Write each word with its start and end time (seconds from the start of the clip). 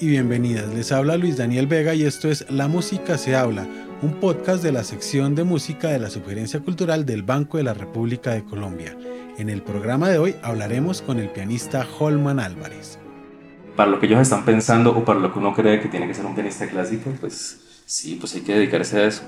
y 0.00 0.06
bienvenidas. 0.06 0.72
Les 0.74 0.92
habla 0.92 1.18
Luis 1.18 1.36
Daniel 1.36 1.66
Vega 1.66 1.94
y 1.94 2.04
esto 2.04 2.30
es 2.30 2.50
La 2.50 2.68
Música 2.68 3.18
se 3.18 3.36
habla, 3.36 3.66
un 4.00 4.14
podcast 4.14 4.62
de 4.62 4.72
la 4.72 4.82
sección 4.82 5.34
de 5.34 5.44
música 5.44 5.88
de 5.88 5.98
la 5.98 6.08
Sugerencia 6.08 6.60
Cultural 6.60 7.04
del 7.04 7.22
Banco 7.22 7.58
de 7.58 7.64
la 7.64 7.74
República 7.74 8.30
de 8.30 8.42
Colombia. 8.42 8.96
En 9.36 9.50
el 9.50 9.60
programa 9.62 10.08
de 10.08 10.18
hoy 10.18 10.36
hablaremos 10.42 11.02
con 11.02 11.18
el 11.18 11.28
pianista 11.28 11.86
Holman 11.98 12.40
Álvarez. 12.40 12.98
Para 13.76 13.90
lo 13.90 14.00
que 14.00 14.06
ellos 14.06 14.20
están 14.20 14.46
pensando 14.46 14.96
o 14.96 15.04
para 15.04 15.20
lo 15.20 15.32
que 15.32 15.38
uno 15.38 15.54
cree 15.54 15.80
que 15.80 15.88
tiene 15.88 16.06
que 16.06 16.14
ser 16.14 16.24
un 16.24 16.34
pianista 16.34 16.66
clásico, 16.66 17.12
pues 17.20 17.82
sí, 17.84 18.16
pues 18.18 18.34
hay 18.34 18.40
que 18.40 18.54
dedicarse 18.54 19.00
a 19.00 19.04
eso. 19.04 19.22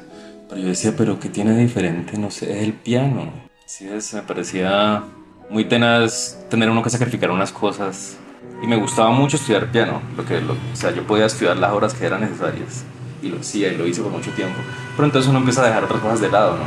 Pero 0.48 0.62
yo 0.62 0.68
decía, 0.68 0.94
pero 0.96 1.20
¿qué 1.20 1.28
tiene 1.28 1.52
de 1.52 1.60
diferente? 1.60 2.16
No 2.16 2.30
sé, 2.30 2.50
es 2.50 2.62
el 2.62 2.72
piano. 2.72 3.30
Sí, 3.66 3.86
es, 3.88 4.14
me 4.14 4.22
parecía 4.22 5.04
muy 5.50 5.66
tenaz 5.66 6.46
tener 6.48 6.70
uno 6.70 6.82
que 6.82 6.88
sacrificar 6.88 7.30
unas 7.30 7.52
cosas 7.52 8.16
y 8.62 8.66
me 8.66 8.76
gustaba 8.76 9.10
mucho 9.10 9.36
estudiar 9.36 9.70
piano, 9.70 10.00
lo 10.16 10.24
que, 10.24 10.36
o 10.36 10.56
sea, 10.72 10.94
yo 10.94 11.04
podía 11.04 11.26
estudiar 11.26 11.56
las 11.56 11.72
horas 11.72 11.94
que 11.94 12.06
eran 12.06 12.20
necesarias 12.20 12.84
y 13.22 13.28
lo 13.28 13.40
hacía 13.40 13.72
y 13.72 13.76
lo 13.76 13.86
hice 13.86 14.02
por 14.02 14.12
mucho 14.12 14.30
tiempo. 14.32 14.56
Pero 14.96 15.06
entonces 15.06 15.28
uno 15.28 15.38
empieza 15.38 15.62
a 15.62 15.66
dejar 15.66 15.84
otras 15.84 16.00
cosas 16.00 16.20
de 16.20 16.30
lado, 16.30 16.56
¿no? 16.58 16.64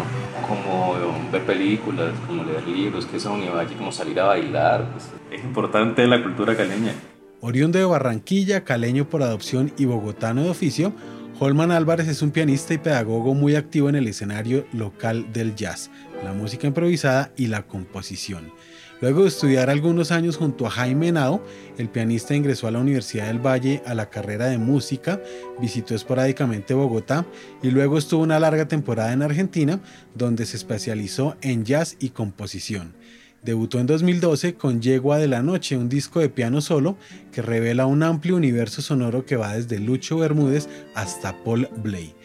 Como 0.48 0.96
ver 1.32 1.44
películas, 1.44 2.14
como 2.28 2.44
leer 2.44 2.68
libros, 2.68 3.06
que 3.06 3.18
eso 3.18 3.36
iba 3.38 3.60
allí, 3.60 3.76
como 3.76 3.92
salir 3.92 4.20
a 4.20 4.26
bailar. 4.26 4.92
Pues, 4.92 5.10
es 5.32 5.44
importante 5.44 6.06
la 6.06 6.22
cultura 6.22 6.56
caleña. 6.56 6.94
Oriundo 7.42 7.80
de 7.80 7.86
Barranquilla, 7.86 8.64
caleño 8.64 9.10
por 9.10 9.24
adopción 9.24 9.72
y 9.78 9.86
bogotano 9.86 10.44
de 10.44 10.50
oficio, 10.50 10.94
Holman 11.40 11.72
Álvarez 11.72 12.08
es 12.08 12.22
un 12.22 12.32
pianista 12.32 12.74
y 12.74 12.78
pedagogo 12.78 13.34
muy 13.34 13.56
activo 13.56 13.90
en 13.90 13.96
el 13.96 14.08
escenario 14.08 14.66
local 14.72 15.34
del 15.34 15.56
jazz, 15.56 15.92
la 16.24 16.34
música 16.34 16.66
improvisada 16.66 17.32
y 17.36 17.48
la 17.48 17.64
composición. 17.64 18.52
Luego 19.06 19.22
de 19.22 19.28
estudiar 19.28 19.70
algunos 19.70 20.12
años 20.12 20.36
junto 20.36 20.66
a 20.66 20.72
Jaime 20.72 21.10
Henao, 21.10 21.40
el 21.78 21.90
pianista 21.90 22.34
ingresó 22.34 22.66
a 22.66 22.72
la 22.72 22.80
Universidad 22.80 23.28
del 23.28 23.38
Valle 23.38 23.84
a 23.86 23.94
la 23.94 24.10
carrera 24.10 24.48
de 24.48 24.58
música, 24.58 25.22
visitó 25.62 25.94
esporádicamente 25.94 26.74
Bogotá 26.74 27.24
y 27.62 27.70
luego 27.70 28.00
estuvo 28.00 28.24
una 28.24 28.40
larga 28.40 28.68
temporada 28.68 29.14
en 29.14 29.22
Argentina, 29.22 29.80
donde 30.16 30.48
se 30.48 30.58
especializó 30.58 31.38
en 31.44 31.66
jazz 31.66 31.98
y 32.00 32.10
composición. 32.10 32.96
Debutó 33.44 33.80
en 33.80 33.86
2012 33.86 34.56
con 34.56 34.82
Yegua 34.82 35.20
de 35.20 35.28
la 35.28 35.44
Noche, 35.44 35.78
un 35.78 35.88
disco 35.88 36.20
de 36.20 36.30
piano 36.30 36.60
solo 36.60 36.98
que 37.32 37.44
revela 37.44 37.86
un 37.86 38.02
amplio 38.02 38.36
universo 38.36 38.82
sonoro 38.82 39.24
que 39.24 39.36
va 39.36 39.56
desde 39.56 39.78
Lucho 39.78 40.18
Bermúdez 40.18 40.68
hasta 40.96 41.44
Paul 41.44 41.70
Bley. 41.78 42.16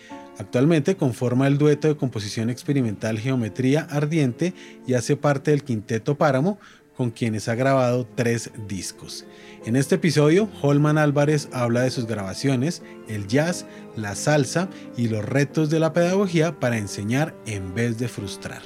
Actualmente 0.40 0.96
conforma 0.96 1.46
el 1.46 1.58
dueto 1.58 1.86
de 1.86 1.98
composición 1.98 2.48
experimental 2.48 3.18
Geometría 3.18 3.86
Ardiente 3.90 4.54
y 4.86 4.94
hace 4.94 5.14
parte 5.14 5.50
del 5.50 5.64
Quinteto 5.64 6.14
Páramo, 6.16 6.58
con 6.96 7.10
quienes 7.10 7.46
ha 7.48 7.54
grabado 7.54 8.08
tres 8.14 8.50
discos. 8.66 9.26
En 9.66 9.76
este 9.76 9.96
episodio, 9.96 10.48
Holman 10.62 10.96
Álvarez 10.96 11.50
habla 11.52 11.82
de 11.82 11.90
sus 11.90 12.06
grabaciones, 12.06 12.82
el 13.06 13.26
jazz, 13.26 13.66
la 13.96 14.14
salsa 14.14 14.70
y 14.96 15.08
los 15.08 15.22
retos 15.22 15.68
de 15.68 15.78
la 15.78 15.92
pedagogía 15.92 16.58
para 16.58 16.78
enseñar 16.78 17.34
en 17.44 17.74
vez 17.74 17.98
de 17.98 18.08
frustrar. 18.08 18.62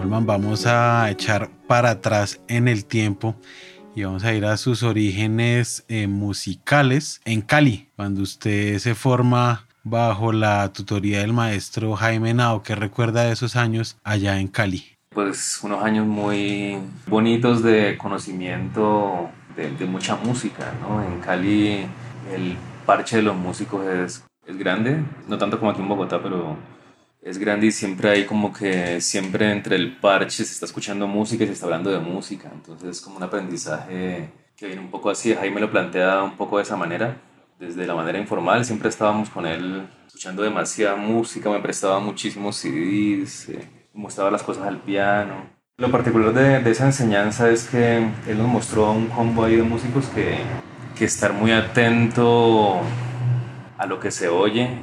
Holman, 0.00 0.24
vamos 0.24 0.66
a 0.66 1.10
echar 1.10 1.50
para 1.66 1.90
atrás 1.90 2.40
en 2.46 2.68
el 2.68 2.84
tiempo 2.84 3.34
y 3.94 4.04
vamos 4.04 4.24
a 4.24 4.32
ir 4.32 4.44
a 4.44 4.56
sus 4.56 4.82
orígenes 4.82 5.84
eh, 5.88 6.06
musicales 6.06 7.20
en 7.24 7.42
Cali, 7.42 7.88
cuando 7.96 8.22
usted 8.22 8.78
se 8.78 8.94
forma 8.94 9.66
bajo 9.84 10.32
la 10.32 10.72
tutoría 10.72 11.20
del 11.20 11.32
maestro 11.32 11.94
Jaime 11.96 12.34
Nao, 12.34 12.62
que 12.62 12.74
recuerda 12.74 13.24
de 13.24 13.32
esos 13.32 13.56
años 13.56 13.98
allá 14.04 14.38
en 14.38 14.48
Cali. 14.48 14.84
Pues 15.10 15.60
unos 15.62 15.82
años 15.84 16.06
muy 16.06 16.78
bonitos 17.06 17.62
de 17.62 17.98
conocimiento 17.98 19.30
de, 19.56 19.70
de 19.72 19.84
mucha 19.84 20.16
música, 20.16 20.72
¿no? 20.80 21.02
En 21.02 21.20
Cali 21.20 21.86
el 22.32 22.56
parche 22.86 23.16
de 23.16 23.22
los 23.22 23.36
músicos 23.36 23.86
es, 23.86 24.24
es 24.46 24.56
grande, 24.56 25.02
no 25.28 25.36
tanto 25.36 25.58
como 25.58 25.70
aquí 25.70 25.82
en 25.82 25.88
Bogotá, 25.88 26.22
pero 26.22 26.56
es 27.22 27.38
grande 27.38 27.68
y 27.68 27.70
siempre 27.70 28.10
hay 28.10 28.26
como 28.26 28.52
que 28.52 29.00
siempre 29.00 29.52
entre 29.52 29.76
el 29.76 29.96
parche 29.96 30.44
se 30.44 30.52
está 30.52 30.66
escuchando 30.66 31.06
música 31.06 31.44
y 31.44 31.46
se 31.46 31.52
está 31.52 31.66
hablando 31.66 31.90
de 31.90 32.00
música. 32.00 32.50
Entonces 32.52 32.90
es 32.90 33.00
como 33.00 33.16
un 33.16 33.22
aprendizaje 33.22 34.28
que 34.56 34.66
viene 34.66 34.80
un 34.80 34.90
poco 34.90 35.08
así. 35.08 35.32
Jaime 35.34 35.60
lo 35.60 35.70
plantea 35.70 36.22
un 36.22 36.36
poco 36.36 36.56
de 36.56 36.64
esa 36.64 36.76
manera. 36.76 37.16
Desde 37.60 37.86
la 37.86 37.94
manera 37.94 38.18
informal 38.18 38.64
siempre 38.64 38.88
estábamos 38.88 39.30
con 39.30 39.46
él 39.46 39.86
escuchando 40.06 40.42
demasiada 40.42 40.96
música, 40.96 41.48
me 41.48 41.60
prestaba 41.60 42.00
muchísimos 42.00 42.56
CDs, 42.56 43.48
eh, 43.50 43.68
mostraba 43.94 44.30
las 44.30 44.42
cosas 44.42 44.66
al 44.66 44.78
piano. 44.78 45.48
Lo 45.78 45.90
particular 45.90 46.34
de, 46.34 46.70
esa 46.70 46.86
enseñanza 46.86 47.48
es 47.50 47.68
que 47.68 47.98
él 48.26 48.38
nos 48.38 48.48
mostró 48.48 48.90
un 48.90 49.06
combo 49.06 49.44
ahí 49.44 49.56
de 49.56 49.62
músicos 49.62 50.06
que, 50.06 50.38
que 50.96 51.04
estar 51.04 51.32
muy 51.32 51.52
atento 51.52 52.80
a 53.78 53.86
lo 53.86 54.00
que 54.00 54.10
se 54.10 54.28
oye 54.28 54.82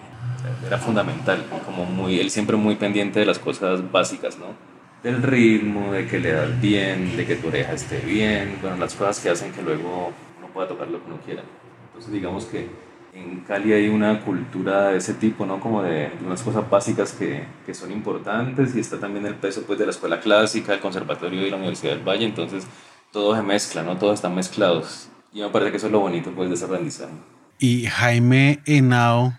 era 0.65 0.77
fundamental 0.77 1.45
como 1.65 1.85
muy, 1.85 2.19
él 2.19 2.29
siempre 2.29 2.55
muy 2.57 2.75
pendiente 2.75 3.19
de 3.19 3.25
las 3.25 3.39
cosas 3.39 3.91
básicas, 3.91 4.37
¿no? 4.37 4.47
Del 5.03 5.23
ritmo, 5.23 5.93
de 5.93 6.07
que 6.07 6.19
le 6.19 6.31
das 6.31 6.59
bien, 6.59 7.15
de 7.15 7.25
que 7.25 7.35
tu 7.35 7.47
oreja 7.47 7.73
esté 7.73 7.99
bien, 7.99 8.57
bueno, 8.61 8.77
las 8.77 8.93
cosas 8.95 9.19
que 9.19 9.29
hacen 9.29 9.51
que 9.51 9.61
luego 9.61 10.11
uno 10.37 10.47
pueda 10.53 10.67
tocar 10.67 10.87
lo 10.89 10.99
que 11.03 11.07
uno 11.07 11.19
quiera. 11.25 11.43
Entonces 11.87 12.11
digamos 12.11 12.45
que 12.45 12.67
en 13.13 13.41
Cali 13.41 13.73
hay 13.73 13.87
una 13.87 14.21
cultura 14.21 14.89
de 14.89 14.97
ese 14.97 15.13
tipo, 15.13 15.45
¿no? 15.45 15.59
Como 15.59 15.81
de 15.81 16.11
unas 16.25 16.41
cosas 16.41 16.69
básicas 16.69 17.13
que, 17.13 17.43
que 17.65 17.73
son 17.73 17.91
importantes 17.91 18.75
y 18.75 18.79
está 18.79 18.99
también 18.99 19.25
el 19.25 19.35
peso 19.35 19.63
pues 19.65 19.79
de 19.79 19.85
la 19.85 19.91
escuela 19.91 20.19
clásica, 20.19 20.73
el 20.73 20.79
conservatorio 20.79 21.45
y 21.45 21.49
la 21.49 21.57
Universidad 21.57 21.93
del 21.93 22.07
Valle, 22.07 22.25
entonces 22.25 22.67
todo 23.11 23.35
se 23.35 23.41
mezcla, 23.41 23.83
¿no? 23.83 23.97
Todos 23.97 24.15
están 24.15 24.35
mezclados. 24.35 25.09
Y 25.33 25.41
me 25.41 25.49
parece 25.49 25.71
que 25.71 25.77
eso 25.77 25.87
es 25.87 25.91
lo 25.91 25.99
bonito 25.99 26.31
pues 26.31 26.49
de 26.49 26.55
ese 26.55 26.65
aprendizaje. 26.65 27.13
Y 27.59 27.85
Jaime 27.85 28.59
Henao 28.65 29.33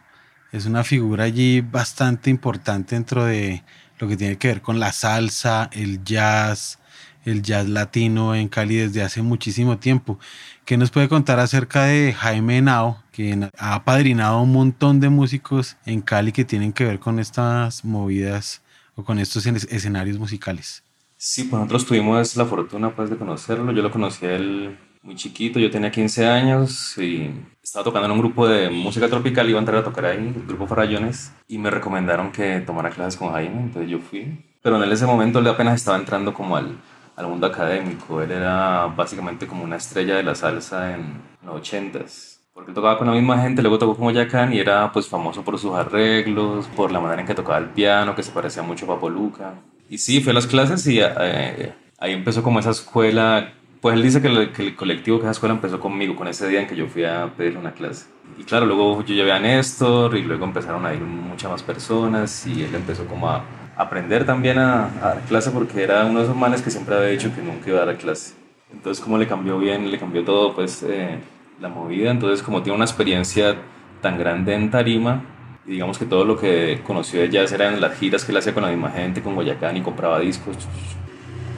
es 0.53 0.67
una 0.67 0.85
figura 0.85 1.25
allí 1.25 1.61
bastante 1.61 2.31
importante 2.31 2.95
dentro 2.95 3.25
de 3.25 3.63
lo 3.99 4.09
que 4.09 4.17
tiene 4.17 4.39
que 4.39 4.49
ver 4.49 4.63
con 4.63 4.81
la 4.81 4.93
salsa, 4.93 5.71
el 5.73 6.03
jazz, 6.05 6.79
el 7.25 7.43
jazz 7.43 7.69
latino 7.69 8.35
en 8.35 8.49
Cali 8.49 8.77
desde 8.77 9.03
hace 9.03 9.23
muchísimo 9.23 9.79
tiempo. 9.79 10.19
¿Qué 10.65 10.77
nos 10.77 10.91
puede 10.91 11.09
contar 11.09 11.39
acerca 11.39 11.85
de 11.85 12.13
Jaime 12.13 12.59
Henao, 12.59 13.03
que 13.13 13.49
ha 13.59 13.75
apadrinado 13.75 14.41
un 14.41 14.53
montón 14.53 15.01
de 15.01 15.09
músicos 15.09 15.77
en 15.85 16.01
Cali 16.01 16.33
que 16.33 16.45
tienen 16.45 16.73
que 16.73 16.85
ver 16.85 16.99
con 16.99 17.19
estas 17.19 17.85
movidas 17.85 18.63
o 18.95 19.05
con 19.05 19.19
estos 19.19 19.47
escenarios 19.47 20.19
musicales? 20.19 20.83
Sí, 21.17 21.45
pues 21.45 21.61
nosotros 21.61 21.87
tuvimos 21.87 22.35
la 22.37 22.47
fortuna 22.47 22.95
pues, 22.97 23.11
de 23.11 23.17
conocerlo. 23.17 23.73
Yo 23.73 23.83
lo 23.83 23.91
conocí 23.91 24.25
a 24.25 24.37
él 24.37 24.79
muy 25.03 25.15
chiquito, 25.15 25.59
yo 25.59 25.71
tenía 25.71 25.91
15 25.91 26.27
años 26.27 26.97
y 26.99 27.31
estaba 27.63 27.85
tocando 27.85 28.07
en 28.07 28.13
un 28.13 28.19
grupo 28.19 28.47
de 28.47 28.69
música 28.71 29.09
tropical, 29.09 29.49
iba 29.49 29.59
a 29.59 29.61
entrar 29.61 29.79
a 29.79 29.85
tocar 29.85 30.05
ahí, 30.05 30.19
el 30.19 30.47
grupo 30.47 30.67
Farallones, 30.67 31.33
y 31.49 31.59
me 31.59 31.71
recomendaron 31.71 32.33
que 32.33 32.61
tomara 32.61 32.91
clases 32.91 33.19
con 33.19 33.33
Jaime, 33.33 33.61
entonces 33.61 33.91
yo 33.91 33.99
fui. 33.99 34.45
Pero 34.63 34.83
en 34.83 34.93
ese 34.93 35.07
momento 35.07 35.39
él 35.39 35.49
apenas 35.49 35.77
estaba 35.77 35.97
entrando 35.97 36.35
como 36.35 36.57
al, 36.57 36.77
al 37.17 37.27
mundo 37.27 37.47
académico, 37.47 38.21
él 38.21 38.31
era 38.31 38.87
básicamente 38.87 39.47
como 39.47 39.65
una 39.65 39.77
estrella 39.77 40.17
de 40.17 40.23
la 40.23 40.35
salsa 40.35 40.95
en 40.95 41.23
los 41.45 41.63
80s. 41.63 42.39
Porque 42.53 42.73
tocaba 42.73 42.99
con 42.99 43.07
la 43.07 43.15
misma 43.15 43.41
gente, 43.41 43.63
luego 43.63 43.79
tocó 43.79 43.95
con 43.95 44.05
Boyacán 44.05 44.53
y 44.53 44.59
era 44.59 44.93
pues 44.93 45.09
famoso 45.09 45.43
por 45.43 45.59
sus 45.59 45.73
arreglos, 45.73 46.67
por 46.77 46.93
la 46.93 47.01
manera 47.01 47.23
en 47.23 47.27
que 47.27 47.35
tocaba 47.35 47.59
el 47.59 47.71
piano, 47.71 48.15
que 48.15 48.23
se 48.23 48.33
parecía 48.33 48.63
mucho 48.63 48.85
a 48.85 48.89
Papo 48.89 49.09
Luca. 49.09 49.55
Y 49.89 49.97
sí, 49.97 50.21
fue 50.21 50.33
a 50.33 50.35
las 50.35 50.47
clases 50.47 50.87
y 50.87 51.01
eh, 51.01 51.73
ahí 51.99 52.13
empezó 52.13 52.43
como 52.43 52.59
esa 52.59 52.71
escuela 52.71 53.55
pues 53.81 53.97
él 53.97 54.03
dice 54.03 54.21
que, 54.21 54.29
el 54.29 54.77
colectivo 54.77 55.19
que 55.19 55.25
esa 55.25 55.33
escuela 55.33 55.55
empezó 55.55 55.81
conmigo, 55.81 56.15
con 56.15 56.29
ese 56.29 56.47
día 56.49 56.61
en 56.61 56.67
que 56.67 56.77
yo 56.77 56.87
fui 56.87 57.05
a 57.05 57.33
pedirle 57.35 57.59
una 57.59 57.73
clase. 57.73 58.07
Y 58.39 58.45
claro, 58.45 58.67
luego 58.67 59.03
yo 59.05 59.15
llevé 59.15 59.33
a 59.33 59.39
Néstor 59.39 60.17
y 60.17 60.23
luego 60.23 60.45
empezaron 60.45 60.85
a 60.85 60.93
ir 60.93 61.01
muchas 61.01 61.51
más 61.51 61.63
personas 61.63 62.47
y 62.47 62.63
él 62.63 62.75
empezó 62.75 63.07
como 63.07 63.29
a 63.29 63.45
aprender 63.77 64.27
también 64.27 64.59
a, 64.59 64.87
a 64.87 65.15
dar 65.15 65.21
clase 65.23 65.51
porque 65.51 65.83
era 65.83 66.05
uno 66.05 66.19
de 66.19 66.25
esos 66.27 66.37
manes 66.37 66.61
que 66.61 66.71
siempre 66.71 66.95
había 66.95 67.09
dicho 67.09 67.35
que 67.35 67.41
nunca 67.41 67.71
iba 67.71 67.83
a 67.83 67.87
dar 67.87 67.97
clase. 67.97 68.35
Entonces 68.73 69.03
como 69.03 69.17
le 69.19 69.27
cambió 69.27 69.59
bien, 69.59 69.91
le 69.91 69.99
cambió 69.99 70.25
todo 70.25 70.55
pues 70.55 70.83
eh, 70.83 71.19
la 71.61 71.69
movida. 71.69 72.11
Entonces 72.11 72.43
como 72.43 72.63
tiene 72.63 72.77
una 72.77 72.85
experiencia 72.85 73.57
tan 74.03 74.19
grande 74.19 74.55
en 74.55 74.71
tarima, 74.71 75.23
y 75.67 75.73
digamos 75.73 75.99
que 75.99 76.05
todo 76.05 76.25
lo 76.25 76.39
que 76.39 76.81
conoció 76.87 77.21
de 77.21 77.31
jazz 77.31 77.53
eran 77.53 77.81
las 77.81 77.99
giras 77.99 78.25
que 78.25 78.33
él 78.33 78.39
hacía 78.39 78.55
con 78.55 78.63
la 78.63 78.71
misma 78.71 78.91
gente, 78.91 79.23
con 79.23 79.35
Guayacán 79.35 79.77
y 79.77 79.83
compraba 79.83 80.21
discos 80.21 80.57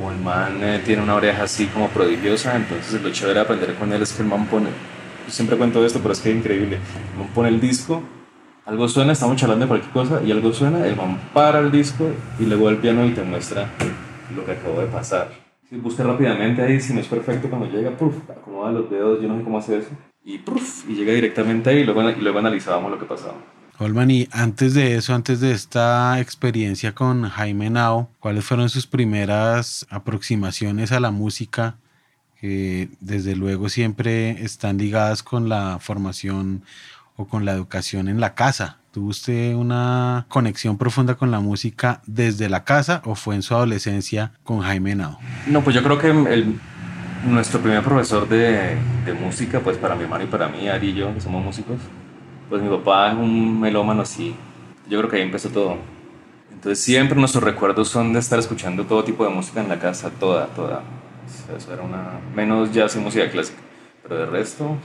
como 0.03 0.11
el 0.11 0.19
man 0.19 0.59
eh, 0.65 0.83
tiene 0.85 1.01
una 1.01 1.15
oreja 1.15 1.45
así 1.45 1.67
como 1.67 1.89
prodigiosa, 1.89 2.57
entonces 2.57 3.01
lo 3.01 3.11
chévere 3.11 3.35
de 3.35 3.41
aprender 3.41 3.75
con 3.77 3.93
él 3.93 4.03
es 4.03 4.13
que 4.13 4.23
el 4.23 4.29
man 4.29 4.47
pone, 4.47 4.67
yo 4.67 5.33
siempre 5.33 5.57
cuento 5.57 5.85
esto, 5.87 6.01
pero 6.01 6.13
es 6.13 6.19
que 6.19 6.31
es 6.31 6.37
increíble, 6.37 6.77
el 7.13 7.19
man 7.21 7.29
pone 7.33 7.51
el 7.51 7.61
disco, 7.61 8.03
algo 8.67 8.89
suena, 8.89 9.13
estamos 9.13 9.37
charlando 9.37 9.65
de 9.65 9.69
cualquier 9.69 9.93
cosa 9.93 10.21
y 10.25 10.33
algo 10.33 10.53
suena, 10.53 10.85
el 10.85 10.97
man 10.97 11.21
para 11.33 11.61
el 11.61 11.71
disco 11.71 12.11
y 12.41 12.47
luego 12.47 12.69
el 12.69 12.79
piano 12.79 13.07
y 13.07 13.11
te 13.11 13.23
muestra 13.23 13.69
lo 14.35 14.45
que 14.45 14.53
acabó 14.53 14.81
de 14.81 14.89
pasar. 14.89 15.31
Si 15.71 15.77
busca 15.77 16.03
rápidamente 16.03 16.63
ahí, 16.63 16.81
si 16.81 16.93
no 16.95 17.01
es 17.01 17.07
perfecto, 17.07 17.49
cuando 17.49 17.71
llega, 17.71 17.93
puff, 17.93 18.29
acomoda 18.29 18.73
los 18.73 18.91
dedos, 18.91 19.23
yo 19.23 19.29
no 19.29 19.39
sé 19.39 19.45
cómo 19.45 19.59
hace 19.59 19.79
eso, 19.79 19.91
y, 20.25 20.39
puff, 20.39 20.89
y 20.89 20.97
llega 20.97 21.13
directamente 21.13 21.71
ahí 21.71 21.79
y 21.79 21.85
luego, 21.85 22.11
y 22.11 22.21
luego 22.21 22.41
analizábamos 22.41 22.91
lo 22.91 22.99
que 22.99 23.05
pasaba. 23.05 23.37
Holman, 23.79 24.11
y 24.11 24.29
antes 24.33 24.75
de 24.75 24.97
eso, 24.97 25.15
antes 25.15 25.41
de 25.41 25.53
esta 25.53 26.21
experiencia 26.21 26.95
con 26.95 27.29
Jaime 27.29 27.71
Nao, 27.71 28.11
¿cuáles 28.21 28.45
fueron 28.45 28.69
sus 28.69 28.87
primeras 28.87 29.87
aproximaciones 29.91 30.93
a 30.93 31.01
la 31.01 31.11
música 31.11 31.77
eh, 32.45 32.89
desde 32.99 33.37
luego 33.37 33.69
siempre 33.69 34.43
están 34.43 34.77
ligadas 34.77 35.23
con 35.23 35.49
la 35.49 35.79
formación 35.81 36.65
o 37.15 37.29
con 37.29 37.45
la 37.45 37.53
educación 37.53 38.09
en 38.09 38.19
la 38.19 38.35
casa. 38.35 38.79
¿Tuvo 38.91 39.09
usted 39.09 39.55
una 39.55 40.27
conexión 40.29 40.77
profunda 40.77 41.15
con 41.15 41.31
la 41.31 41.39
música 41.39 42.03
desde 42.05 42.49
la 42.49 42.65
casa 42.65 43.01
o 43.05 43.15
fue 43.15 43.37
en 43.37 43.43
su 43.43 43.55
adolescencia 43.55 44.33
con 44.43 44.61
Jaime 44.61 44.97
Nao? 44.97 45.19
No, 45.47 45.63
pues 45.63 45.77
yo 45.77 45.85
creo 45.85 45.99
que 45.99 46.11
el, 46.11 46.59
nuestro 47.25 47.61
primer 47.61 47.85
profesor 47.85 48.29
de, 48.29 48.77
de, 49.07 49.15
música, 49.15 49.61
pues 49.61 49.79
para 49.79 49.95
mi 49.95 50.03
hermano 50.03 50.25
y 50.25 50.27
para 50.27 50.49
mí, 50.49 50.69
Ari 50.69 50.89
y 50.89 50.95
yo, 50.95 51.15
que 51.15 51.21
somos 51.21 51.45
músicos, 51.45 51.79
pues 52.53 52.63
mi 52.63 52.69
papá 52.69 53.13
es 53.13 53.15
un 53.15 53.59
melómano 53.59 54.03
así. 54.03 54.35
Yo 54.87 54.99
creo 54.99 55.11
que 55.11 55.17
ahí 55.17 55.23
empezó 55.23 55.49
todo. 55.49 55.79
Entonces 56.53 56.85
siempre 56.85 57.19
nuestros 57.19 57.43
recuerdos 57.43 57.89
son 57.89 58.13
de 58.13 58.19
estar 58.19 58.39
escuchando 58.39 58.85
todo 58.85 59.03
tipo 59.03 59.25
de 59.25 59.31
música 59.31 59.63
en 59.63 59.71
la 59.71 59.79
casa, 59.79 60.11
toda, 60.11 60.49
toda. 60.49 60.83
eso 61.57 61.73
era 61.73 61.83
una... 61.83 62.21
menos 62.37 62.71
jazz 62.71 62.95
y 62.97 62.99
música 62.99 63.31
clásica. 63.31 63.59
Pero 64.03 64.19
de 64.19 64.27
resto, 64.27 64.77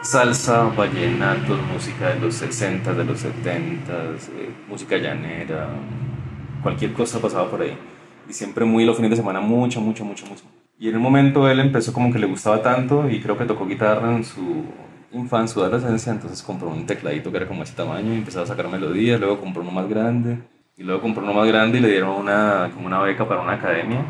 salsa, 0.00 0.72
vallenatos, 0.74 1.58
música 1.70 2.14
de 2.14 2.20
los 2.20 2.36
60, 2.36 2.94
de 2.94 3.04
los 3.04 3.20
70, 3.20 3.92
eh, 3.92 4.50
música 4.66 4.96
llanera, 4.96 5.68
cualquier 6.62 6.94
cosa 6.94 7.20
pasaba 7.20 7.50
por 7.50 7.60
ahí. 7.60 7.76
Y 8.26 8.32
siempre 8.32 8.64
muy 8.64 8.86
los 8.86 8.96
fines 8.96 9.10
de 9.10 9.16
semana, 9.16 9.42
mucho, 9.42 9.82
mucho, 9.82 10.02
mucho, 10.02 10.24
mucho. 10.24 10.44
Y 10.78 10.88
en 10.88 10.96
un 10.96 11.02
momento 11.02 11.46
él 11.46 11.60
empezó 11.60 11.92
como 11.92 12.10
que 12.10 12.18
le 12.18 12.26
gustaba 12.26 12.62
tanto 12.62 13.10
y 13.10 13.20
creo 13.20 13.36
que 13.36 13.44
tocó 13.44 13.66
guitarra 13.66 14.16
en 14.16 14.24
su 14.24 14.64
infancia, 15.12 15.62
adolescencia, 15.62 16.12
entonces 16.12 16.42
compró 16.42 16.68
un 16.68 16.86
tecladito 16.86 17.30
que 17.30 17.38
era 17.38 17.48
como 17.48 17.62
ese 17.62 17.74
tamaño 17.74 18.14
y 18.14 18.18
empezó 18.18 18.42
a 18.42 18.46
sacar 18.46 18.68
melodías, 18.68 19.18
luego 19.18 19.40
compró 19.40 19.62
uno 19.62 19.70
más 19.70 19.88
grande 19.88 20.38
y 20.76 20.82
luego 20.82 21.02
compró 21.02 21.22
uno 21.22 21.34
más 21.34 21.48
grande 21.48 21.78
y 21.78 21.80
le 21.80 21.88
dieron 21.88 22.10
una, 22.10 22.70
como 22.74 22.86
una 22.86 23.00
beca 23.00 23.26
para 23.26 23.40
una 23.40 23.54
academia, 23.54 24.04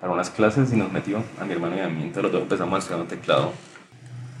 para 0.00 0.12
unas 0.12 0.30
clases 0.30 0.72
y 0.72 0.76
nos 0.76 0.92
metió 0.92 1.22
a 1.40 1.44
mi 1.44 1.52
hermano 1.52 1.76
y 1.76 1.80
a 1.80 1.88
mí, 1.88 2.02
entonces 2.02 2.22
los 2.24 2.32
dos 2.32 2.42
empezamos 2.42 2.74
a 2.74 2.78
estudiar 2.78 3.00
un 3.00 3.08
teclado 3.08 3.52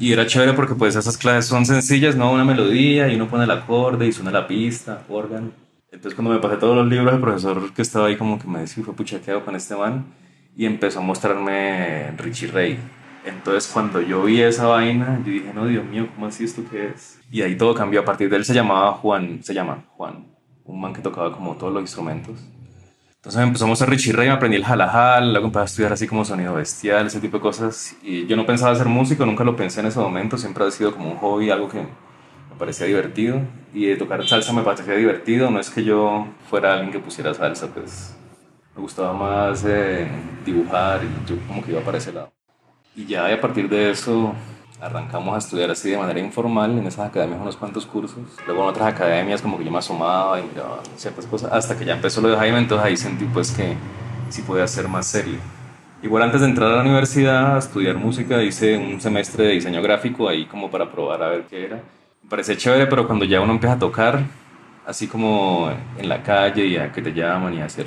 y 0.00 0.12
era 0.12 0.26
chévere 0.26 0.52
porque 0.52 0.74
pues 0.74 0.94
esas 0.94 1.18
clases 1.18 1.46
son 1.46 1.66
sencillas, 1.66 2.14
¿no? 2.14 2.30
Una 2.30 2.44
melodía 2.44 3.08
y 3.08 3.16
uno 3.16 3.28
pone 3.28 3.44
el 3.44 3.50
acorde 3.50 4.06
y 4.06 4.12
suena 4.12 4.30
la 4.30 4.46
pista, 4.46 5.02
órgano. 5.08 5.50
Entonces 5.90 6.14
cuando 6.14 6.32
me 6.32 6.38
pasé 6.38 6.56
todos 6.56 6.76
los 6.76 6.86
libros, 6.86 7.12
el 7.12 7.20
profesor 7.20 7.72
que 7.72 7.82
estaba 7.82 8.06
ahí 8.06 8.16
como 8.16 8.38
que 8.38 8.46
me 8.46 8.60
decía, 8.60 8.84
fue 8.84 8.94
pucha, 8.94 9.20
¿qué 9.20 9.32
hago 9.32 9.44
con 9.44 9.56
este 9.56 9.74
man? 9.74 10.06
Y 10.56 10.66
empezó 10.66 11.00
a 11.00 11.02
mostrarme 11.02 12.12
Richie 12.16 12.46
Ray. 12.48 12.78
Entonces 13.24 13.70
cuando 13.72 14.00
yo 14.00 14.22
vi 14.24 14.40
esa 14.40 14.66
vaina, 14.66 15.20
yo 15.24 15.32
dije, 15.32 15.52
no, 15.54 15.66
Dios 15.66 15.84
mío, 15.84 16.08
¿cómo 16.14 16.26
así 16.26 16.44
esto 16.44 16.62
qué 16.70 16.88
es? 16.88 17.20
Y 17.30 17.42
ahí 17.42 17.56
todo 17.56 17.74
cambió. 17.74 18.00
A 18.00 18.04
partir 18.04 18.30
de 18.30 18.36
él 18.36 18.44
se 18.44 18.54
llamaba 18.54 18.92
Juan, 18.92 19.42
se 19.42 19.54
llama 19.54 19.84
Juan, 19.96 20.26
un 20.64 20.80
man 20.80 20.92
que 20.92 21.02
tocaba 21.02 21.32
como 21.32 21.56
todos 21.56 21.72
los 21.72 21.82
instrumentos. 21.82 22.38
Entonces 23.16 23.42
empezamos 23.42 23.82
a 23.82 23.86
Richie 23.86 24.12
Ray, 24.12 24.28
aprendí 24.28 24.56
el 24.56 24.64
jalajal, 24.64 25.32
luego 25.32 25.46
empecé 25.46 25.60
a 25.60 25.64
estudiar 25.64 25.92
así 25.92 26.06
como 26.06 26.24
sonido 26.24 26.54
bestial, 26.54 27.08
ese 27.08 27.20
tipo 27.20 27.38
de 27.38 27.42
cosas. 27.42 27.96
Y 28.02 28.26
yo 28.26 28.36
no 28.36 28.46
pensaba 28.46 28.74
ser 28.76 28.86
músico, 28.86 29.26
nunca 29.26 29.42
lo 29.42 29.56
pensé 29.56 29.80
en 29.80 29.86
ese 29.86 29.98
momento, 29.98 30.38
siempre 30.38 30.64
ha 30.64 30.70
sido 30.70 30.94
como 30.94 31.10
un 31.10 31.16
hobby, 31.16 31.50
algo 31.50 31.68
que 31.68 31.78
me 31.80 32.56
parecía 32.58 32.86
divertido. 32.86 33.40
Y 33.74 33.94
tocar 33.96 34.26
salsa 34.26 34.52
me 34.52 34.62
parecía 34.62 34.94
divertido, 34.94 35.50
no 35.50 35.58
es 35.58 35.68
que 35.68 35.82
yo 35.82 36.28
fuera 36.48 36.74
alguien 36.74 36.92
que 36.92 37.00
pusiera 37.00 37.34
salsa, 37.34 37.66
pues 37.66 38.16
me 38.76 38.82
gustaba 38.82 39.12
más 39.12 39.64
eh, 39.66 40.06
dibujar 40.46 41.00
y 41.02 41.28
yo 41.28 41.36
como 41.48 41.62
que 41.62 41.72
iba 41.72 41.80
para 41.80 41.98
ese 41.98 42.12
lado. 42.12 42.37
Y 42.98 43.06
ya 43.06 43.32
a 43.32 43.40
partir 43.40 43.68
de 43.68 43.92
eso 43.92 44.34
arrancamos 44.80 45.32
a 45.32 45.38
estudiar 45.38 45.70
así 45.70 45.88
de 45.88 45.96
manera 45.96 46.18
informal 46.18 46.76
en 46.76 46.84
esas 46.84 47.06
academias 47.06 47.40
unos 47.40 47.56
cuantos 47.56 47.86
cursos. 47.86 48.18
Luego 48.44 48.64
en 48.64 48.68
otras 48.70 48.88
academias 48.88 49.40
como 49.40 49.56
que 49.56 49.64
yo 49.64 49.70
me 49.70 49.78
asomaba 49.78 50.40
y 50.40 50.42
miraba 50.42 50.80
ciertas 50.96 51.24
cosas 51.26 51.52
hasta 51.52 51.78
que 51.78 51.84
ya 51.84 51.94
empezó 51.94 52.20
lo 52.20 52.30
de 52.30 52.36
Jaime, 52.36 52.58
entonces 52.58 52.84
ahí 52.84 52.96
sentí 52.96 53.24
pues 53.26 53.52
que 53.52 53.76
sí 54.30 54.42
podía 54.42 54.66
ser 54.66 54.88
más 54.88 55.06
serio. 55.06 55.38
Igual 56.02 56.24
antes 56.24 56.40
de 56.40 56.48
entrar 56.48 56.72
a 56.72 56.76
la 56.78 56.82
universidad 56.82 57.54
a 57.54 57.58
estudiar 57.60 57.94
música 57.94 58.42
hice 58.42 58.76
un 58.76 59.00
semestre 59.00 59.44
de 59.44 59.52
diseño 59.52 59.80
gráfico 59.80 60.28
ahí 60.28 60.46
como 60.46 60.68
para 60.68 60.90
probar 60.90 61.22
a 61.22 61.28
ver 61.28 61.44
qué 61.48 61.66
era. 61.66 61.76
Me 61.76 62.28
parece 62.28 62.56
chévere, 62.56 62.88
pero 62.88 63.06
cuando 63.06 63.24
ya 63.24 63.40
uno 63.40 63.52
empieza 63.52 63.76
a 63.76 63.78
tocar, 63.78 64.24
así 64.84 65.06
como 65.06 65.70
en 65.96 66.08
la 66.08 66.20
calle 66.24 66.66
y 66.66 66.76
a 66.76 66.90
que 66.90 67.00
te 67.00 67.12
llaman 67.12 67.54
y 67.54 67.60
a 67.60 67.66
hacer 67.66 67.86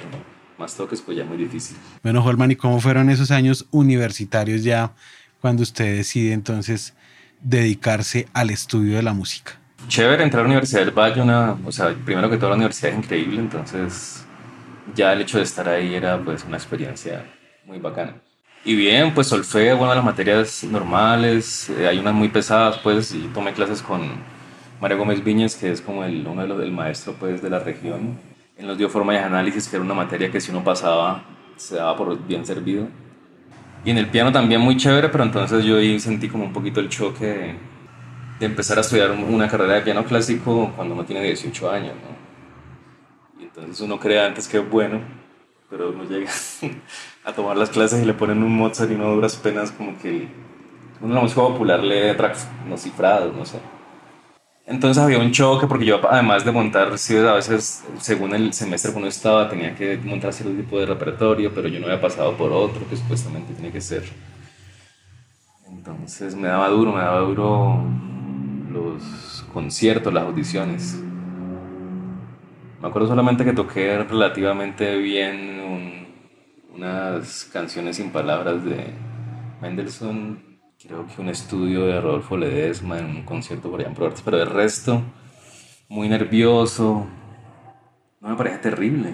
más 0.62 0.76
toques, 0.76 1.02
pues 1.02 1.18
ya 1.18 1.26
muy 1.26 1.38
difícil. 1.38 1.78
Bueno, 2.04 2.24
Holman, 2.24 2.52
¿y 2.52 2.56
cómo 2.56 2.80
fueron 2.80 3.10
esos 3.10 3.32
años 3.32 3.66
universitarios 3.72 4.64
ya 4.64 4.94
cuando 5.42 5.64
usted 5.64 5.98
decide 5.98 6.34
entonces 6.34 6.94
dedicarse 7.42 8.28
al 8.34 8.50
estudio 8.50 8.96
de 8.96 9.04
la 9.04 9.14
música? 9.14 9.60
Chévere 9.88 10.24
entrar 10.24 10.42
a 10.42 10.44
la 10.44 10.50
Universidad 10.50 10.82
del 10.82 10.92
Valle, 10.92 11.22
una, 11.22 11.58
o 11.66 11.72
sea, 11.72 11.94
primero 12.06 12.30
que 12.30 12.38
todo 12.38 12.52
la 12.52 12.56
universidad 12.56 12.92
es 12.92 12.98
increíble, 13.00 13.40
entonces 13.40 14.24
ya 14.96 15.12
el 15.14 15.22
hecho 15.22 15.38
de 15.38 15.44
estar 15.44 15.68
ahí 15.68 15.96
era 15.96 16.24
pues 16.24 16.44
una 16.46 16.58
experiencia 16.58 17.26
muy 17.66 17.80
bacana. 17.80 18.16
Y 18.64 18.76
bien, 18.76 19.14
pues 19.16 19.28
solfeo, 19.28 19.78
bueno, 19.78 19.96
las 19.96 20.04
materias 20.04 20.64
normales, 20.64 21.68
eh, 21.72 21.88
hay 21.88 21.98
unas 21.98 22.14
muy 22.14 22.30
pesadas, 22.30 22.78
pues, 22.78 23.12
y 23.12 23.22
tomé 23.34 23.54
clases 23.54 23.82
con 23.82 24.12
María 24.80 24.98
Gómez 24.98 25.24
Viñas, 25.24 25.56
que 25.56 25.72
es 25.72 25.82
como 25.82 26.04
el, 26.04 26.28
uno 26.28 26.44
de 26.44 26.48
los 26.48 26.60
del 26.60 26.72
maestro, 26.72 27.16
pues, 27.20 27.42
de 27.42 27.50
la 27.50 27.58
región. 27.58 28.20
Él 28.62 28.68
nos 28.68 28.78
dio 28.78 28.90
forma 28.90 29.14
de 29.14 29.20
análisis, 29.20 29.68
que 29.68 29.76
era 29.76 29.84
una 29.84 29.96
materia 29.96 30.30
que 30.30 30.40
si 30.40 30.52
uno 30.52 30.64
pasaba, 30.64 31.24
se 31.56 31.78
daba 31.78 31.98
por 31.98 32.28
bien 32.28 32.46
servido. 32.46 32.88
Y 33.84 33.90
en 33.90 33.98
el 33.98 34.08
piano 34.08 34.32
también 34.32 34.62
muy 34.62 34.78
chévere, 34.78 35.10
pero 35.10 35.24
entonces 35.24 35.66
yo 35.66 35.78
ahí 35.78 36.00
sentí 36.00 36.30
como 36.30 36.44
un 36.44 36.54
poquito 36.54 36.80
el 36.80 36.88
choque 36.88 37.56
de, 38.40 38.46
empezar 38.46 38.78
a 38.78 38.82
estudiar 38.82 39.10
una 39.10 39.48
carrera 39.48 39.74
de 39.74 39.82
piano 39.82 40.04
clásico 40.04 40.72
cuando 40.76 40.94
uno 40.94 41.04
tiene 41.04 41.24
18 41.24 41.72
años, 41.72 41.96
¿no? 41.96 43.42
Y 43.42 43.46
entonces 43.46 43.82
uno 43.82 44.00
cree 44.00 44.24
antes 44.24 44.48
que 44.48 44.60
es 44.60 44.70
bueno, 44.70 45.00
pero 45.68 45.90
uno 45.90 46.04
llega 46.04 46.30
a 47.26 47.34
tomar 47.34 47.58
las 47.58 47.72
clases 47.72 48.04
y 48.04 48.06
le 48.06 48.14
ponen 48.14 48.44
un 48.44 48.56
Mozart 48.56 48.92
y 48.92 48.96
no 48.96 49.16
duras 49.16 49.38
penas 49.38 49.72
como 49.72 49.98
que 49.98 50.28
uno 51.02 51.16
la 51.16 51.22
música 51.22 51.42
popular 51.42 51.84
lee 51.84 52.16
tracks 52.16 52.48
no 52.70 52.78
cifrados, 52.78 53.36
no 53.36 53.44
sé. 53.44 53.58
Entonces 54.72 55.04
había 55.04 55.20
un 55.20 55.32
choque 55.32 55.68
porque 55.68 55.86
yo 55.86 56.00
además 56.10 56.46
de 56.46 56.52
montar, 56.54 56.98
sí, 56.98 57.18
a 57.18 57.34
veces 57.34 57.84
según 58.00 58.34
el 58.34 58.54
semestre 58.54 58.94
que 58.94 58.98
uno 59.00 59.08
estaba 59.08 59.50
tenía 59.50 59.76
que 59.76 59.98
montar 59.98 60.32
cierto 60.32 60.56
tipo 60.56 60.80
de 60.80 60.86
repertorio, 60.86 61.52
pero 61.54 61.68
yo 61.68 61.78
no 61.82 61.88
había 61.88 62.00
pasado 62.00 62.38
por 62.38 62.54
otro 62.54 62.88
que 62.90 62.96
supuestamente 62.96 63.54
tiene 63.54 63.70
que 63.70 63.82
ser. 63.82 64.04
Entonces 65.68 66.36
me 66.36 66.48
daba 66.48 66.70
duro, 66.70 66.94
me 66.94 67.02
daba 67.02 67.20
duro 67.20 67.84
los 68.72 69.46
conciertos, 69.52 70.14
las 70.14 70.24
audiciones. 70.24 70.98
Me 72.82 72.88
acuerdo 72.88 73.10
solamente 73.10 73.44
que 73.44 73.52
toqué 73.52 73.98
relativamente 73.98 74.96
bien 74.96 76.08
unas 76.74 77.44
canciones 77.52 77.98
sin 77.98 78.10
palabras 78.12 78.64
de 78.64 78.86
Mendelssohn 79.62 80.51
creo 80.84 81.06
que 81.06 81.22
un 81.22 81.30
estudio 81.30 81.86
de 81.86 82.02
Rodolfo 82.02 82.38
Ledesma 82.38 82.98
en 82.98 83.06
un 83.06 83.24
concierto 83.24 83.70
por 83.70 83.82
allá 83.82 83.94
pero 84.26 84.42
el 84.42 84.50
resto, 84.50 85.02
muy 85.90 86.10
nervioso, 86.10 87.06
no 88.20 88.30
me 88.30 88.36
parece 88.36 88.58
terrible. 88.58 89.14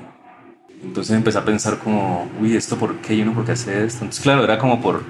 Entonces 0.82 1.16
empecé 1.16 1.40
a 1.40 1.46
pensar 1.46 1.80
como, 1.80 2.30
uy, 2.40 2.56
¿esto 2.56 2.78
por 2.78 2.98
qué? 2.98 3.16
¿Y 3.16 3.22
uno 3.22 3.34
por 3.34 3.46
qué 3.46 3.54
hace 3.54 3.84
esto? 3.84 4.04
Entonces, 4.04 4.24
claro, 4.24 4.44
era 4.44 4.60
como 4.60 4.80
por 4.80 5.04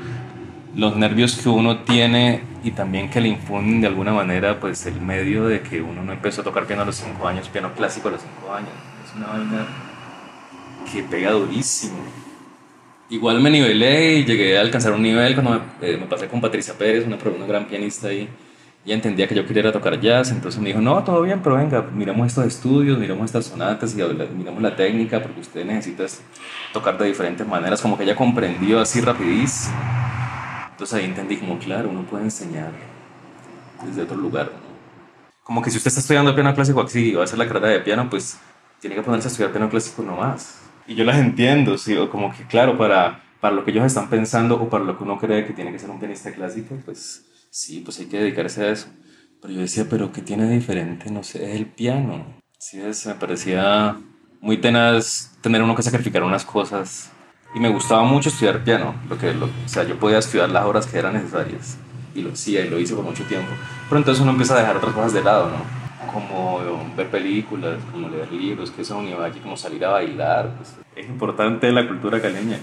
los 0.75 0.95
nervios 0.95 1.35
que 1.35 1.49
uno 1.49 1.79
tiene 1.79 2.41
y 2.63 2.71
también 2.71 3.09
que 3.09 3.19
le 3.19 3.27
infunden 3.27 3.81
de 3.81 3.87
alguna 3.87 4.13
manera, 4.13 4.59
pues, 4.59 4.85
el 4.85 5.01
medio 5.01 5.45
de 5.45 5.61
que 5.61 5.81
uno 5.81 6.03
no 6.03 6.13
empezó 6.13 6.41
a 6.41 6.43
tocar 6.43 6.65
piano 6.65 6.83
a 6.83 6.85
los 6.85 6.95
5 6.95 7.27
años, 7.27 7.49
piano 7.49 7.73
clásico 7.73 8.07
a 8.07 8.11
los 8.11 8.21
5 8.21 8.53
años. 8.53 8.69
Es 9.05 9.15
una 9.15 9.27
vaina 9.27 9.67
que 10.91 11.03
pega 11.03 11.31
durísimo. 11.31 11.97
Igual 13.09 13.39
me 13.39 13.49
nivelé 13.49 14.15
y 14.15 14.25
llegué 14.25 14.57
a 14.57 14.61
alcanzar 14.61 14.91
un 14.91 15.01
nivel 15.01 15.33
cuando 15.33 15.51
me, 15.51 15.59
eh, 15.81 16.05
pasé 16.09 16.27
con 16.27 16.41
Patricia 16.41 16.73
Pérez, 16.77 17.05
una, 17.05 17.15
una 17.15 17.45
gran 17.45 17.65
pianista 17.65 18.09
ahí. 18.09 18.27
Ella 18.85 18.95
entendía 18.95 19.27
que 19.27 19.35
yo 19.35 19.45
quería 19.45 19.71
tocar 19.71 19.99
jazz, 19.99 20.31
entonces 20.31 20.59
me 20.61 20.69
dijo, 20.69 20.81
no, 20.81 21.01
todo 21.03 21.21
bien, 21.21 21.39
pero 21.41 21.55
venga, 21.55 21.81
miremos 21.93 22.27
estos 22.27 22.45
estudios, 22.45 22.97
miremos 22.97 23.25
estas 23.25 23.45
sonatas 23.45 23.93
y 23.93 23.97
miremos 23.97 24.61
la 24.61 24.75
técnica, 24.75 25.21
porque 25.21 25.39
usted 25.39 25.65
necesita 25.65 26.05
tocar 26.73 26.97
de 26.97 27.05
diferentes 27.05 27.47
maneras, 27.47 27.81
como 27.81 27.97
que 27.97 28.03
ella 28.03 28.15
comprendió 28.15 28.79
así 28.79 28.99
rapidísimo. 28.99 29.75
Entonces 30.71 30.99
ahí 30.99 31.05
entendí 31.05 31.37
como, 31.37 31.57
claro, 31.59 31.89
uno 31.89 32.03
puede 32.03 32.25
enseñar 32.25 32.71
desde 33.85 34.03
otro 34.03 34.17
lugar. 34.17 34.51
Como 35.43 35.61
que 35.61 35.69
si 35.69 35.77
usted 35.77 35.89
está 35.89 36.01
estudiando 36.01 36.35
piano 36.35 36.53
clásico 36.53 36.81
aquí 36.81 36.99
y 36.99 37.13
va 37.13 37.21
a 37.21 37.23
hacer 37.23 37.39
la 37.39 37.47
carrera 37.47 37.69
de 37.69 37.79
piano, 37.79 38.09
pues 38.09 38.37
tiene 38.81 38.97
que 38.97 39.01
ponerse 39.01 39.29
a 39.29 39.31
estudiar 39.31 39.51
piano 39.51 39.69
clásico 39.69 40.03
nomás 40.03 40.66
y 40.88 40.96
yo 40.96 41.03
las 41.03 41.17
entiendo, 41.17 41.77
¿sí? 41.77 41.96
o 41.98 42.10
como 42.10 42.32
que 42.36 42.46
claro, 42.46 42.77
para, 42.77 43.24
para 43.41 43.56
lo 43.56 43.65
que 43.65 43.72
ellos 43.72 43.86
están 43.86 44.10
pensando 44.10 44.56
o 44.56 44.70
para 44.70 44.84
lo 44.84 44.98
que 44.98 45.03
uno 45.03 45.17
cree 45.17 45.46
que 45.46 45.53
tiene 45.53 45.72
que 45.72 45.79
ser 45.79 45.89
un 45.89 46.00
pianista 46.00 46.32
clásico, 46.32 46.77
pues 46.86 47.25
sí, 47.51 47.82
pues 47.84 48.00
hay 48.00 48.06
que 48.08 48.20
dedicarse 48.20 48.63
a 48.63 48.72
eso. 48.72 48.88
Pero 49.41 49.53
yo 49.53 49.62
decía, 49.62 49.86
pero 49.89 50.12
¿qué 50.12 50.22
tiene 50.22 50.46
de 50.46 50.56
diferente? 50.56 51.12
No 51.12 51.24
sé, 51.24 51.51
es 51.51 51.56
el 51.56 51.67
piano. 51.67 52.25
Sí, 52.58 52.82
es, 52.82 53.06
me 53.06 53.13
parecía 53.13 53.98
muy 54.41 54.58
tenaz 54.58 55.38
tener 55.41 55.62
uno 55.62 55.75
que 55.75 55.84
sacrificar 55.84 56.24
unas 56.24 56.46
cosas. 56.46 57.12
Y 57.53 57.60
me 57.60 57.70
gustaba 57.70 58.03
mucho 58.03 58.29
estudiar 58.29 58.63
piano, 58.63 58.96
lo 59.10 59.17
que, 59.17 59.34
lo, 59.34 59.46
o 59.46 59.67
sea, 59.67 59.84
yo 59.84 60.00
podía 60.00 60.17
estudiar 60.17 60.50
las 60.50 60.65
horas 60.65 60.86
que 60.88 60.98
eran 60.98 61.13
necesarias. 61.13 61.77
Y 62.15 62.22
lo 62.22 62.32
hacía 62.32 62.65
y 62.65 62.70
lo 62.70 62.79
hice 62.79 62.96
por 62.96 63.03
mucho 63.03 63.24
tiempo. 63.25 63.50
Pero 63.88 64.00
entonces 64.00 64.22
uno 64.22 64.32
empieza 64.32 64.56
a 64.56 64.60
dejar 64.60 64.77
otras 64.77 64.94
cosas 64.94 65.13
de 65.13 65.24
lado, 65.24 65.50
¿no? 65.50 65.87
Como 66.13 66.62
ver 66.96 67.10
películas, 67.10 67.80
como 67.92 68.10
leer 68.10 68.32
libros, 68.32 68.72
que 68.72 68.82
eso 68.82 69.01
es 69.01 69.13
un 69.13 69.24
aquí 69.24 69.39
como 69.39 69.58
salir 69.58 69.84
a 69.86 69.89
bailar. 69.89 70.56
Pues, 70.58 70.75
es 70.96 71.08
importante 71.08 71.72
la 71.72 71.88
cultura 71.88 72.22
caleña. 72.22 72.60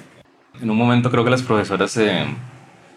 En 0.61 0.71
un 0.71 0.76
momento 0.76 1.11
creo 1.11 1.25
que 1.25 1.31
las 1.31 1.43
profesoras 1.43 1.91
se, 1.91 2.25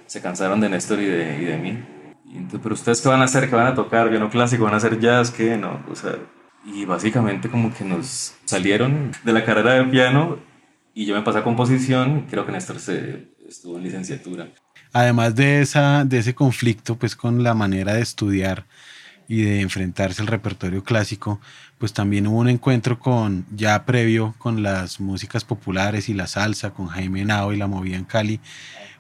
se 0.06 0.22
cansaron 0.22 0.62
de 0.62 0.70
Néstor 0.70 1.00
y 1.00 1.06
de, 1.06 1.42
y 1.42 1.46
de 1.46 1.58
mí. 1.58 1.78
Y 2.26 2.38
entonces, 2.38 2.60
pero 2.62 2.76
ustedes 2.76 3.02
qué 3.02 3.10
van 3.10 3.22
a 3.22 3.26
hacer, 3.26 3.50
qué 3.50 3.56
van 3.56 3.68
a 3.68 3.76
tocar, 3.76 4.12
no 4.12 4.30
clásico, 4.30 4.66
van 4.66 4.74
a 4.74 4.78
hacer 4.78 5.00
jazz, 5.00 5.32
qué, 5.32 5.58
no, 5.58 5.80
o 5.90 5.96
sea, 5.96 6.18
y 6.66 6.86
básicamente 6.86 7.50
como 7.50 7.74
que 7.74 7.86
nos 7.86 8.34
salieron 8.46 9.12
de 9.24 9.34
la 9.34 9.46
carrera 9.46 9.74
de 9.74 9.86
piano 9.86 10.38
y 10.94 11.06
yo 11.06 11.16
me 11.16 11.22
pasé 11.22 11.40
a 11.40 11.44
composición, 11.44 12.26
creo 12.30 12.46
que 12.46 12.52
Néstor 12.52 12.80
se 12.80 13.30
estuvo 13.48 13.78
en 13.78 13.84
licenciatura. 13.84 14.50
Además 14.92 15.36
de, 15.36 15.62
esa, 15.62 16.04
de 16.06 16.18
ese 16.18 16.36
conflicto 16.36 16.96
pues 16.96 17.16
con 17.16 17.44
la 17.44 17.54
manera 17.54 17.94
de 17.94 18.02
estudiar 18.02 18.66
y 19.28 19.44
de 19.44 19.62
enfrentarse 19.62 20.22
al 20.22 20.28
repertorio 20.28 20.84
clásico, 20.84 21.42
pues 21.78 21.94
también 21.94 22.28
hubo 22.28 22.40
un 22.40 22.50
encuentro 22.50 23.00
con, 23.00 23.46
ya 23.52 23.86
previo, 23.86 24.36
con 24.38 24.64
las 24.64 25.00
músicas 25.00 25.44
populares 25.44 26.10
y 26.10 26.14
la 26.14 26.28
salsa, 26.28 26.72
con 26.72 26.88
Jaime 26.88 27.26
Nao 27.26 27.52
y 27.54 27.58
la 27.58 27.68
movida 27.68 27.98
en 27.98 28.06
Cali, 28.06 28.40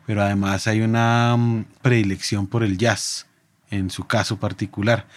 pero 0.06 0.22
además 0.22 0.68
hay 0.68 0.82
una 0.82 1.36
mm, 1.38 1.66
predilección 1.82 2.48
por 2.48 2.64
el 2.64 2.78
jazz, 2.78 3.28
en 3.70 3.90
su 3.90 4.06
caso 4.06 4.38
particular. 4.38 5.08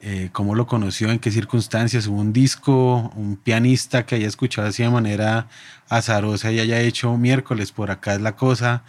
Eh, 0.00 0.28
¿Cómo 0.32 0.54
lo 0.54 0.66
conoció? 0.66 1.10
¿En 1.10 1.18
qué 1.18 1.30
circunstancias? 1.30 2.06
¿Hubo 2.06 2.20
un 2.20 2.32
disco, 2.32 3.10
un 3.16 3.36
pianista 3.36 4.04
que 4.04 4.16
haya 4.16 4.26
escuchado 4.26 4.68
así 4.68 4.82
de 4.82 4.90
manera 4.90 5.48
azarosa 5.88 6.52
y 6.52 6.60
haya 6.60 6.80
hecho 6.80 7.16
miércoles, 7.16 7.72
por 7.72 7.90
acá 7.90 8.14
es 8.14 8.20
la 8.20 8.36
cosa? 8.36 8.84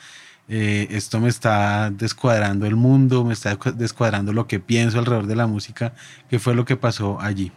Eh, 0.47 0.87
esto 0.91 1.19
me 1.19 1.29
está 1.29 1.89
descuadrando 1.89 2.65
el 2.65 2.75
mundo, 2.75 3.23
me 3.23 3.33
está 3.33 3.57
descuadrando 3.73 4.31
lo 4.31 4.47
que 4.47 4.59
pienso 4.59 4.99
alrededor 4.99 5.25
de 5.25 5.35
la 5.35 5.47
música. 5.47 5.93
¿Qué 6.29 6.39
fue 6.39 6.53
lo 6.53 6.65
que 6.65 6.75
pasó 6.75 7.19
allí? 7.19 7.51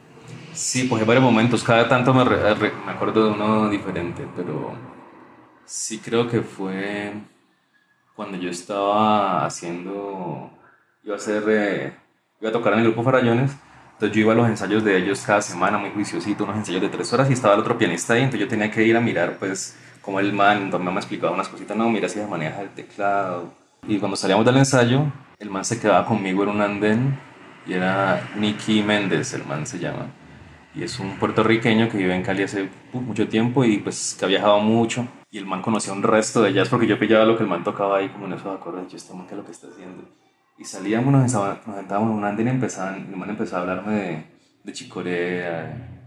Sí, 0.54 0.84
pues 0.84 1.00
hay 1.00 1.06
varios 1.06 1.22
momentos, 1.22 1.62
cada 1.62 1.88
tanto 1.88 2.12
me, 2.12 2.24
me 2.24 2.92
acuerdo 2.92 3.26
de 3.26 3.30
uno 3.30 3.68
diferente, 3.68 4.26
pero 4.34 4.72
sí 5.64 5.98
creo 5.98 6.28
que 6.28 6.40
fue 6.40 7.12
cuando 8.16 8.36
yo 8.36 8.50
estaba 8.50 9.46
haciendo, 9.46 10.50
iba 11.04 11.14
a 11.14 11.18
hacer, 11.18 11.44
eh, 11.46 11.96
iba 12.40 12.50
a 12.50 12.52
tocar 12.52 12.72
en 12.72 12.80
el 12.80 12.86
grupo 12.86 13.04
Farallones, 13.04 13.52
entonces 13.92 14.16
yo 14.16 14.22
iba 14.22 14.32
a 14.32 14.36
los 14.36 14.48
ensayos 14.48 14.82
de 14.82 14.96
ellos 14.96 15.20
cada 15.20 15.40
semana, 15.40 15.78
muy 15.78 15.90
juiciosito, 15.90 16.42
unos 16.42 16.56
ensayos 16.56 16.80
de 16.80 16.88
tres 16.88 17.12
horas 17.12 17.30
y 17.30 17.34
estaba 17.34 17.54
el 17.54 17.60
otro 17.60 17.78
pianista 17.78 18.14
ahí, 18.14 18.22
entonces 18.22 18.40
yo 18.40 18.48
tenía 18.48 18.70
que 18.72 18.82
ir 18.82 18.96
a 18.96 19.00
mirar 19.00 19.36
pues 19.38 19.76
como 20.08 20.20
el 20.20 20.32
man, 20.32 20.70
me 20.70 20.90
ha 20.90 20.94
explicado 20.94 21.34
unas 21.34 21.50
cositas, 21.50 21.76
no, 21.76 21.90
mira 21.90 22.08
si 22.08 22.18
se 22.18 22.26
maneja 22.26 22.62
el 22.62 22.70
teclado. 22.70 23.52
Y 23.86 23.98
cuando 23.98 24.16
salíamos 24.16 24.46
del 24.46 24.56
ensayo, 24.56 25.02
el 25.38 25.50
man 25.50 25.66
se 25.66 25.78
quedaba 25.78 26.06
conmigo 26.06 26.44
en 26.44 26.48
un 26.48 26.62
andén 26.62 27.20
y 27.66 27.74
era 27.74 28.26
Nicky 28.34 28.82
Méndez, 28.82 29.34
el 29.34 29.44
man 29.44 29.66
se 29.66 29.78
llama. 29.78 30.06
Y 30.74 30.82
es 30.82 30.98
un 30.98 31.18
puertorriqueño 31.18 31.90
que 31.90 31.98
vive 31.98 32.14
en 32.14 32.22
Cali 32.22 32.42
hace 32.44 32.70
mucho 32.94 33.28
tiempo 33.28 33.66
y 33.66 33.80
pues 33.80 34.16
que 34.18 34.24
ha 34.24 34.28
viajado 34.28 34.60
mucho. 34.60 35.06
Y 35.30 35.36
el 35.36 35.44
man 35.44 35.60
conocía 35.60 35.92
un 35.92 36.02
resto 36.02 36.40
de 36.40 36.54
jazz 36.54 36.70
porque 36.70 36.86
yo 36.86 36.98
pillaba 36.98 37.26
lo 37.26 37.36
que 37.36 37.42
el 37.42 37.48
man 37.50 37.62
tocaba 37.62 37.98
ahí 37.98 38.08
como 38.08 38.24
en 38.24 38.32
esos 38.32 38.46
acordes. 38.46 38.90
Yo, 38.90 38.96
este 38.96 39.12
man, 39.12 39.26
¿qué 39.26 39.34
es 39.34 39.38
lo 39.38 39.44
que 39.44 39.52
está 39.52 39.66
haciendo? 39.66 40.04
Y 40.56 40.64
salíamos, 40.64 41.12
nos, 41.12 41.30
sentábamos 41.30 42.12
en 42.12 42.16
un 42.16 42.24
andén 42.24 42.46
y 42.46 42.50
empezaban, 42.52 43.08
el 43.10 43.14
man 43.14 43.28
empezó 43.28 43.58
a 43.58 43.60
hablarme 43.60 43.92
de, 43.92 44.24
de 44.64 44.72
chicorea, 44.72 45.97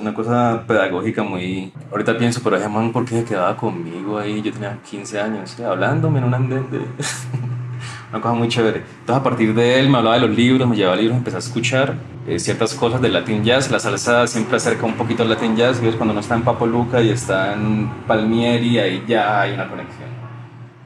una 0.00 0.12
cosa 0.12 0.64
pedagógica 0.66 1.22
muy... 1.22 1.72
Ahorita 1.92 2.18
pienso, 2.18 2.40
pero 2.42 2.56
ese 2.56 2.68
man, 2.68 2.90
¿por 2.90 3.04
qué 3.04 3.20
se 3.20 3.24
quedaba 3.24 3.56
conmigo 3.56 4.18
ahí? 4.18 4.42
Yo 4.42 4.52
tenía 4.52 4.76
15 4.82 5.20
años, 5.20 5.60
hablándome 5.60 6.18
en 6.18 6.24
un 6.24 6.34
andén 6.34 6.68
de... 6.70 6.78
una 8.10 8.20
cosa 8.20 8.34
muy 8.34 8.48
chévere. 8.48 8.78
Entonces 8.78 9.16
a 9.16 9.22
partir 9.22 9.54
de 9.54 9.78
él 9.78 9.88
me 9.88 9.98
hablaba 9.98 10.16
de 10.16 10.26
los 10.26 10.36
libros, 10.36 10.68
me 10.68 10.74
llevaba 10.74 10.96
libros, 10.96 11.16
empecé 11.16 11.36
a 11.36 11.38
escuchar 11.38 11.94
eh, 12.26 12.40
ciertas 12.40 12.74
cosas 12.74 13.00
del 13.00 13.12
Latin 13.12 13.44
Jazz. 13.44 13.70
La 13.70 13.78
salsa 13.78 14.26
siempre 14.26 14.56
acerca 14.56 14.84
un 14.84 14.94
poquito 14.94 15.22
al 15.22 15.30
Latin 15.30 15.54
Jazz, 15.54 15.80
¿ves? 15.80 15.94
cuando 15.94 16.12
uno 16.12 16.20
está 16.20 16.34
en 16.34 16.42
Papo 16.42 16.66
Luca 16.66 17.00
y 17.00 17.10
está 17.10 17.52
en 17.52 17.88
Palmieri, 18.08 18.76
ahí 18.80 19.04
ya 19.06 19.40
hay 19.40 19.52
una 19.52 19.68
conexión. 19.68 20.10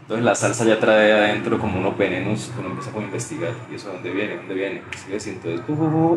Entonces 0.03 0.23
la 0.23 0.35
salsa 0.35 0.63
ya 0.67 0.79
trae 0.79 1.11
adentro 1.11 1.59
como 1.59 1.79
unos 1.79 1.97
venenos 1.97 2.53
que 2.55 2.61
uno 2.61 2.69
empieza 2.69 2.91
a 2.95 3.01
investigar. 3.01 3.53
¿Y 3.73 3.77
eso 3.77 3.89
de 3.89 3.95
dónde 3.95 4.11
viene? 4.11 4.37
¿Dónde 4.37 4.55
viene? 4.55 4.83
¿Sí? 4.95 5.31
Entonces, 5.31 5.63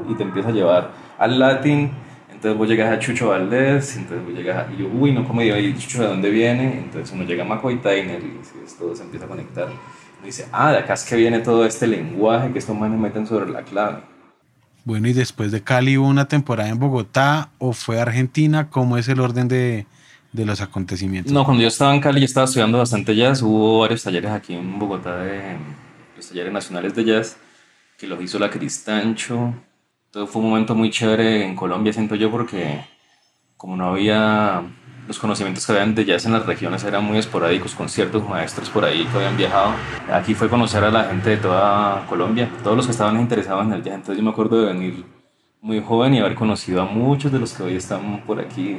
y 0.10 0.16
te 0.16 0.24
empieza 0.24 0.50
a 0.50 0.52
llevar 0.52 0.92
al 1.18 1.40
latín 1.40 1.92
entonces 2.38 2.56
vos 2.56 2.70
llegas 2.70 2.94
a 2.94 3.00
Chucho 3.00 3.30
Valdés, 3.30 3.98
entonces 3.98 4.24
vos 4.24 4.36
llegas 4.36 4.68
a, 4.68 4.72
y 4.72 4.78
yo, 4.78 4.88
uy, 4.88 5.12
no, 5.12 5.28
como 5.28 5.42
digo, 5.42 5.58
¿y 5.58 5.76
Chucho 5.76 6.04
de 6.04 6.10
dónde 6.10 6.30
viene? 6.30 6.78
Entonces 6.78 7.12
uno 7.12 7.24
llega 7.24 7.44
a 7.44 7.48
McCoy 7.48 7.78
Tyner 7.78 8.22
y 8.22 8.40
todo 8.78 8.96
se 8.96 9.02
empieza 9.02 9.26
a 9.26 9.28
conectar. 9.28 9.66
Uno 9.66 10.24
dice, 10.24 10.48
ah, 10.52 10.72
de 10.72 10.78
acá 10.78 10.94
es 10.94 11.04
que 11.04 11.16
viene 11.16 11.40
todo 11.40 11.66
este 11.66 11.88
lenguaje 11.88 12.54
que 12.54 12.60
estos 12.60 12.78
manes 12.78 13.00
meten 13.00 13.26
sobre 13.26 13.50
la 13.50 13.64
clave. 13.64 14.04
Bueno, 14.86 15.08
y 15.08 15.14
después 15.14 15.52
de 15.52 15.64
Cali 15.64 15.98
hubo 15.98 16.08
una 16.08 16.28
temporada 16.28 16.70
en 16.70 16.78
Bogotá 16.78 17.50
o 17.58 17.74
fue 17.74 17.98
a 17.98 18.04
Argentina, 18.04 18.70
¿cómo 18.70 19.00
es 19.00 19.08
el 19.08 19.20
orden 19.20 19.48
de, 19.48 19.88
de 20.32 20.46
los 20.46 20.62
acontecimientos? 20.62 21.34
No, 21.34 21.44
cuando 21.44 21.64
yo 21.64 21.70
estaba 21.70 21.96
en 21.96 22.02
Cali 22.02 22.20
yo 22.20 22.26
estaba 22.26 22.46
estudiando 22.46 22.78
bastante 22.78 23.16
jazz, 23.16 23.42
hubo 23.42 23.80
varios 23.80 24.04
talleres 24.04 24.30
aquí 24.30 24.54
en 24.54 24.78
Bogotá 24.78 25.18
de 25.24 25.58
los 26.16 26.30
talleres 26.30 26.54
nacionales 26.54 26.94
de 26.94 27.04
jazz 27.04 27.38
que 27.98 28.06
los 28.06 28.22
hizo 28.22 28.38
la 28.38 28.52
Cristancho, 28.52 29.56
entonces 30.08 30.32
fue 30.32 30.42
un 30.42 30.50
momento 30.50 30.76
muy 30.76 30.90
chévere 30.90 31.46
en 31.46 31.56
Colombia, 31.56 31.94
siento 31.94 32.16
yo, 32.16 32.32
porque 32.32 32.82
como 33.56 33.76
no 33.76 33.90
había 33.90 34.64
los 35.08 35.20
conocimientos 35.20 35.66
que 35.66 35.72
habían 35.72 35.96
de 35.96 36.04
jazz 36.04 36.26
en 36.26 36.34
las 36.34 36.46
regiones 36.46 36.84
eran 36.84 37.04
muy 37.04 37.18
esporádicos, 37.18 37.74
con 37.76 37.88
ciertos 37.88 38.28
maestros 38.28 38.70
por 38.70 38.84
ahí 38.84 39.06
que 39.06 39.18
habían 39.18 39.38
viajado. 39.38 39.72
Aquí 40.12 40.34
fue 40.34 40.50
conocer 40.50 40.84
a 40.84 40.92
la 40.92 41.06
gente 41.06 41.32
de 41.32 41.38
toda 41.38 42.06
Colombia, 42.08 42.50
todos 42.64 42.76
los 42.76 42.86
que 42.86 42.92
estaban 42.92 43.20
interesados 43.20 43.66
en 43.66 43.74
el 43.74 43.84
jazz. 43.84 43.96
Entonces 43.96 44.18
yo 44.18 44.24
me 44.24 44.32
acuerdo 44.32 44.62
de 44.62 44.74
venir 44.74 45.06
muy 45.62 45.82
joven 45.82 46.14
y 46.14 46.20
haber 46.20 46.36
conocido 46.36 46.82
a 46.82 46.86
muchos 46.86 47.32
de 47.32 47.40
los 47.40 47.54
que 47.54 47.64
hoy 47.64 47.76
están 47.76 48.22
por 48.26 48.40
aquí, 48.40 48.78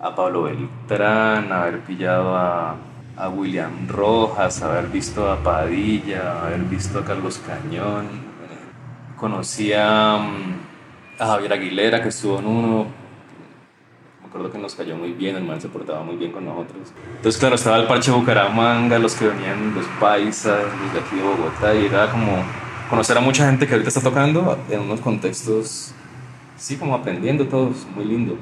a 0.00 0.14
Pablo 0.14 0.44
Beltrán, 0.44 1.52
haber 1.52 1.80
pillado 1.80 2.36
a, 2.36 2.76
a 3.16 3.28
William 3.28 3.88
Rojas, 3.88 4.62
haber 4.62 4.88
visto 4.88 5.30
a 5.30 5.42
Padilla, 5.42 6.42
haber 6.42 6.60
visto 6.60 6.98
a 7.00 7.04
Carlos 7.04 7.40
Cañón, 7.44 8.25
Conocí 9.16 9.72
a, 9.72 10.18
mm, 10.18 11.22
a, 11.22 11.26
Javier 11.26 11.52
Aguilera, 11.54 12.02
que 12.02 12.10
estuvo 12.10 12.38
en 12.38 12.46
uno. 12.46 12.86
Me 14.20 14.28
acuerdo 14.28 14.52
que 14.52 14.58
nos 14.58 14.74
cayó 14.74 14.96
muy 14.96 15.12
bien, 15.12 15.36
el 15.36 15.44
man 15.44 15.60
se 15.60 15.68
portaba 15.68 16.02
muy 16.02 16.16
bien 16.16 16.32
con 16.32 16.44
nosotros. 16.44 16.92
Entonces, 17.16 17.38
claro, 17.40 17.54
estaba 17.54 17.78
el 17.78 17.86
Parche 17.86 18.10
Bucaramanga, 18.10 18.98
los 18.98 19.14
que 19.14 19.28
venían, 19.28 19.74
los 19.74 19.86
paisas, 19.98 20.64
los 20.64 20.92
de 20.92 21.00
aquí 21.00 21.16
de 21.16 21.22
Bogotá, 21.22 21.74
y 21.74 21.86
era 21.86 22.10
como 22.10 22.44
conocer 22.90 23.16
a 23.16 23.20
mucha 23.20 23.46
gente 23.46 23.66
que 23.66 23.72
ahorita 23.72 23.88
está 23.88 24.02
tocando 24.02 24.58
en 24.68 24.80
unos 24.80 25.00
contextos, 25.00 25.92
sí, 26.58 26.76
como 26.76 26.94
aprendiendo 26.94 27.46
todos, 27.46 27.86
muy 27.94 28.04
lindo. 28.04 28.36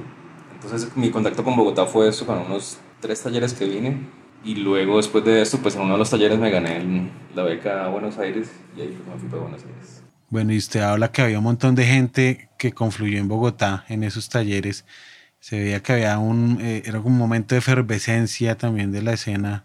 Entonces, 0.55 0.97
mi 0.97 1.11
contacto 1.11 1.45
con 1.45 1.55
Bogotá 1.55 1.87
fue 1.87 2.09
eso, 2.09 2.27
con 2.27 2.39
unos 2.39 2.79
tres 3.01 3.23
talleres 3.23 3.55
que 3.55 3.67
vine. 3.67 4.09
Y 4.45 4.57
luego, 4.57 4.97
después 4.97 5.25
de 5.25 5.41
eso, 5.41 5.59
pues 5.63 5.77
en 5.77 5.83
uno 5.83 5.93
de 5.93 5.99
los 5.99 6.11
talleres 6.11 6.39
me 6.39 6.51
gané 6.51 7.11
la 7.35 7.45
beca 7.45 7.87
a 7.87 7.89
Buenos 7.89 8.19
Aires 8.19 8.51
y 8.77 8.81
ahí 8.81 8.99
me 9.09 9.19
fui 9.19 9.29
para 9.29 9.43
Buenos 9.43 9.63
Aires. 9.65 10.04
Bueno, 10.31 10.53
y 10.53 10.59
usted 10.59 10.81
habla 10.81 11.13
que 11.13 11.23
había 11.23 11.39
un 11.39 11.45
montón 11.45 11.75
de 11.75 11.87
gente 11.87 12.49
que 12.59 12.73
confluyó 12.73 13.19
en 13.19 13.29
Bogotá 13.29 13.85
en 13.89 14.03
esos 14.03 14.29
talleres. 14.29 14.85
Se 15.41 15.59
veía 15.59 15.83
que 15.83 15.93
había 15.93 16.19
un, 16.19 16.59
eh, 16.61 16.83
era 16.87 17.01
un 17.01 17.17
momento 17.17 17.55
de 17.55 17.61
efervescencia 17.61 18.57
también 18.57 18.93
de 18.93 19.03
la 19.03 19.13
escena 19.13 19.65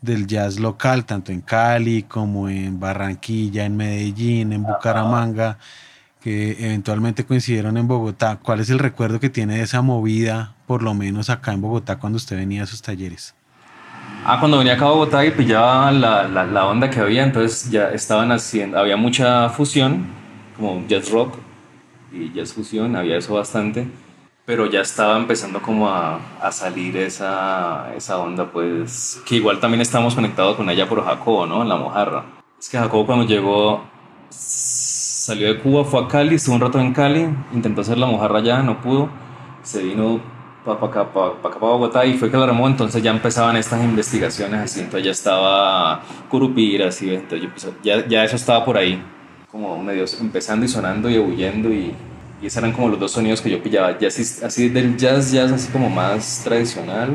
del 0.00 0.26
jazz 0.26 0.58
local, 0.58 1.06
tanto 1.06 1.32
en 1.32 1.40
Cali 1.42 2.02
como 2.04 2.48
en 2.48 2.80
Barranquilla, 2.80 3.64
en 3.64 3.76
Medellín, 3.76 4.52
en 4.52 4.64
Bucaramanga, 4.64 5.58
que 6.20 6.52
eventualmente 6.66 7.24
coincidieron 7.26 7.76
en 7.76 7.88
Bogotá. 7.88 8.38
¿Cuál 8.42 8.60
es 8.60 8.70
el 8.70 8.78
recuerdo 8.78 9.20
que 9.20 9.30
tiene 9.30 9.56
de 9.56 9.62
esa 9.62 9.82
movida, 9.82 10.56
por 10.66 10.82
lo 10.82 10.94
menos 10.94 11.30
acá 11.30 11.52
en 11.52 11.60
Bogotá, 11.62 11.98
cuando 11.98 12.16
usted 12.16 12.36
venía 12.36 12.62
a 12.62 12.64
esos 12.64 12.82
talleres? 12.82 13.34
Ah, 14.24 14.38
cuando 14.38 14.58
venía 14.58 14.74
acá 14.74 14.84
a 14.84 14.90
Bogotá 14.90 15.26
y 15.26 15.32
pillaba 15.32 15.90
la, 15.90 16.28
la, 16.28 16.44
la, 16.44 16.66
onda 16.66 16.88
que 16.88 17.00
había, 17.00 17.24
entonces 17.24 17.68
ya 17.72 17.88
estaban 17.88 18.30
haciendo, 18.30 18.78
había 18.78 18.96
mucha 18.96 19.48
fusión, 19.48 20.06
como 20.56 20.86
jazz 20.86 21.10
rock 21.10 21.34
y 22.12 22.32
jazz 22.32 22.52
fusión, 22.52 22.94
había 22.94 23.16
eso 23.16 23.34
bastante, 23.34 23.88
pero 24.46 24.66
ya 24.66 24.80
estaba 24.80 25.16
empezando 25.18 25.60
como 25.60 25.88
a, 25.88 26.20
a 26.40 26.52
salir 26.52 26.96
esa, 26.98 27.92
esa 27.96 28.18
onda, 28.18 28.52
pues, 28.52 29.20
que 29.26 29.34
igual 29.34 29.58
también 29.58 29.80
estábamos 29.80 30.14
conectados 30.14 30.54
con 30.54 30.70
ella 30.70 30.88
por 30.88 31.04
Jacobo, 31.04 31.44
¿no? 31.46 31.62
En 31.62 31.68
la 31.68 31.76
mojarra. 31.76 32.24
Es 32.60 32.68
que 32.68 32.78
Jacobo 32.78 33.04
cuando 33.06 33.26
llegó, 33.26 33.82
salió 34.30 35.48
de 35.48 35.58
Cuba, 35.58 35.84
fue 35.84 36.00
a 36.00 36.06
Cali, 36.06 36.36
estuvo 36.36 36.54
un 36.54 36.60
rato 36.60 36.78
en 36.78 36.92
Cali, 36.92 37.28
intentó 37.52 37.80
hacer 37.80 37.98
la 37.98 38.06
mojarra 38.06 38.38
ya, 38.38 38.62
no 38.62 38.80
pudo, 38.82 39.08
se 39.64 39.82
vino 39.82 40.20
para 40.64 40.86
acá, 40.86 41.12
para 41.12 41.56
Bogotá 41.58 42.04
y 42.06 42.16
fue 42.16 42.30
que 42.30 42.36
lo 42.36 42.46
remó, 42.46 42.66
entonces 42.68 43.02
ya 43.02 43.10
empezaban 43.10 43.56
estas 43.56 43.82
investigaciones 43.82 44.60
así, 44.60 44.80
entonces 44.80 45.04
ya 45.04 45.10
estaba 45.10 46.02
Curupira, 46.28 46.88
así, 46.88 47.12
entonces 47.14 47.50
ya, 47.82 48.06
ya 48.06 48.24
eso 48.24 48.36
estaba 48.36 48.64
por 48.64 48.76
ahí, 48.76 49.02
como 49.50 49.82
medio 49.82 50.04
empezando 50.20 50.64
y 50.64 50.68
sonando 50.68 51.10
y 51.10 51.18
huyendo 51.18 51.68
y, 51.72 51.94
y 52.40 52.46
esos 52.46 52.58
eran 52.58 52.72
como 52.72 52.88
los 52.88 53.00
dos 53.00 53.10
sonidos 53.10 53.40
que 53.40 53.50
yo 53.50 53.62
pillaba, 53.62 53.98
ya 53.98 54.08
así, 54.08 54.22
así 54.44 54.68
del 54.68 54.96
jazz, 54.96 55.32
jazz 55.32 55.50
así 55.50 55.72
como 55.72 55.90
más 55.90 56.42
tradicional, 56.44 57.10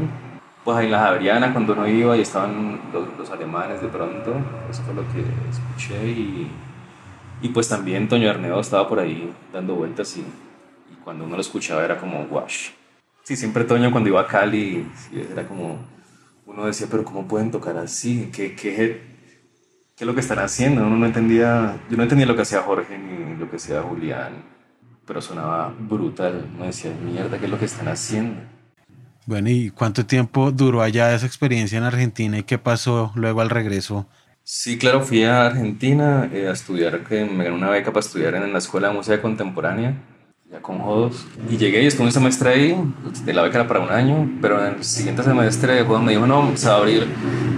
pues 0.66 0.78
ahí 0.78 0.88
en 0.88 0.92
la 0.92 1.00
Javeriana 1.00 1.54
cuando 1.54 1.72
uno 1.72 1.88
iba 1.88 2.18
y 2.18 2.22
estaban 2.22 2.82
los, 2.92 3.08
los, 3.18 3.30
alemanes 3.30 3.82
de 3.82 3.88
pronto, 3.88 4.36
eso 4.70 4.84
fue 4.84 4.94
lo 4.94 5.04
que 5.14 5.24
escuché 5.50 6.06
y, 6.06 6.52
y 7.42 7.50
pues 7.50 7.70
también 7.70 8.10
Toño 8.10 8.30
Arnedo 8.30 8.60
estaba 8.60 8.90
por 8.90 9.00
ahí 9.00 9.32
dando 9.54 9.76
vueltas 9.76 10.18
y, 10.18 10.20
y 10.20 10.96
cuando 11.06 11.24
uno 11.24 11.36
lo 11.36 11.42
escuchaba 11.42 11.86
era 11.86 11.98
como 11.98 12.24
wash. 12.30 12.72
Sí, 13.28 13.36
siempre 13.36 13.66
Toño 13.66 13.92
cuando 13.92 14.10
iba 14.10 14.22
a 14.22 14.26
Cali 14.26 14.88
era 15.34 15.46
como 15.46 15.80
uno 16.46 16.66
decía, 16.66 16.88
pero 16.90 17.04
¿cómo 17.04 17.28
pueden 17.28 17.52
tocar 17.52 17.76
así? 17.78 18.30
¿Qué, 18.32 18.56
qué, 18.56 19.02
qué 19.98 20.04
es 20.06 20.08
lo 20.08 20.14
que 20.14 20.22
están 20.22 20.40
haciendo? 20.40 20.82
Uno 20.88 20.96
no 20.96 21.06
entendía, 21.06 21.78
yo 21.90 21.98
no 21.98 22.04
entendía 22.04 22.26
lo 22.26 22.38
que 22.38 22.44
hacía 22.44 22.62
Jorge 22.62 22.98
ni 22.98 23.36
lo 23.36 23.50
que 23.50 23.58
hacía 23.58 23.82
Julián, 23.82 24.46
pero 25.06 25.22
sonaba 25.22 25.76
brutal. 25.78 26.50
Uno 26.56 26.68
decía, 26.68 26.94
mierda, 27.04 27.38
¿qué 27.38 27.44
es 27.44 27.52
lo 27.52 27.60
que 27.60 27.66
están 27.66 27.90
haciendo? 27.90 28.40
Bueno, 29.26 29.50
¿y 29.50 29.72
cuánto 29.72 30.06
tiempo 30.06 30.54
duró 30.54 30.82
allá 30.82 31.14
esa 31.14 31.26
experiencia 31.26 31.78
en 31.78 31.84
Argentina 31.84 32.38
y 32.38 32.44
qué 32.44 32.58
pasó 32.58 33.12
luego 33.16 33.42
al 33.42 33.50
regreso? 33.50 34.08
Sí, 34.46 34.78
claro, 34.78 35.02
fui 35.02 35.26
a 35.26 35.48
Argentina 35.48 36.30
eh, 36.32 36.48
a 36.48 36.54
estudiar, 36.54 37.04
que 37.04 37.26
me 37.26 37.44
gané 37.44 37.58
una 37.58 37.72
beca 37.72 37.92
para 37.92 38.06
estudiar 38.06 38.36
en 38.36 38.54
la 38.54 38.60
Escuela 38.60 38.88
de 38.88 38.94
Música 38.94 39.22
Contemporánea 39.22 39.98
ya 40.52 40.62
con 40.62 40.80
jodos. 40.80 41.26
Y 41.50 41.58
llegué 41.58 41.84
y 41.84 41.88
estuve 41.88 42.06
un 42.06 42.12
semestre 42.12 42.50
ahí, 42.50 42.94
de 43.26 43.34
la 43.34 43.42
beca 43.42 43.60
era 43.60 43.68
para 43.68 43.82
un 43.82 43.90
año, 43.90 44.30
pero 44.42 44.66
en 44.66 44.76
el 44.76 44.84
siguiente 44.84 45.24
semestre 45.24 45.84
cuando 45.86 46.06
me 46.06 46.14
dijo, 46.14 46.26
no, 46.26 46.56
se 46.56 46.68
va 46.68 46.76
a 46.76 46.78
abrir, 46.78 47.06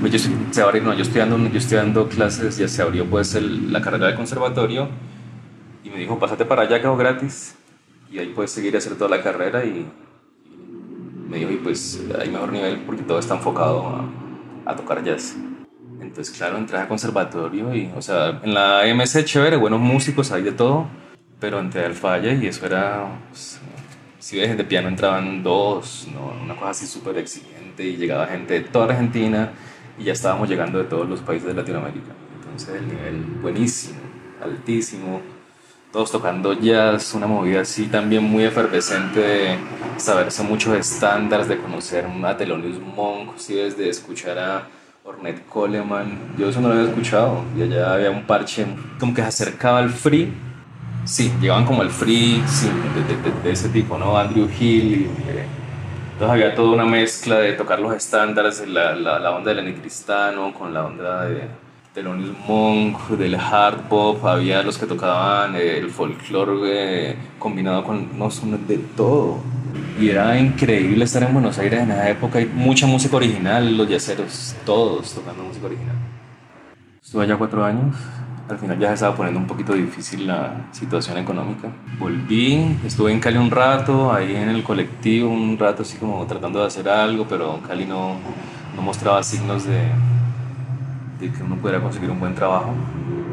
yo, 0.04 0.20
se 0.20 0.62
va 0.62 0.64
a 0.64 0.70
abrir, 0.70 0.84
no, 0.84 0.94
yo 0.94 1.04
estoy 1.04 1.20
dando, 1.20 1.38
yo 1.50 1.58
estoy 1.58 1.78
dando 1.78 2.08
clases, 2.08 2.58
ya 2.58 2.68
se 2.68 2.82
abrió 2.82 3.06
pues 3.06 3.36
el, 3.36 3.72
la 3.72 3.82
carrera 3.82 4.08
de 4.08 4.16
conservatorio, 4.16 4.90
y 5.84 5.90
me 5.90 5.98
dijo, 5.98 6.18
pásate 6.18 6.46
para 6.46 6.64
allá 6.64 6.80
que 6.80 6.88
hago 6.88 6.98
gratis, 6.98 7.56
y 8.12 8.18
ahí 8.18 8.32
puedes 8.34 8.52
seguir 8.52 8.74
a 8.76 8.80
hacer 8.80 8.96
toda 8.96 9.10
la 9.16 9.22
carrera, 9.22 9.64
y, 9.64 9.88
me 11.30 11.38
dijo, 11.38 11.52
y 11.52 11.58
pues 11.58 12.02
hay 12.20 12.32
mejor 12.32 12.52
nivel 12.52 12.80
porque 12.88 13.04
todo 13.04 13.20
está 13.20 13.36
enfocado 13.36 13.88
a, 13.88 14.72
a 14.72 14.76
tocar 14.76 15.04
jazz. 15.04 15.36
Entonces, 16.02 16.36
claro, 16.36 16.58
entré 16.58 16.80
a 16.80 16.88
conservatorio 16.88 17.76
y, 17.76 17.92
o 17.96 18.02
sea, 18.02 18.40
en 18.42 18.56
la 18.56 18.82
MS 18.96 19.26
chévere, 19.26 19.58
buenos 19.58 19.80
músicos, 19.80 20.32
hay 20.32 20.42
de 20.42 20.54
todo, 20.54 20.88
pero 21.40 21.60
entré 21.60 21.86
al 21.86 21.96
falla 21.96 22.34
y 22.34 22.48
eso 22.48 22.66
era, 22.66 23.08
pues, 23.30 23.60
si 24.20 24.38
ves, 24.38 24.58
de 24.58 24.64
piano 24.64 24.88
entraban 24.90 25.42
dos, 25.42 26.08
¿no? 26.14 26.34
una 26.44 26.56
cosa 26.56 26.72
así 26.72 26.86
súper 26.86 27.18
exigente 27.18 27.84
y 27.84 27.96
llegaba 27.96 28.28
gente 28.28 28.56
de 28.56 28.62
toda 28.62 28.86
Argentina 28.86 29.52
y 29.98 30.04
ya 30.04 30.14
estábamos 30.14 30.50
llegando 30.50 30.78
de 30.78 30.86
todos 30.86 31.08
los 31.08 31.22
países 31.22 31.48
de 31.48 31.54
Latinoamérica. 31.54 32.12
Entonces 32.36 32.76
el 32.76 32.88
nivel 32.88 33.24
buenísimo, 33.42 34.00
altísimo, 34.44 35.22
todos 35.92 36.12
tocando 36.12 36.54
jazz, 36.54 37.14
una 37.14 37.28
movida 37.28 37.62
así 37.62 37.86
también 37.86 38.24
muy 38.24 38.44
efervescente 38.44 39.20
de 39.20 39.58
saberse 39.98 40.44
muchos 40.44 40.76
estándares, 40.76 41.48
de 41.48 41.58
conocer 41.58 42.06
a 42.06 42.38
Thelonious 42.38 42.80
Monk, 42.80 43.38
¿sí? 43.38 43.56
de 43.56 43.90
escuchar 43.90 44.38
a 44.38 44.68
Ornette 45.06 45.46
Coleman, 45.48 46.36
yo 46.38 46.50
eso 46.50 46.60
no 46.62 46.68
lo 46.68 46.76
había 46.76 46.90
escuchado 46.90 47.44
y 47.58 47.64
allá 47.64 47.94
había 47.94 48.12
un 48.12 48.28
parche 48.28 48.66
como 49.00 49.14
que 49.14 49.22
se 49.22 49.28
acercaba 49.28 49.80
al 49.80 49.90
free 49.90 50.32
Sí, 51.06 51.32
llevaban 51.42 51.66
como 51.66 51.82
el 51.82 51.90
free, 51.90 52.44
sí, 52.48 52.70
de, 53.44 53.52
ese 53.52 53.70
tipo, 53.70 53.98
¿no? 53.98 54.18
Andrew 54.18 54.48
Hill. 54.48 55.10
Eh, 55.28 55.46
entonces 56.14 56.34
había 56.34 56.54
toda 56.54 56.72
una 56.74 56.86
mezcla 56.86 57.40
de 57.40 57.54
tocar 57.54 57.80
los 57.80 57.96
estándares, 57.96 58.68
la, 58.68 58.94
la, 58.94 59.20
la 59.20 59.32
onda 59.32 59.54
del 59.54 59.66
Lenny 59.66 59.80
Cristano 59.80 60.54
con 60.54 60.74
la 60.74 60.86
onda 60.86 61.26
de 61.26 61.48
Thelonious 61.94 62.38
Monk, 62.48 63.10
del 63.18 63.36
hard 63.36 63.88
pop, 63.90 64.24
había 64.26 64.62
los 64.62 64.78
que 64.78 64.86
tocaban 64.86 65.56
eh, 65.56 65.80
el 65.80 65.90
folclore 65.90 67.12
eh, 67.12 67.16
combinado 67.40 67.84
con, 67.84 68.18
no, 68.18 68.30
son 68.30 68.68
de 68.68 68.78
todo. 68.96 69.40
Y 70.00 70.10
era 70.10 70.38
increíble 70.38 71.04
estar 71.04 71.24
en 71.24 71.34
Buenos 71.34 71.58
Aires 71.58 71.82
en 71.82 71.92
esa 71.92 72.10
época, 72.10 72.38
hay 72.40 72.46
mucha 72.46 72.86
música 72.86 73.18
original, 73.18 73.76
los 73.76 73.90
yaceros, 73.90 74.56
todos 74.66 75.14
tocando 75.14 75.44
música 75.44 75.66
original. 75.66 75.96
Estuve 77.04 77.24
allá 77.24 77.38
cuatro 77.38 77.66
años, 77.66 77.96
al 78.50 78.58
final 78.58 78.80
ya 78.80 78.88
se 78.90 78.94
estaba 78.96 79.16
poniendo 79.16 79.40
un 79.40 79.46
poquito 79.46 79.74
difícil 79.74 80.26
la 80.26 80.70
situación 80.72 81.18
económica. 81.18 81.70
Volví, 82.00 82.78
estuve 82.86 83.12
en 83.12 83.20
Cali 83.20 83.38
un 83.38 83.52
rato, 83.52 84.12
ahí 84.12 84.36
en 84.36 84.50
el 84.50 84.64
colectivo, 84.64 85.30
un 85.30 85.58
rato 85.58 85.84
así 85.84 85.98
como 85.98 86.26
tratando 86.26 86.60
de 86.60 86.66
hacer 86.66 86.90
algo, 86.90 87.26
pero 87.30 87.60
Cali 87.68 87.86
no, 87.86 88.16
no 88.76 88.82
mostraba 88.82 89.22
signos 89.22 89.66
de, 89.66 89.80
de 91.20 91.32
que 91.32 91.44
uno 91.44 91.58
pudiera 91.58 91.80
conseguir 91.80 92.10
un 92.10 92.20
buen 92.20 92.34
trabajo. 92.34 92.74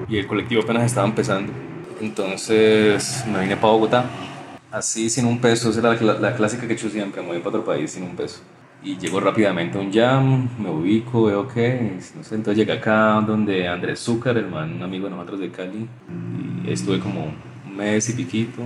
Y 0.08 0.18
el 0.18 0.26
colectivo 0.26 0.62
apenas 0.62 0.84
estaba 0.84 1.06
empezando. 1.06 1.52
Entonces 2.00 3.24
me 3.26 3.40
vine 3.40 3.56
para 3.56 3.72
Bogotá, 3.72 4.04
así 4.70 5.08
sin 5.08 5.24
un 5.24 5.38
peso, 5.38 5.70
esa 5.70 5.80
era 5.80 5.94
la, 5.94 6.20
la 6.20 6.36
clásica 6.36 6.66
que 6.66 6.74
he 6.74 6.76
hecho 6.76 6.90
siempre, 6.90 7.22
me 7.22 7.28
voy 7.28 7.38
para 7.38 7.48
otro 7.48 7.64
país 7.64 7.92
sin 7.92 8.02
un 8.02 8.14
peso 8.14 8.42
y 8.82 8.96
llego 8.98 9.20
rápidamente 9.20 9.78
a 9.78 9.80
un 9.80 9.92
jam, 9.92 10.48
me 10.58 10.70
ubico, 10.70 11.24
veo 11.24 11.48
que, 11.48 11.98
no 12.16 12.22
sé, 12.22 12.34
entonces 12.34 12.56
llegué 12.56 12.72
acá 12.72 13.22
donde 13.26 13.66
Andrés 13.66 14.00
Zúcar, 14.00 14.36
el 14.36 14.48
man, 14.48 14.74
un 14.74 14.82
amigo 14.82 15.08
de 15.08 15.10
nosotros 15.10 15.40
de 15.40 15.50
Cali, 15.50 15.88
y 16.64 16.70
estuve 16.70 17.00
como 17.00 17.24
un 17.24 17.76
mes 17.76 18.08
y 18.08 18.12
piquito, 18.12 18.62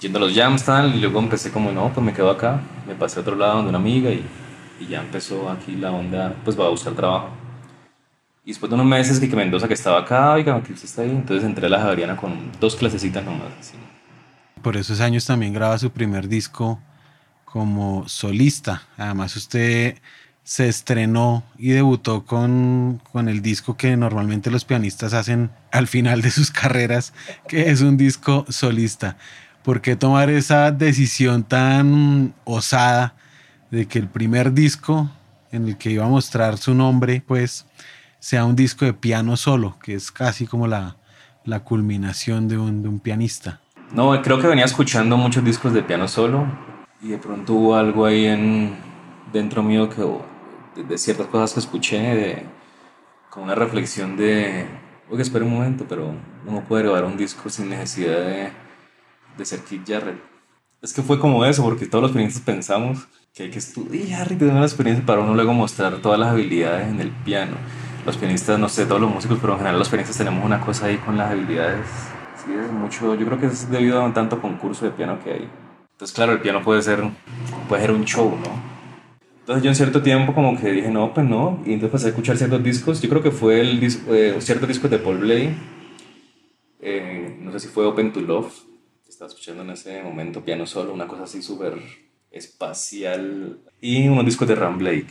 yendo 0.00 0.18
a 0.18 0.22
los 0.22 0.34
jams 0.34 0.64
tal, 0.64 0.94
y 0.94 1.00
luego 1.00 1.18
empecé 1.18 1.50
como, 1.50 1.70
no, 1.70 1.92
pues 1.92 2.04
me 2.04 2.12
quedo 2.12 2.30
acá, 2.30 2.60
me 2.86 2.94
pasé 2.94 3.18
a 3.18 3.22
otro 3.22 3.36
lado 3.36 3.56
donde 3.56 3.70
una 3.70 3.78
amiga 3.78 4.10
y, 4.10 4.24
y 4.80 4.86
ya 4.86 5.00
empezó 5.00 5.50
aquí 5.50 5.76
la 5.76 5.90
onda, 5.90 6.34
pues 6.44 6.58
va 6.58 6.66
a 6.66 6.70
buscar 6.70 6.94
trabajo. 6.94 7.28
Y 8.44 8.52
después 8.52 8.70
de 8.70 8.76
unos 8.76 8.86
meses 8.86 9.20
que, 9.20 9.28
que 9.28 9.36
Mendoza 9.36 9.68
que 9.68 9.74
estaba 9.74 9.98
acá, 9.98 10.32
oiga, 10.32 10.62
que 10.62 10.72
usted 10.72 10.86
está 10.86 11.02
ahí, 11.02 11.10
entonces 11.10 11.44
entré 11.44 11.66
a 11.66 11.68
la 11.68 11.80
Javeriana 11.80 12.16
con 12.16 12.50
dos 12.58 12.76
clasecitas 12.76 13.22
nomás. 13.22 13.52
Así. 13.60 13.74
Por 14.62 14.78
esos 14.78 15.00
años 15.00 15.26
también 15.26 15.52
graba 15.52 15.78
su 15.78 15.90
primer 15.90 16.28
disco 16.28 16.80
como 17.52 18.06
solista. 18.08 18.82
Además, 18.96 19.34
usted 19.36 19.98
se 20.44 20.68
estrenó 20.68 21.42
y 21.58 21.70
debutó 21.70 22.24
con, 22.24 23.02
con, 23.12 23.28
el 23.28 23.42
disco 23.42 23.76
que 23.76 23.96
normalmente 23.96 24.50
los 24.50 24.64
pianistas 24.64 25.12
hacen 25.12 25.50
al 25.72 25.86
final 25.86 26.22
de 26.22 26.30
sus 26.30 26.50
carreras, 26.52 27.12
que 27.48 27.70
es 27.70 27.80
un 27.80 27.96
disco 27.96 28.44
solista. 28.48 29.16
¿Por 29.62 29.80
qué 29.80 29.96
tomar 29.96 30.30
esa 30.30 30.70
decisión 30.70 31.42
tan 31.42 32.34
osada 32.44 33.14
de 33.70 33.86
que 33.86 33.98
el 33.98 34.08
primer 34.08 34.52
disco 34.52 35.10
en 35.50 35.68
el 35.68 35.76
que 35.76 35.90
iba 35.90 36.04
a 36.04 36.08
mostrar 36.08 36.58
su 36.58 36.74
nombre, 36.74 37.22
pues, 37.26 37.66
sea 38.18 38.44
un 38.44 38.56
disco 38.56 38.84
de 38.84 38.94
piano 38.94 39.36
solo, 39.36 39.78
que 39.82 39.94
es 39.94 40.10
casi 40.10 40.46
como 40.46 40.66
la, 40.66 40.96
la 41.44 41.60
culminación 41.60 42.48
de 42.48 42.58
un, 42.58 42.82
de 42.82 42.88
un 42.88 43.00
pianista? 43.00 43.60
No, 43.92 44.20
creo 44.22 44.38
que 44.38 44.46
venía 44.46 44.64
escuchando 44.64 45.16
muchos 45.16 45.44
discos 45.44 45.72
de 45.72 45.82
piano 45.82 46.08
solo 46.08 46.46
y 47.00 47.08
de 47.08 47.18
pronto 47.18 47.54
hubo 47.54 47.74
algo 47.76 48.04
ahí 48.04 48.26
en, 48.26 48.76
dentro 49.32 49.62
mío 49.62 49.88
que, 49.88 50.02
de, 50.82 50.98
ciertas 50.98 51.26
cosas 51.26 51.54
que 51.54 51.60
escuché, 51.60 52.44
con 53.30 53.44
una 53.44 53.54
reflexión 53.54 54.16
de, 54.16 54.66
oye, 55.10 55.22
espera 55.22 55.44
un 55.44 55.52
momento, 55.52 55.84
pero 55.88 56.12
uno 56.46 56.64
puede 56.66 56.84
grabar 56.84 57.04
un 57.04 57.16
disco 57.16 57.48
sin 57.48 57.70
necesidad 57.70 58.20
de, 58.20 58.52
de 59.36 59.44
ser 59.44 59.60
Keith 59.60 59.86
Jarrett. 59.86 60.20
Es 60.80 60.92
que 60.92 61.02
fue 61.02 61.18
como 61.18 61.44
eso, 61.44 61.62
porque 61.62 61.86
todos 61.86 62.02
los 62.02 62.12
pianistas 62.12 62.42
pensamos 62.42 63.08
que 63.34 63.44
hay 63.44 63.50
que 63.50 63.58
estudiar 63.58 64.30
y 64.32 64.36
tener 64.36 64.54
una 64.54 64.64
experiencia 64.64 65.04
para 65.04 65.20
uno 65.20 65.34
luego 65.34 65.52
mostrar 65.52 65.98
todas 65.98 66.18
las 66.18 66.30
habilidades 66.30 66.88
en 66.88 67.00
el 67.00 67.10
piano. 67.10 67.56
Los 68.06 68.16
pianistas, 68.16 68.58
no 68.58 68.68
sé, 68.68 68.86
todos 68.86 69.00
los 69.00 69.10
músicos, 69.10 69.38
pero 69.40 69.54
en 69.54 69.58
general 69.58 69.78
los 69.78 69.88
pianistas 69.88 70.16
tenemos 70.16 70.44
una 70.44 70.60
cosa 70.60 70.86
ahí 70.86 70.96
con 70.98 71.16
las 71.16 71.30
habilidades. 71.30 71.86
Sí, 72.44 72.52
es 72.52 72.72
mucho, 72.72 73.14
yo 73.14 73.26
creo 73.26 73.38
que 73.38 73.46
es 73.46 73.70
debido 73.70 74.04
a 74.04 74.14
tanto 74.14 74.40
concurso 74.40 74.84
de 74.84 74.92
piano 74.92 75.18
que 75.22 75.32
hay. 75.32 75.48
Entonces, 75.98 76.14
claro, 76.14 76.30
el 76.30 76.40
piano 76.40 76.62
puede 76.62 76.80
ser, 76.80 77.02
puede 77.68 77.82
ser 77.82 77.90
un 77.90 78.04
show, 78.04 78.30
¿no? 78.30 78.62
Entonces 79.40 79.64
yo 79.64 79.70
en 79.70 79.74
cierto 79.74 80.00
tiempo 80.00 80.32
como 80.32 80.56
que 80.56 80.70
dije, 80.70 80.92
no, 80.92 81.12
pues 81.12 81.26
no, 81.26 81.60
y 81.66 81.72
entonces 81.72 81.86
empecé 81.86 82.06
a 82.06 82.08
escuchar 82.10 82.36
ciertos 82.36 82.62
discos, 82.62 83.02
yo 83.02 83.08
creo 83.08 83.20
que 83.20 83.32
fue 83.32 83.60
el 83.60 83.80
disco, 83.80 84.14
eh, 84.14 84.36
ciertos 84.40 84.68
discos 84.68 84.92
de 84.92 85.00
Paul 85.00 85.18
Bley, 85.18 85.56
eh, 86.80 87.36
no 87.40 87.50
sé 87.50 87.58
si 87.58 87.66
fue 87.66 87.84
Open 87.84 88.12
to 88.12 88.20
Love, 88.20 88.54
estaba 89.08 89.28
escuchando 89.28 89.64
en 89.64 89.70
ese 89.70 90.00
momento 90.04 90.44
piano 90.44 90.66
solo, 90.66 90.94
una 90.94 91.08
cosa 91.08 91.24
así 91.24 91.42
súper 91.42 91.74
espacial, 92.30 93.58
y 93.80 94.06
unos 94.06 94.24
discos 94.24 94.46
de 94.46 94.54
Ram 94.54 94.78
Blake. 94.78 95.08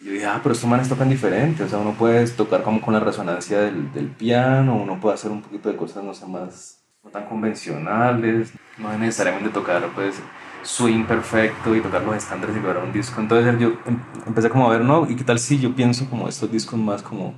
yo 0.00 0.10
dije, 0.10 0.24
ah, 0.24 0.40
pero 0.42 0.54
estos 0.54 0.70
manes 0.70 0.88
tocan 0.88 1.10
diferente, 1.10 1.64
o 1.64 1.68
sea, 1.68 1.80
uno 1.80 1.92
puede 1.98 2.26
tocar 2.28 2.62
como 2.62 2.80
con 2.80 2.94
la 2.94 3.00
resonancia 3.00 3.60
del, 3.60 3.92
del 3.92 4.08
piano, 4.08 4.74
uno 4.82 4.98
puede 5.00 5.16
hacer 5.16 5.32
un 5.32 5.42
poquito 5.42 5.68
de 5.68 5.76
cosas, 5.76 6.02
no 6.02 6.14
sé, 6.14 6.24
más 6.24 6.79
no 7.02 7.10
tan 7.10 7.26
convencionales, 7.26 8.52
no 8.78 8.92
es 8.92 8.98
necesariamente 8.98 9.48
tocar 9.50 9.82
pues 9.94 10.20
swing 10.62 11.04
perfecto 11.04 11.74
y 11.74 11.80
tocar 11.80 12.02
los 12.02 12.16
estándares 12.16 12.56
y 12.56 12.60
lograr 12.60 12.84
un 12.84 12.92
disco. 12.92 13.20
Entonces 13.20 13.58
yo 13.58 13.68
em, 13.86 13.98
empecé 14.26 14.50
como 14.50 14.66
a 14.68 14.72
ver, 14.76 14.84
¿no? 14.84 15.08
¿Y 15.10 15.16
qué 15.16 15.24
tal 15.24 15.38
si 15.38 15.58
yo 15.58 15.74
pienso 15.74 16.08
como 16.08 16.28
estos 16.28 16.50
discos 16.50 16.78
más 16.78 17.02
como... 17.02 17.34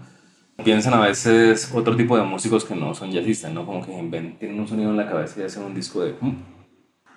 Piensan 0.63 0.95
a 0.95 1.01
veces 1.01 1.73
otro 1.75 1.97
tipo 1.97 2.17
de 2.17 2.23
músicos 2.25 2.65
que 2.65 2.75
no 2.75 2.95
son 2.95 3.11
jazzistas, 3.11 3.53
¿no? 3.53 3.65
Como 3.65 3.85
que 3.85 4.37
tienen 4.39 4.61
un 4.61 4.69
sonido 4.69 4.91
en 4.91 4.97
la 4.97 5.09
cabeza 5.09 5.41
y 5.41 5.45
hacen 5.45 5.63
un 5.63 5.75
disco 5.75 6.03
de... 6.03 6.13
Mm". 6.21 6.37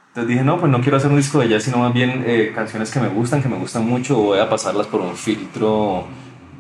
Entonces 0.08 0.28
dije, 0.30 0.44
no, 0.44 0.58
pues 0.58 0.72
no 0.72 0.80
quiero 0.80 0.98
hacer 0.98 1.12
un 1.12 1.18
disco 1.18 1.40
de 1.40 1.50
jazz, 1.50 1.64
sino 1.64 1.80
más 1.80 1.94
bien 1.94 2.24
eh, 2.26 2.54
canciones 2.56 2.90
que 2.92 3.02
me 3.02 3.10
gustan, 3.10 3.44
que 3.44 3.50
me 3.50 3.58
gustan 3.58 3.86
mucho, 3.86 4.16
voy 4.16 4.40
a 4.40 4.50
pasarlas 4.50 4.88
por 4.88 5.02
un 5.02 5.16
filtro 5.16 6.06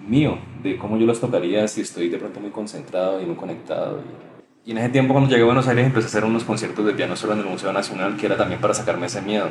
mío, 0.05 0.37
de 0.61 0.77
cómo 0.77 0.97
yo 0.97 1.05
las 1.05 1.21
tocaría 1.21 1.65
si 1.67 1.81
estoy 1.81 2.09
de 2.09 2.17
pronto 2.17 2.41
muy 2.41 2.51
concentrado 2.51 3.21
y 3.21 3.25
muy 3.25 3.35
conectado. 3.35 4.01
Y 4.65 4.71
en 4.71 4.79
ese 4.79 4.89
tiempo 4.89 5.13
cuando 5.13 5.29
llegué 5.29 5.43
a 5.43 5.45
Buenos 5.45 5.67
Aires 5.67 5.85
empecé 5.85 6.07
a 6.07 6.09
hacer 6.09 6.25
unos 6.25 6.43
conciertos 6.43 6.83
de 6.85 6.93
piano 6.93 7.15
solo 7.15 7.33
en 7.33 7.39
el 7.39 7.45
Museo 7.45 7.71
Nacional, 7.71 8.17
que 8.17 8.25
era 8.25 8.35
también 8.35 8.59
para 8.59 8.73
sacarme 8.73 9.05
ese 9.05 9.21
miedo 9.21 9.47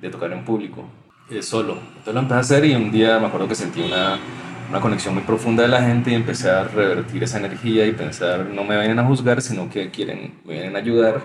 de 0.00 0.08
tocar 0.08 0.32
en 0.32 0.44
público, 0.44 0.84
eh, 1.30 1.42
solo. 1.42 1.78
Entonces 1.88 2.14
lo 2.14 2.20
empecé 2.20 2.36
a 2.36 2.40
hacer 2.40 2.64
y 2.66 2.74
un 2.76 2.92
día 2.92 3.18
me 3.18 3.26
acuerdo 3.26 3.48
que 3.48 3.56
sentí 3.56 3.80
una, 3.80 4.18
una 4.70 4.80
conexión 4.80 5.14
muy 5.14 5.24
profunda 5.24 5.64
de 5.64 5.68
la 5.68 5.82
gente 5.82 6.12
y 6.12 6.14
empecé 6.14 6.48
a 6.48 6.62
revertir 6.62 7.24
esa 7.24 7.38
energía 7.38 7.86
y 7.86 7.92
pensar, 7.92 8.46
no 8.46 8.62
me 8.62 8.78
vienen 8.78 9.00
a 9.00 9.04
juzgar, 9.04 9.42
sino 9.42 9.68
que 9.68 9.90
quieren, 9.90 10.34
me 10.44 10.54
vienen 10.54 10.76
a 10.76 10.78
ayudar 10.78 11.22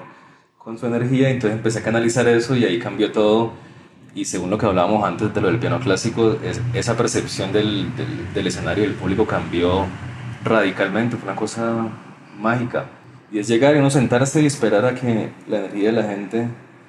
con 0.58 0.80
su 0.80 0.88
energía. 0.88 1.30
Entonces 1.30 1.58
empecé 1.58 1.80
a 1.80 1.84
canalizar 1.84 2.28
eso 2.28 2.56
y 2.56 2.66
ahí 2.66 2.80
cambió 2.80 3.12
todo. 3.12 3.54
Y 4.16 4.26
según 4.26 4.50
lo 4.50 4.58
que 4.58 4.66
hablábamos 4.66 5.04
antes 5.04 5.32
de 5.32 5.42
lo 5.42 5.48
del 5.48 5.60
piano 5.60 5.80
clásico, 5.80 6.38
es, 6.44 6.60
esa 6.74 6.98
percepción 6.98 7.52
del, 7.52 7.96
del, 7.96 8.34
del 8.34 8.48
escenario 8.48 8.84
del 8.84 8.94
público 8.94 9.28
cambió 9.28 9.86
radicalmente, 10.44 11.18
fue 11.18 11.30
una 11.30 11.36
cosa 11.36 11.88
mágica. 12.40 12.97
Y 13.32 13.40
es 13.40 13.48
llegar 13.48 13.76
y 13.76 13.80
uno 13.80 13.90
sentarse 13.90 14.42
y 14.42 14.46
esperar 14.46 14.86
a 14.86 14.96
que 14.96 15.30
la 15.48 15.58
energía 15.58 15.88
de 15.88 15.92
la 15.92 16.04
gente 16.04 16.48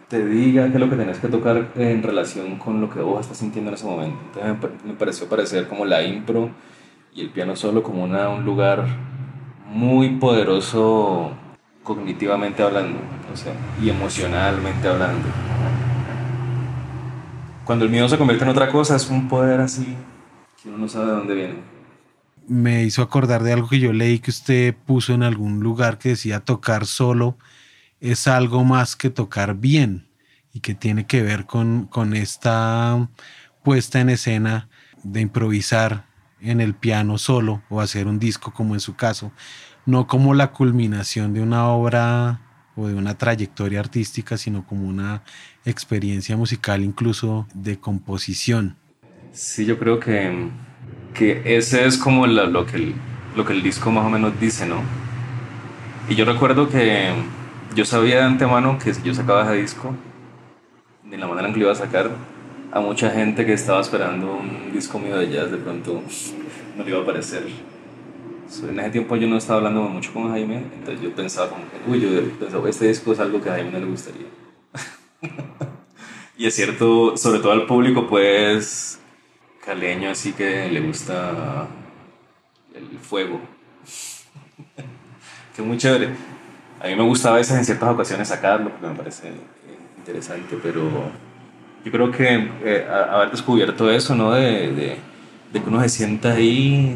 te 0.09 0.25
diga 0.25 0.69
qué 0.69 0.75
es 0.75 0.81
lo 0.81 0.89
que 0.89 0.97
tenés 0.97 1.19
que 1.19 1.29
tocar 1.29 1.69
en 1.77 2.03
relación 2.03 2.59
con 2.59 2.81
lo 2.81 2.89
que 2.89 3.01
vos 3.01 3.21
estás 3.21 3.39
sintiendo 3.39 3.71
en 3.71 3.75
ese 3.75 3.87
momento. 3.87 4.19
Entonces 4.41 4.71
me 4.85 4.95
pareció 4.95 5.29
parecer 5.29 5.69
como 5.69 5.85
la 5.85 6.03
impro 6.03 6.51
y 7.15 7.21
el 7.21 7.31
piano 7.31 7.57
solo 7.57 7.83
como 7.83 8.05
una, 8.05 8.29
un 8.29 8.45
lugar 8.45 8.87
muy 9.67 10.17
poderoso 10.17 11.33
cognitivamente 11.83 12.63
hablando 12.63 12.99
o 13.33 13.37
sea, 13.37 13.53
y 13.83 13.91
emocionalmente 13.91 14.89
hablando. 14.89 15.29
Cuando 17.65 17.85
el 17.85 17.91
miedo 17.91 18.09
se 18.09 18.17
convierte 18.17 18.45
en 18.45 18.51
otra 18.51 18.71
cosa 18.71 18.97
es 18.97 19.11
un 19.11 19.29
poder 19.29 19.61
así 19.61 19.95
que 20.63 20.69
uno 20.69 20.79
no 20.79 20.89
sabe 20.89 21.07
de 21.07 21.13
dónde 21.13 21.35
viene. 21.35 21.78
Me 22.49 22.83
hizo 22.83 23.03
acordar 23.03 23.43
de 23.43 23.53
algo 23.53 23.69
que 23.69 23.79
yo 23.79 23.93
leí 23.93 24.19
que 24.19 24.31
usted 24.31 24.75
puso 24.75 25.13
en 25.13 25.23
algún 25.23 25.61
lugar 25.61 25.99
que 25.99 26.11
decía 26.11 26.41
tocar 26.41 26.87
solo 26.87 27.37
es 28.01 28.29
algo 28.29 28.65
más 28.65 28.97
que 28.97 29.11
tocar 29.11 29.57
bien 29.57 30.07
y 30.53 30.61
que 30.61 30.75
tiene 30.75 31.07
que 31.07 31.23
ver 31.23 31.47
con, 31.47 31.87
con 31.87 32.15
esta 32.15 33.09
puesta 33.63 34.01
en 34.01 34.09
escena 34.09 34.69
de 35.03 35.21
improvisar 35.21 36.07
en 36.41 36.61
el 36.61 36.75
piano 36.75 37.19
solo 37.19 37.63
o 37.69 37.81
hacer 37.81 38.07
un 38.07 38.19
disco 38.19 38.53
como 38.53 38.75
en 38.75 38.81
su 38.81 38.95
caso, 38.95 39.33
no 39.87 40.07
como 40.07 40.35
la 40.35 40.53
culminación 40.53 41.35
de 41.35 41.41
una 41.41 41.69
obra 41.69 42.41
o 42.77 42.87
de 42.87 42.95
una 42.95 43.19
trayectoria 43.19 43.81
artística, 43.81 44.37
sino 44.37 44.65
como 44.65 44.87
una 44.87 45.23
experiencia 45.65 46.37
musical 46.37 46.83
incluso 46.85 47.49
de 47.53 47.79
composición. 47.81 48.77
Sí, 49.33 49.67
yo 49.67 49.79
creo 49.79 49.99
que, 49.99 50.51
que 51.15 51.43
ese 51.45 51.87
es 51.87 51.97
como 51.99 52.27
lo, 52.27 52.67
que 52.67 52.77
el, 52.77 52.95
lo 53.37 53.45
que 53.45 53.53
el 53.53 53.63
disco 53.63 53.91
más 53.91 54.05
o 54.05 54.11
menos 54.11 54.39
dice, 54.41 54.67
¿no? 54.67 54.83
Y 56.09 56.15
yo 56.15 56.25
recuerdo 56.25 56.69
que 56.69 57.13
yo 57.75 57.85
sabía 57.85 58.17
de 58.17 58.23
antemano 58.23 58.79
que 58.79 58.95
si 58.95 59.03
yo 59.03 59.15
sacaba 59.15 59.43
ese 59.45 59.61
disco, 59.61 59.95
de 61.05 61.17
la 61.17 61.27
manera 61.27 61.49
en 61.49 61.55
que 61.55 61.61
lo 61.61 61.67
iba 61.67 61.73
a 61.73 61.77
sacar, 61.77 62.11
a 62.73 62.81
mucha 62.81 63.11
gente 63.11 63.47
que 63.47 63.53
estaba 63.53 63.81
esperando 63.81 64.35
un 64.37 64.73
disco 64.73 64.99
mío 64.99 65.17
de 65.19 65.31
jazz 65.31 65.51
de 65.51 65.59
pronto 65.59 66.03
no 66.77 66.85
le 66.85 66.91
iba 66.91 66.99
a 66.99 67.03
aparecer. 67.03 67.47
En 68.63 68.81
ese 68.81 68.91
tiempo 68.91 69.17
yo 69.17 69.29
no 69.29 69.37
estaba 69.37 69.59
hablando 69.59 69.83
mucho 69.83 70.13
con 70.13 70.31
Jaime, 70.31 70.65
entonces 70.75 71.03
yo 71.03 71.15
pensaba 71.15 71.51
como 71.51 71.63
uy, 71.87 72.01
yo 72.01 72.09
pensaba, 72.39 72.69
este 72.69 72.89
disco 72.89 73.13
es 73.13 73.21
algo 73.21 73.43
que 73.43 73.51
a 73.51 73.53
Jaime 73.53 73.71
no 73.73 73.79
le 73.79 73.87
gustaría. 73.87 74.27
y 76.39 76.47
es 76.47 76.55
cierto, 76.55 77.17
sobre 77.19 77.41
todo 77.41 77.53
al 77.53 77.67
público, 77.67 78.07
pues, 78.07 78.98
caleño, 79.69 80.09
así 80.09 80.33
que 80.33 80.67
le 80.71 80.81
gusta 80.81 81.67
el 82.75 82.99
fuego. 82.99 83.39
que 85.55 85.61
muy 85.61 85.77
chévere. 85.77 86.09
A 86.81 86.87
mí 86.87 86.97
me 86.97 87.03
gusta 87.03 87.31
a 87.31 87.35
veces 87.35 87.55
en 87.59 87.65
ciertas 87.67 87.91
ocasiones 87.91 88.29
sacarlo 88.29 88.71
porque 88.71 88.87
me 88.87 88.95
parece 88.95 89.33
interesante, 89.99 90.59
pero 90.63 90.83
yo 91.85 91.93
creo 91.93 92.11
que 92.11 92.51
eh, 92.65 92.89
haber 92.89 93.31
descubierto 93.31 93.91
eso, 93.91 94.15
¿no? 94.15 94.33
De, 94.33 94.73
de, 94.73 94.97
de, 95.53 95.63
que 95.63 95.69
uno 95.69 95.83
se 95.83 95.91
sienta 95.91 96.33
ahí 96.33 96.95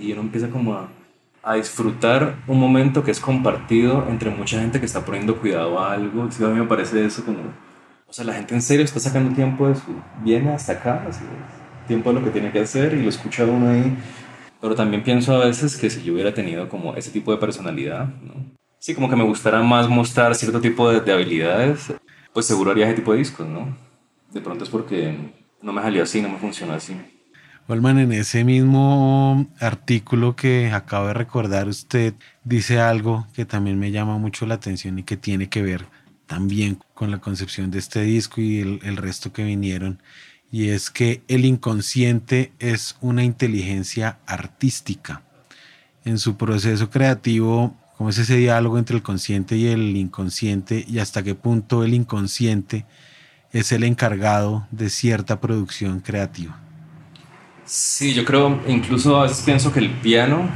y 0.00 0.12
uno 0.12 0.22
empieza 0.22 0.48
como 0.48 0.74
a, 0.74 0.88
a, 1.42 1.56
disfrutar 1.56 2.36
un 2.46 2.58
momento 2.58 3.04
que 3.04 3.10
es 3.10 3.20
compartido 3.20 4.06
entre 4.08 4.30
mucha 4.30 4.58
gente 4.58 4.80
que 4.80 4.86
está 4.86 5.04
poniendo 5.04 5.36
cuidado 5.36 5.78
a 5.78 5.92
algo. 5.92 6.30
Sí, 6.30 6.42
a 6.42 6.48
mí 6.48 6.58
me 6.58 6.66
parece 6.66 7.04
eso 7.04 7.24
como, 7.26 7.40
o 8.08 8.12
sea, 8.12 8.24
la 8.24 8.32
gente 8.32 8.54
en 8.54 8.62
serio 8.62 8.86
está 8.86 9.00
sacando 9.00 9.34
tiempo 9.34 9.68
de 9.68 9.74
su, 9.74 10.00
viene 10.22 10.50
hasta 10.52 10.72
acá, 10.72 11.04
así, 11.06 11.24
tiempo 11.86 12.12
de 12.12 12.20
lo 12.20 12.24
que 12.24 12.30
tiene 12.30 12.50
que 12.50 12.60
hacer 12.60 12.94
y 12.94 13.02
lo 13.02 13.08
escucha 13.08 13.44
uno 13.44 13.70
ahí. 13.70 13.96
Pero 14.60 14.74
también 14.74 15.02
pienso 15.02 15.34
a 15.34 15.44
veces 15.44 15.76
que 15.76 15.90
si 15.90 16.02
yo 16.02 16.14
hubiera 16.14 16.32
tenido 16.32 16.68
como 16.68 16.94
ese 16.94 17.10
tipo 17.10 17.32
de 17.32 17.38
personalidad, 17.38 18.08
¿no? 18.22 18.54
sí, 18.84 18.94
como 18.94 19.08
que 19.08 19.16
me 19.16 19.24
gustara 19.24 19.62
más 19.62 19.88
mostrar 19.88 20.34
cierto 20.34 20.60
tipo 20.60 20.92
de, 20.92 21.10
habilidades, 21.10 21.94
pues 22.34 22.44
seguro 22.44 22.70
haría 22.70 22.84
ese 22.84 22.96
tipo 22.96 23.12
de 23.12 23.18
discos, 23.18 23.48
¿no? 23.48 23.74
De 24.30 24.42
pronto 24.42 24.64
es 24.64 24.68
porque 24.68 25.16
no 25.62 25.72
me 25.72 25.80
salió 25.80 26.02
así, 26.02 26.20
no 26.20 26.28
me 26.28 26.36
funcionó 26.36 26.74
así. 26.74 26.94
Olman, 27.66 27.98
en 27.98 28.12
ese 28.12 28.44
mismo 28.44 29.46
artículo 29.58 30.36
que 30.36 30.70
acabo 30.70 31.06
de 31.06 31.14
recordar, 31.14 31.66
usted 31.66 32.12
dice 32.44 32.78
algo 32.78 33.26
que 33.32 33.46
también 33.46 33.78
me 33.78 33.90
llama 33.90 34.18
mucho 34.18 34.44
la 34.44 34.56
atención 34.56 34.98
y 34.98 35.02
que 35.02 35.16
tiene 35.16 35.48
que 35.48 35.62
ver 35.62 35.86
también 36.26 36.78
con 36.92 37.10
la 37.10 37.22
concepción 37.22 37.70
de 37.70 37.78
este 37.78 38.02
disco 38.02 38.42
y 38.42 38.60
el, 38.60 38.80
el 38.82 38.98
resto 38.98 39.32
que 39.32 39.44
vinieron, 39.44 40.02
y 40.50 40.68
es 40.68 40.90
que 40.90 41.22
el 41.28 41.44
inconsciente 41.44 42.52
es 42.58 42.96
una 43.00 43.24
inteligencia 43.24 44.18
artística. 44.26 45.22
En 46.04 46.18
su 46.18 46.36
proceso 46.36 46.90
creativo 46.90 47.76
cómo 47.96 48.10
es 48.10 48.18
ese 48.18 48.36
diálogo 48.36 48.78
entre 48.78 48.96
el 48.96 49.02
consciente 49.02 49.56
y 49.56 49.68
el 49.68 49.96
inconsciente 49.96 50.84
y 50.86 50.98
hasta 50.98 51.22
qué 51.22 51.34
punto 51.34 51.84
el 51.84 51.94
inconsciente 51.94 52.84
es 53.52 53.70
el 53.72 53.84
encargado 53.84 54.66
de 54.70 54.90
cierta 54.90 55.40
producción 55.40 56.00
creativa. 56.00 56.58
Sí, 57.64 58.12
yo 58.12 58.24
creo, 58.24 58.60
incluso 58.68 59.16
a 59.16 59.22
veces 59.22 59.42
pienso 59.44 59.72
que 59.72 59.78
el 59.78 59.90
piano 59.90 60.48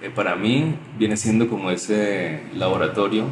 eh, 0.00 0.08
para 0.08 0.36
mí 0.36 0.76
viene 0.98 1.16
siendo 1.16 1.48
como 1.48 1.70
ese 1.70 2.42
laboratorio 2.54 3.26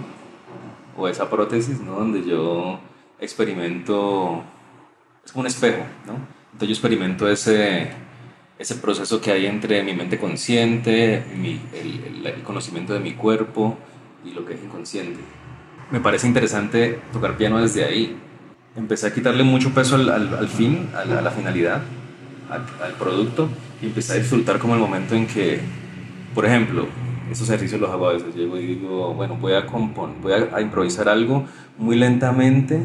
o 0.96 1.08
esa 1.08 1.30
prótesis, 1.30 1.80
¿no? 1.80 1.92
Donde 1.92 2.28
yo 2.28 2.80
experimento, 3.20 4.42
es 5.28 5.32
como 5.32 5.42
un 5.42 5.46
espejo, 5.46 5.82
¿no? 6.06 6.14
Entonces 6.52 6.68
yo 6.68 6.72
experimento 6.72 7.28
ese, 7.28 7.90
ese 8.58 8.76
proceso 8.76 9.20
que 9.20 9.30
hay 9.30 9.44
entre 9.44 9.82
mi 9.82 9.92
mente 9.92 10.18
consciente, 10.18 11.16
el, 11.16 12.42
conocimiento 12.44 12.94
de 12.94 13.00
mi 13.00 13.12
cuerpo 13.12 13.76
y 14.24 14.30
lo 14.30 14.46
que 14.46 14.54
es 14.54 14.64
inconsciente. 14.64 15.20
Me 15.90 16.00
parece 16.00 16.26
interesante 16.26 16.98
tocar 17.12 17.36
piano 17.36 17.60
desde 17.60 17.84
ahí. 17.84 18.16
Empecé 18.74 19.08
a 19.08 19.12
quitarle 19.12 19.42
mucho 19.42 19.74
peso 19.74 19.96
al, 19.96 20.48
fin, 20.48 20.88
a 20.96 21.04
la, 21.04 21.30
finalidad, 21.30 21.82
al, 22.48 22.94
producto, 22.94 23.50
y 23.82 23.86
empecé 23.86 24.14
a 24.14 24.16
disfrutar 24.16 24.58
como 24.58 24.76
el 24.76 24.80
momento 24.80 25.14
en 25.14 25.26
que, 25.26 25.60
por 26.34 26.46
ejemplo, 26.46 26.86
esos 27.30 27.46
ejercicios 27.50 27.82
los 27.82 27.90
hago 27.90 28.08
a 28.08 28.14
veces. 28.14 28.34
Llego 28.34 28.56
y 28.56 28.66
digo, 28.66 29.12
bueno, 29.12 29.36
voy 29.36 29.52
a, 29.52 29.60
voy 29.60 30.32
a 30.32 30.60
improvisar 30.62 31.06
algo 31.06 31.46
muy 31.76 31.96
lentamente 31.96 32.80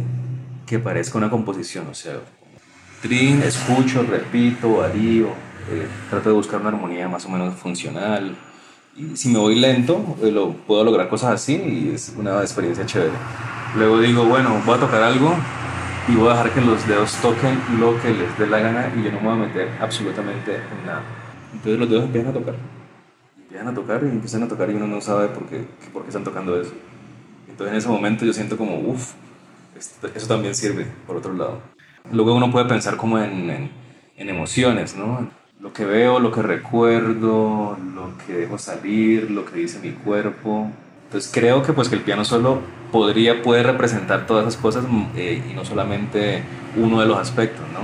que 0.74 0.80
parezca 0.80 1.20
una 1.20 1.30
composición, 1.30 1.86
o 1.92 1.94
sea, 1.94 2.14
trin, 3.04 3.44
escucho, 3.44 4.02
repito, 4.10 4.78
varío, 4.78 5.28
eh, 5.70 5.88
trato 6.10 6.30
de 6.30 6.36
buscar 6.36 6.62
una 6.62 6.70
armonía 6.70 7.08
más 7.08 7.26
o 7.28 7.30
menos 7.30 7.54
funcional. 7.54 8.36
Y 8.98 9.16
si 9.16 9.30
me 9.30 9.38
voy 9.38 9.54
lento, 9.54 10.18
eh, 10.24 10.32
lo, 10.32 10.54
puedo 10.54 10.84
lograr 10.84 11.10
cosas 11.10 11.34
así 11.34 11.54
y 11.54 11.92
es 11.94 12.12
una 12.18 12.42
experiencia 12.42 12.88
chévere. 12.88 13.14
Luego 13.78 14.00
digo, 14.00 14.26
bueno, 14.26 14.64
voy 14.66 14.76
a 14.76 14.80
tocar 14.80 15.04
algo 15.04 15.36
y 16.08 16.16
voy 16.16 16.30
a 16.30 16.32
dejar 16.32 16.50
que 16.50 16.62
los 16.62 16.88
dedos 16.88 17.14
toquen 17.22 17.60
lo 17.80 18.02
que 18.02 18.10
les 18.10 18.36
dé 18.40 18.48
la 18.48 18.58
gana 18.58 18.92
y 18.98 19.04
yo 19.04 19.12
no 19.12 19.20
me 19.20 19.28
voy 19.28 19.34
a 19.34 19.48
meter 19.48 19.70
absolutamente 19.80 20.56
en 20.56 20.88
nada. 20.88 21.04
Entonces 21.54 21.80
los 21.80 21.88
dedos 21.88 22.06
empiezan 22.06 22.32
a 22.32 22.34
tocar. 22.34 22.56
Empiezan 23.38 23.68
a 23.68 23.74
tocar 23.76 24.02
y 24.04 24.08
empiezan 24.08 24.42
a 24.42 24.48
tocar 24.48 24.72
y 24.72 24.74
uno 24.74 24.88
no 24.88 25.00
sabe 25.02 25.28
por 25.28 25.46
qué, 25.46 25.68
por 25.94 26.02
qué 26.02 26.08
están 26.08 26.24
tocando 26.24 26.60
eso. 26.60 26.74
Entonces 27.48 27.74
en 27.74 27.78
ese 27.78 27.90
momento 27.90 28.26
yo 28.26 28.34
siento 28.34 28.58
como, 28.58 28.80
uff, 28.80 29.14
eso 29.78 30.28
también 30.28 30.56
sirve, 30.56 30.86
por 31.06 31.18
otro 31.18 31.34
lado. 31.34 31.62
Luego 32.12 32.36
uno 32.36 32.52
puede 32.52 32.66
pensar 32.66 32.98
como 32.98 33.18
en, 33.20 33.50
en, 33.50 33.72
en 34.18 34.30
emociones, 34.30 34.96
¿no? 34.96 35.30
lo 35.64 35.72
que 35.72 35.86
veo, 35.86 36.20
lo 36.20 36.30
que 36.30 36.42
recuerdo, 36.42 37.78
lo 37.96 38.18
que 38.28 38.34
dejo 38.34 38.58
salir, 38.58 39.32
lo 39.32 39.46
que 39.46 39.60
dice 39.60 39.80
mi 39.80 39.92
cuerpo. 39.92 40.70
Entonces 41.06 41.32
creo 41.34 41.64
que 41.64 41.72
pues 41.72 41.88
que 41.88 41.96
el 41.96 42.02
piano 42.02 42.26
solo 42.26 42.60
podría, 42.92 43.42
puede 43.42 43.64
representar 43.64 44.28
todas 44.28 44.46
esas 44.46 44.62
cosas 44.62 44.84
mm, 44.84 45.04
eh, 45.16 45.42
y 45.50 45.54
no 45.54 45.64
solamente 45.64 46.44
uno 46.76 47.00
de 47.00 47.06
los 47.06 47.18
aspectos, 47.18 47.64
¿no? 47.72 47.80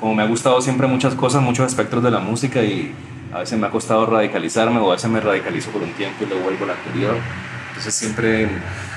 Como 0.00 0.16
me 0.16 0.24
ha 0.24 0.26
gustado 0.26 0.60
siempre 0.60 0.88
muchas 0.88 1.14
cosas, 1.14 1.40
muchos 1.42 1.64
aspectos 1.64 2.02
de 2.02 2.10
la 2.10 2.18
música 2.18 2.60
y 2.64 2.92
a 3.32 3.38
veces 3.38 3.56
me 3.56 3.68
ha 3.68 3.70
costado 3.70 4.04
radicalizarme 4.04 4.80
o 4.80 4.90
a 4.90 4.94
veces 4.94 5.08
me 5.08 5.20
radicalizo 5.20 5.70
por 5.70 5.82
un 5.82 5.92
tiempo 5.92 6.24
y 6.24 6.26
luego 6.26 6.42
vuelvo 6.42 6.64
al 6.64 6.70
anterior. 6.70 7.14
Entonces 7.82 7.98
siempre 7.98 8.48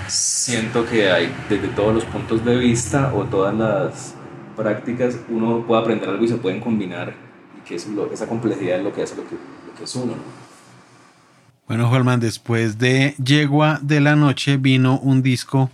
siento 0.08 0.86
que 0.86 1.10
hay 1.10 1.34
desde 1.50 1.70
todos 1.70 1.92
los 1.92 2.06
puntos 2.06 2.46
de 2.46 2.56
vista 2.56 3.12
o 3.16 3.24
todas 3.24 3.52
las 3.56 4.14
prácticas 4.56 5.18
uno 5.28 5.66
puede 5.66 5.82
aprender 5.82 6.08
algo 6.08 6.24
y 6.24 6.28
se 6.28 6.36
pueden 6.36 6.60
combinar 6.60 7.16
que 7.68 7.74
esa 7.74 8.28
complejidad 8.28 8.78
es 8.78 8.84
lo 8.84 8.94
que 8.94 9.02
hace 9.02 9.16
lo 9.16 9.24
que, 9.28 9.84
es 9.84 9.96
uno. 9.96 10.14
Bueno, 11.68 11.90
Juanman, 11.90 12.20
después 12.20 12.78
de 12.78 13.16
Yegua 13.18 13.80
de 13.82 14.02
la 14.02 14.16
Noche 14.16 14.58
vino 14.58 15.00
un 15.00 15.24
disco 15.24 15.72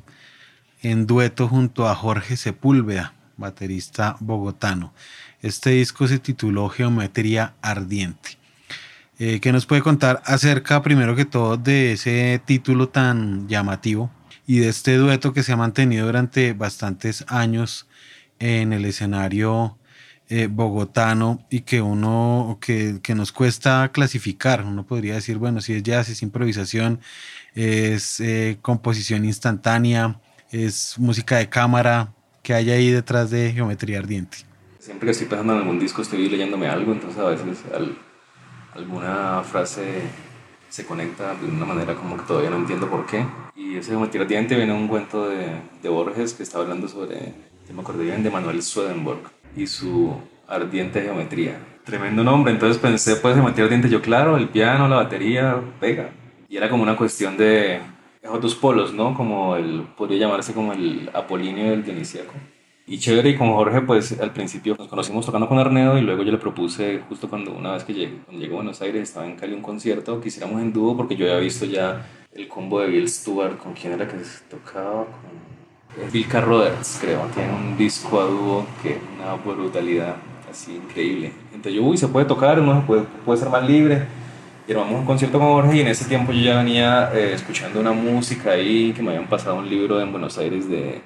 en 0.81 1.05
dueto 1.05 1.49
junto 1.49 1.89
a 1.89 1.95
Jorge 1.95 2.37
Sepúlveda, 2.37 3.13
baterista 3.35 4.15
bogotano. 4.21 4.93
Este 5.41 5.71
disco 5.71 6.07
se 6.07 6.17
tituló 6.17 6.69
Geometría 6.69 7.55
Ardiente. 7.61 8.40
Eh, 9.23 9.39
¿Qué 9.39 9.51
nos 9.51 9.67
puede 9.67 9.83
contar 9.83 10.19
acerca, 10.25 10.81
primero 10.81 11.15
que 11.15 11.25
todo, 11.25 11.55
de 11.55 11.91
ese 11.91 12.41
título 12.43 12.89
tan 12.89 13.47
llamativo 13.47 14.09
y 14.47 14.57
de 14.57 14.69
este 14.69 14.95
dueto 14.95 15.31
que 15.31 15.43
se 15.43 15.51
ha 15.51 15.55
mantenido 15.55 16.07
durante 16.07 16.53
bastantes 16.53 17.23
años 17.27 17.87
en 18.39 18.73
el 18.73 18.83
escenario 18.83 19.77
eh, 20.27 20.47
bogotano 20.49 21.45
y 21.51 21.61
que 21.61 21.83
uno, 21.83 22.57
que, 22.59 22.99
que, 23.03 23.13
nos 23.13 23.31
cuesta 23.31 23.91
clasificar. 23.93 24.65
Uno 24.65 24.87
podría 24.87 25.13
decir, 25.13 25.37
bueno, 25.37 25.61
si 25.61 25.73
es 25.73 25.83
jazz, 25.83 26.09
es 26.09 26.23
improvisación, 26.23 26.99
es 27.53 28.19
eh, 28.21 28.57
composición 28.63 29.23
instantánea, 29.23 30.19
es 30.49 30.97
música 30.97 31.37
de 31.37 31.47
cámara, 31.47 32.11
que 32.41 32.55
hay 32.55 32.71
ahí 32.71 32.89
detrás 32.89 33.29
de 33.29 33.51
Geometría 33.53 33.99
Ardiente. 33.99 34.39
Siempre 34.79 35.05
que 35.05 35.11
estoy 35.11 35.27
pensando 35.27 35.53
en 35.53 35.59
algún 35.59 35.77
disco 35.77 36.01
estoy 36.01 36.27
leyéndome 36.27 36.65
algo, 36.65 36.91
entonces 36.91 37.19
a 37.19 37.25
veces 37.25 37.59
alguna 38.73 39.43
frase 39.43 40.01
se 40.69 40.85
conecta 40.85 41.35
de 41.35 41.47
una 41.47 41.65
manera 41.65 41.95
como 41.95 42.15
que 42.15 42.23
todavía 42.23 42.49
no 42.49 42.57
entiendo 42.57 42.89
por 42.89 43.05
qué. 43.05 43.25
Y 43.55 43.75
ese 43.75 43.95
Ardiente 43.95 44.55
viene 44.55 44.73
un 44.73 44.87
cuento 44.87 45.27
de, 45.27 45.47
de 45.81 45.89
Borges 45.89 46.33
que 46.33 46.43
está 46.43 46.59
hablando 46.59 46.87
sobre, 46.87 47.33
me 47.73 47.81
acordé 47.81 48.05
bien, 48.05 48.23
de 48.23 48.29
Manuel 48.29 48.61
Swedenborg 48.63 49.21
y 49.55 49.67
su 49.67 50.15
ardiente 50.47 51.01
geometría. 51.01 51.59
Tremendo 51.83 52.23
nombre, 52.23 52.53
entonces 52.53 52.77
pensé, 52.77 53.15
pues 53.15 53.33
Geometría 53.33 53.65
Ardiente, 53.65 53.89
yo 53.89 54.01
claro, 54.01 54.37
el 54.37 54.49
piano, 54.49 54.87
la 54.87 54.97
batería, 54.97 55.59
pega. 55.79 56.11
Y 56.47 56.57
era 56.57 56.69
como 56.69 56.83
una 56.83 56.95
cuestión 56.95 57.37
de 57.37 57.81
otros 58.29 58.55
polos, 58.55 58.93
¿no? 58.93 59.15
Como 59.15 59.55
el, 59.55 59.87
podría 59.97 60.19
llamarse 60.19 60.53
como 60.53 60.73
el 60.73 61.09
apolíneo 61.13 61.71
del 61.71 61.83
dionisíaco. 61.83 62.33
Y 62.91 62.99
chévere, 62.99 63.29
y 63.29 63.37
con 63.37 63.53
Jorge, 63.53 63.79
pues 63.79 64.19
al 64.19 64.33
principio 64.33 64.75
nos 64.77 64.89
conocimos 64.89 65.25
tocando 65.25 65.47
con 65.47 65.57
Arnedo 65.57 65.97
y 65.97 66.01
luego 66.01 66.23
yo 66.23 66.31
le 66.33 66.37
propuse, 66.37 66.99
justo 67.07 67.29
cuando 67.29 67.53
una 67.53 67.71
vez 67.71 67.85
que 67.85 67.93
llegué, 67.93 68.17
cuando 68.25 68.41
llegué 68.41 68.51
a 68.51 68.55
Buenos 68.57 68.81
Aires, 68.81 69.03
estaba 69.03 69.25
en 69.25 69.37
Cali 69.37 69.53
un 69.53 69.61
concierto, 69.61 70.19
que 70.19 70.27
hiciéramos 70.27 70.61
en 70.61 70.73
dúo 70.73 70.97
porque 70.97 71.15
yo 71.15 71.25
había 71.25 71.37
visto 71.37 71.63
ya 71.63 72.05
el 72.35 72.49
combo 72.49 72.81
de 72.81 72.87
Bill 72.89 73.07
Stewart, 73.07 73.57
con 73.57 73.71
quién 73.71 73.93
era 73.93 74.05
que 74.05 74.17
tocaba, 74.49 75.05
con 75.05 76.11
Bill 76.11 76.27
Carroders, 76.27 76.97
creo, 76.99 77.21
tiene 77.33 77.53
un 77.53 77.77
disco 77.77 78.19
a 78.19 78.25
dúo 78.25 78.65
que 78.83 78.89
es 78.89 78.97
una 79.17 79.35
brutalidad 79.35 80.17
así 80.51 80.75
increíble. 80.75 81.31
Entonces 81.53 81.73
yo, 81.75 81.83
uy, 81.83 81.95
se 81.95 82.09
puede 82.09 82.25
tocar, 82.25 82.59
uno 82.59 82.85
puede, 82.85 83.03
puede 83.23 83.39
ser 83.39 83.47
más 83.47 83.65
libre 83.65 84.05
y 84.67 84.73
armamos 84.73 84.99
un 84.99 85.05
concierto 85.05 85.39
con 85.39 85.47
Jorge 85.47 85.77
y 85.77 85.79
en 85.79 85.87
ese 85.87 86.03
tiempo 86.09 86.33
yo 86.33 86.41
ya 86.41 86.57
venía 86.57 87.09
eh, 87.13 87.31
escuchando 87.35 87.79
una 87.79 87.93
música 87.93 88.51
ahí 88.51 88.91
que 88.91 89.01
me 89.01 89.11
habían 89.11 89.29
pasado 89.29 89.55
un 89.55 89.69
libro 89.69 90.01
en 90.01 90.11
Buenos 90.11 90.37
Aires 90.37 90.69
de, 90.69 90.99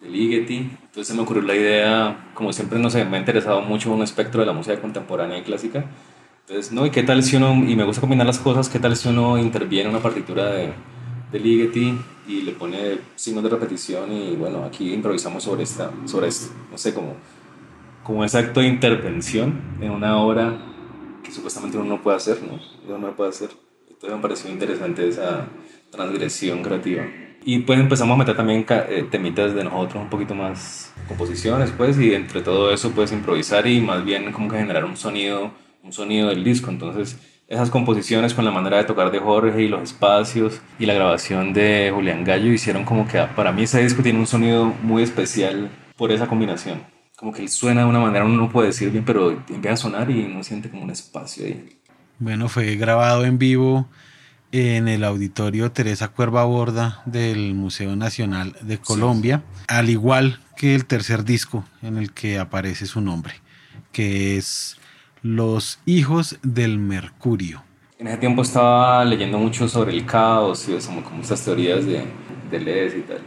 de 0.00 0.08
Ligeti. 0.08 0.70
Entonces 0.82 1.08
se 1.08 1.14
me 1.14 1.22
ocurrió 1.22 1.42
la 1.42 1.54
idea, 1.54 2.30
como 2.34 2.52
siempre 2.52 2.78
no 2.78 2.90
sé, 2.90 3.04
me 3.04 3.16
ha 3.16 3.20
interesado 3.20 3.60
mucho 3.62 3.92
un 3.92 4.02
espectro 4.02 4.40
de 4.40 4.46
la 4.46 4.52
música 4.52 4.80
contemporánea 4.80 5.38
y 5.38 5.42
clásica. 5.42 5.84
Entonces, 6.40 6.72
no, 6.72 6.84
¿y 6.84 6.90
qué 6.90 7.02
tal 7.02 7.22
si 7.22 7.36
uno, 7.36 7.52
y 7.52 7.76
me 7.76 7.84
gusta 7.84 8.00
combinar 8.00 8.26
las 8.26 8.40
cosas, 8.40 8.68
qué 8.68 8.80
tal 8.80 8.96
si 8.96 9.08
uno 9.08 9.38
interviene 9.38 9.88
en 9.88 9.94
una 9.94 10.02
partitura 10.02 10.50
de, 10.50 10.72
de 11.30 11.38
Ligeti 11.38 11.96
y 12.26 12.42
le 12.42 12.52
pone 12.52 12.98
signos 13.14 13.44
de 13.44 13.50
repetición 13.50 14.12
y 14.12 14.34
bueno, 14.36 14.64
aquí 14.64 14.92
improvisamos 14.92 15.44
sobre, 15.44 15.62
esta, 15.62 15.92
sobre 16.06 16.28
esto, 16.28 16.52
no 16.70 16.78
sé, 16.78 16.92
como, 16.92 17.14
como 18.02 18.24
ese 18.24 18.38
acto 18.38 18.60
de 18.60 18.66
intervención 18.66 19.60
en 19.80 19.90
una 19.90 20.18
obra 20.18 20.58
que 21.22 21.30
supuestamente 21.30 21.76
uno 21.76 21.88
no 21.88 22.02
puede 22.02 22.16
hacer, 22.16 22.42
¿no? 22.42 22.58
Uno 22.88 22.98
no 23.08 23.16
puede 23.16 23.30
hacer. 23.30 23.50
Entonces 23.88 24.16
me 24.16 24.22
pareció 24.22 24.50
interesante 24.50 25.06
esa 25.06 25.46
transgresión 25.90 26.62
creativa. 26.62 27.04
Y 27.44 27.60
pues 27.60 27.80
empezamos 27.80 28.14
a 28.14 28.18
meter 28.18 28.36
también 28.36 28.66
eh, 28.68 29.06
temitas 29.10 29.54
de 29.54 29.64
nosotros, 29.64 30.02
un 30.02 30.10
poquito 30.10 30.34
más 30.34 30.92
composiciones, 31.08 31.72
pues, 31.76 31.98
y 31.98 32.14
entre 32.14 32.42
todo 32.42 32.72
eso 32.72 32.90
puedes 32.90 33.12
improvisar 33.12 33.66
y 33.66 33.80
más 33.80 34.04
bien 34.04 34.30
como 34.32 34.48
que 34.48 34.58
generar 34.58 34.84
un 34.84 34.96
sonido, 34.96 35.50
un 35.82 35.92
sonido 35.92 36.28
del 36.28 36.44
disco. 36.44 36.70
Entonces, 36.70 37.18
esas 37.48 37.70
composiciones 37.70 38.34
con 38.34 38.44
la 38.44 38.50
manera 38.50 38.76
de 38.76 38.84
tocar 38.84 39.10
de 39.10 39.18
Jorge 39.18 39.62
y 39.62 39.68
los 39.68 39.82
espacios 39.82 40.60
y 40.78 40.86
la 40.86 40.94
grabación 40.94 41.52
de 41.52 41.90
Julián 41.92 42.24
Gallo 42.24 42.52
hicieron 42.52 42.84
como 42.84 43.08
que 43.08 43.20
para 43.34 43.52
mí 43.52 43.62
ese 43.62 43.82
disco 43.82 44.02
tiene 44.02 44.18
un 44.18 44.26
sonido 44.26 44.66
muy 44.82 45.02
especial 45.02 45.70
por 45.96 46.12
esa 46.12 46.28
combinación 46.28 46.80
como 47.20 47.34
que 47.34 47.46
suena 47.48 47.82
de 47.82 47.86
una 47.86 48.00
manera, 48.00 48.24
uno 48.24 48.44
no 48.44 48.48
puede 48.48 48.68
decir 48.68 48.90
bien, 48.90 49.04
pero 49.04 49.32
empieza 49.32 49.74
a 49.74 49.76
sonar 49.76 50.10
y 50.10 50.24
uno 50.24 50.42
siente 50.42 50.70
como 50.70 50.84
un 50.84 50.90
espacio 50.90 51.44
ahí. 51.44 51.68
Bueno, 52.18 52.48
fue 52.48 52.76
grabado 52.76 53.26
en 53.26 53.36
vivo 53.36 53.90
en 54.52 54.88
el 54.88 55.04
auditorio 55.04 55.70
Teresa 55.70 56.08
Cuerva 56.08 56.44
Borda 56.44 57.02
del 57.06 57.54
Museo 57.54 57.94
Nacional 57.96 58.56
de 58.62 58.78
Colombia, 58.78 59.42
al 59.68 59.90
igual 59.90 60.40
que 60.56 60.74
el 60.74 60.86
tercer 60.86 61.24
disco 61.24 61.64
en 61.82 61.96
el 61.96 62.12
que 62.12 62.38
aparece 62.38 62.86
su 62.86 63.00
nombre, 63.00 63.34
que 63.92 64.36
es 64.36 64.76
Los 65.22 65.78
Hijos 65.86 66.38
del 66.42 66.78
Mercurio. 66.78 67.62
En 67.98 68.08
ese 68.08 68.16
tiempo 68.16 68.42
estaba 68.42 69.04
leyendo 69.04 69.38
mucho 69.38 69.68
sobre 69.68 69.92
el 69.92 70.06
caos 70.06 70.68
y 70.68 70.86
como, 70.86 71.04
como 71.04 71.22
estas 71.22 71.44
teorías 71.44 71.84
de, 71.84 72.04
de 72.50 72.60
LEDs 72.60 72.96
y 72.96 73.02
tal. 73.02 73.18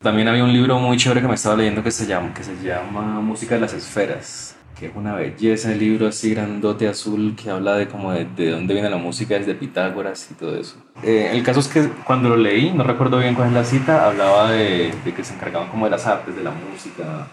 También 0.00 0.28
había 0.28 0.44
un 0.44 0.52
libro 0.52 0.78
muy 0.78 0.96
chévere 0.96 1.20
que 1.20 1.28
me 1.28 1.34
estaba 1.34 1.56
leyendo 1.56 1.82
que 1.82 1.90
se 1.90 2.06
llama, 2.06 2.32
que 2.34 2.42
se 2.44 2.54
llama 2.62 3.20
Música 3.20 3.54
de 3.54 3.60
las 3.62 3.72
Esferas, 3.72 4.55
que 4.78 4.86
es 4.86 4.92
una 4.94 5.14
belleza 5.14 5.72
el 5.72 5.78
libro 5.78 6.06
así 6.06 6.34
grandote 6.34 6.86
azul 6.86 7.34
que 7.34 7.50
habla 7.50 7.76
de 7.76 7.88
como 7.88 8.12
de, 8.12 8.26
de 8.26 8.50
dónde 8.50 8.74
viene 8.74 8.90
la 8.90 8.98
música 8.98 9.34
desde 9.34 9.54
Pitágoras 9.54 10.30
y 10.30 10.34
todo 10.34 10.54
eso. 10.54 10.76
Eh, 11.02 11.30
el 11.32 11.42
caso 11.42 11.60
es 11.60 11.68
que 11.68 11.88
cuando 12.04 12.28
lo 12.28 12.36
leí, 12.36 12.72
no 12.72 12.84
recuerdo 12.84 13.18
bien 13.18 13.34
cuál 13.34 13.48
es 13.48 13.54
la 13.54 13.64
cita, 13.64 14.06
hablaba 14.06 14.50
de, 14.50 14.92
de, 15.04 15.14
que 15.14 15.24
se 15.24 15.34
encargaban 15.34 15.68
como 15.68 15.86
de 15.86 15.92
las 15.92 16.06
artes, 16.06 16.36
de 16.36 16.42
la 16.42 16.50
música. 16.50 17.26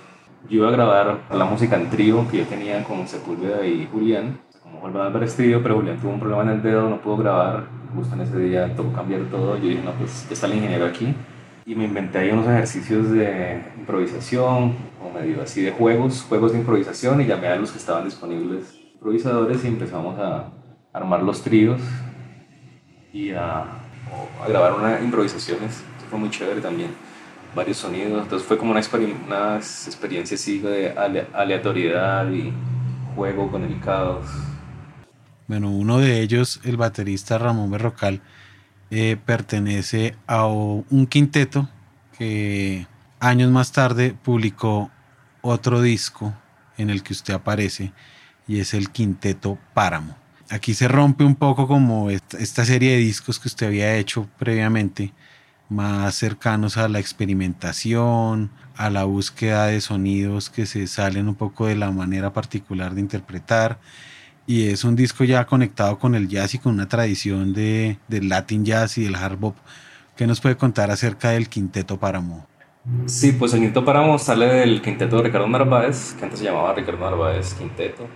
Yo 0.50 0.60
iba 0.60 0.70
a 0.70 0.72
grabar 0.72 1.20
la 1.32 1.46
música 1.46 1.76
en 1.76 1.90
trío 1.90 2.28
que 2.30 2.38
yo 2.38 2.46
tenía 2.46 2.82
con 2.84 3.08
Sepúlveda 3.08 3.66
y 3.66 3.88
Julián, 3.92 4.40
como 4.62 4.80
Juan 4.80 4.96
Álvarez 4.98 5.32
estudio, 5.32 5.62
pero 5.62 5.76
Julián 5.76 5.98
tuvo 6.00 6.12
un 6.12 6.20
problema 6.20 6.44
en 6.44 6.50
el 6.50 6.64
dedo, 6.64 6.90
no 6.90 7.02
pudo 7.02 7.18
grabar, 7.18 7.66
justo 7.94 8.16
en 8.16 8.22
ese 8.22 8.38
día 8.40 8.74
tocó 8.74 8.94
cambiar 8.94 9.22
todo, 9.30 9.58
yo 9.58 9.68
dije, 9.68 9.82
no, 9.84 9.92
pues 9.92 10.26
ya 10.28 10.34
está 10.34 10.48
el 10.48 10.56
ingeniero 10.56 10.86
aquí 10.86 11.14
y 11.66 11.76
me 11.76 11.86
inventé 11.86 12.20
ahí 12.20 12.30
unos 12.32 12.48
ejercicios 12.48 13.12
de 13.12 13.62
improvisación, 13.78 14.74
medio 15.14 15.42
así 15.42 15.62
de 15.62 15.72
juegos, 15.72 16.26
juegos 16.28 16.52
de 16.54 16.60
improvisación 16.60 17.22
y 17.22 17.26
llamé 17.26 17.48
a 17.48 17.56
los 17.56 17.72
que 17.72 17.78
estaban 17.78 18.06
disponibles 18.06 18.80
improvisadores 18.94 19.64
y 19.64 19.68
empezamos 19.68 20.18
a 20.20 20.52
armar 20.94 21.24
los 21.24 21.42
tríos 21.42 21.82
y 23.12 23.32
a, 23.32 23.60
a 23.62 24.48
grabar 24.48 24.74
unas 24.74 25.02
improvisaciones. 25.04 25.72
Eso 25.72 26.08
fue 26.10 26.20
muy 26.20 26.30
chévere 26.30 26.62
también. 26.62 26.92
Varios 27.56 27.78
sonidos, 27.78 28.24
entonces 28.24 28.48
fue 28.48 28.58
como 28.58 28.72
una, 28.72 28.82
una 29.28 29.58
experiencia 29.58 30.36
así 30.36 30.60
de 30.60 30.90
aleatoriedad 31.34 32.30
y 32.32 32.52
juego 33.16 33.52
con 33.52 33.64
el 33.64 33.80
caos. 33.80 34.26
Bueno, 35.48 35.70
uno 35.70 36.00
de 36.00 36.22
ellos, 36.22 36.62
el 36.64 36.78
baterista 36.78 37.38
Ramón 37.38 37.70
Berrocal, 37.70 38.22
eh, 38.90 39.18
pertenece 39.24 40.16
a 40.26 40.48
un 40.48 41.08
quinteto 41.08 41.70
que 42.18 42.88
años 43.20 43.52
más 43.52 43.72
tarde 43.72 44.16
publicó 44.24 44.90
otro 45.44 45.82
disco 45.82 46.34
en 46.78 46.90
el 46.90 47.04
que 47.04 47.14
usted 47.14 47.36
aparece 47.36 47.92
y 48.48 48.60
es 48.60 48.74
el 48.74 48.90
quinteto 48.90 49.60
Páramo. 49.76 50.16
Aquí 50.50 50.74
se 50.74 50.88
rompe 50.88 51.24
un 51.24 51.36
poco 51.36 51.68
como 51.68 52.10
esta 52.10 52.66
serie 52.66 52.94
de 52.94 52.98
discos 52.98 53.40
que 53.40 53.48
usted 53.48 53.68
había 53.68 53.96
hecho 53.96 54.28
previamente, 54.40 55.14
más 55.70 56.16
cercanos 56.16 56.78
a 56.78 56.88
la 56.88 57.00
experimentación, 57.00 58.52
a 58.76 58.90
la 58.90 59.04
búsqueda 59.04 59.68
de 59.68 59.82
sonidos 59.82 60.50
que 60.50 60.66
se 60.66 60.88
salen 60.88 61.28
un 61.28 61.36
poco 61.36 61.68
de 61.68 61.76
la 61.76 61.92
manera 61.92 62.34
particular 62.34 62.94
de 62.94 63.02
interpretar 63.02 63.80
y 64.46 64.68
es 64.68 64.84
un 64.84 64.96
disco 64.96 65.24
ya 65.24 65.46
conectado 65.46 66.00
con 66.00 66.16
el 66.16 66.28
jazz 66.28 66.54
y 66.54 66.60
con 66.60 66.74
una 66.74 66.88
tradición 66.88 67.54
de, 67.54 67.98
del 68.08 68.30
Latin 68.30 68.66
jazz 68.66 68.98
y 68.98 69.04
del 69.04 69.16
hard 69.16 69.38
bop. 69.38 69.56
¿Qué 70.16 70.28
nos 70.28 70.42
puede 70.42 70.58
contar 70.58 70.92
acerca 70.92 71.32
del 71.32 71.50
Quinteto 71.50 72.00
Páramo? 72.00 72.48
Sí, 73.06 73.32
pues 73.32 73.54
el 73.54 73.62
Quinteto 73.62 73.86
Páramo 73.86 74.20
sale 74.20 74.46
del 74.46 74.82
Quinteto 74.82 75.18
de 75.18 75.24
Ricardo 75.24 75.48
Narváez, 75.48 76.14
que 76.16 76.26
antes 76.26 76.40
se 76.40 76.46
llamaba 76.46 76.74
Ricardo 76.74 77.00
Narváez 77.00 77.54
Quinteto, 77.54 78.08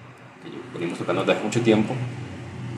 que 0.43 0.77
venimos 0.77 0.97
tocando 0.97 1.21
desde 1.21 1.33
hace 1.33 1.43
mucho 1.43 1.61
tiempo. 1.61 1.93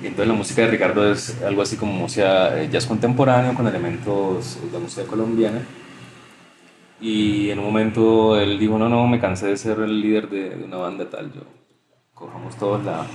Y 0.04 0.06
entonces 0.06 0.28
la 0.28 0.34
música 0.36 0.62
de 0.62 0.67
Ricardo 0.67 1.12
es 1.12 1.41
algo 1.41 1.63
así 1.63 1.78
como 1.78 2.08
sea, 2.08 2.62
eh, 2.62 2.69
jazz 2.71 2.86
contemporáneo 2.86 3.56
con 3.56 3.67
elementos 3.67 4.60
de 4.71 4.78
música 4.78 5.08
colombiana. 5.08 5.62
Y 7.02 7.49
en 7.49 7.58
un 7.58 7.65
momento 7.65 8.39
él 8.39 8.60
dijo, 8.60 8.78
no, 8.78 8.88
no, 8.88 9.08
me 9.08 9.19
cansé 9.19 9.47
de 9.47 9.58
ser 9.58 9.80
el 9.80 9.99
líder 9.99 10.30
de, 10.30 10.63
una 10.63 10.78
banda 10.78 11.10
tal, 11.10 11.34
yo 11.34 11.41
cojamos 12.13 12.56
todos 12.58 12.84
la, 12.84 13.06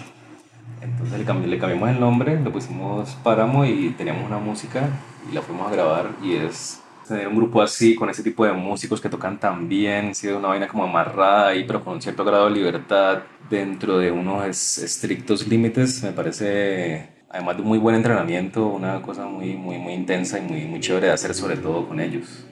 entonces 0.80 1.18
le, 1.18 1.46
le, 1.46 1.58
cambiamos 1.58 1.90
el 1.90 2.00
nombre, 2.00 2.40
le 2.40 2.50
pusimos 2.50 3.10
Páramo 3.22 3.66
y 3.66 3.90
teníamos 3.90 4.26
una 4.26 4.38
música 4.38 4.88
y 5.30 5.34
la 5.34 5.42
fuimos 5.42 5.68
a 5.68 5.74
grabar 5.74 6.10
y 6.22 6.34
es 6.34 6.80
tener 7.06 7.28
un 7.28 7.36
grupo 7.36 7.62
así, 7.62 7.94
con 7.94 8.08
ese 8.10 8.22
tipo 8.22 8.44
de 8.44 8.52
músicos 8.52 9.00
que 9.00 9.08
tocan 9.08 9.38
tan 9.38 9.68
bien, 9.68 10.14
sido 10.14 10.38
una 10.38 10.48
vaina 10.48 10.68
como 10.68 10.84
amarrada 10.84 11.48
ahí, 11.48 11.64
pero 11.64 11.82
con 11.84 11.94
un 11.94 12.02
cierto 12.02 12.24
grado 12.24 12.46
de 12.46 12.52
libertad 12.52 13.20
dentro 13.48 13.98
de 13.98 14.10
unos 14.10 14.78
estrictos 14.78 15.46
límites, 15.46 16.02
me 16.02 16.12
parece, 16.12 17.08
además 17.30 17.56
de 17.56 17.62
un 17.62 17.68
muy 17.68 17.78
buen 17.78 17.96
entrenamiento, 17.96 18.66
una 18.66 19.02
cosa 19.02 19.26
muy, 19.26 19.54
muy, 19.54 19.78
muy 19.78 19.92
intensa 19.92 20.38
y 20.38 20.42
muy, 20.42 20.64
muy 20.64 20.80
chévere 20.80 21.08
de 21.08 21.12
hacer, 21.12 21.34
sobre 21.34 21.56
todo 21.56 21.86
con 21.86 22.00
ellos. 22.00 22.46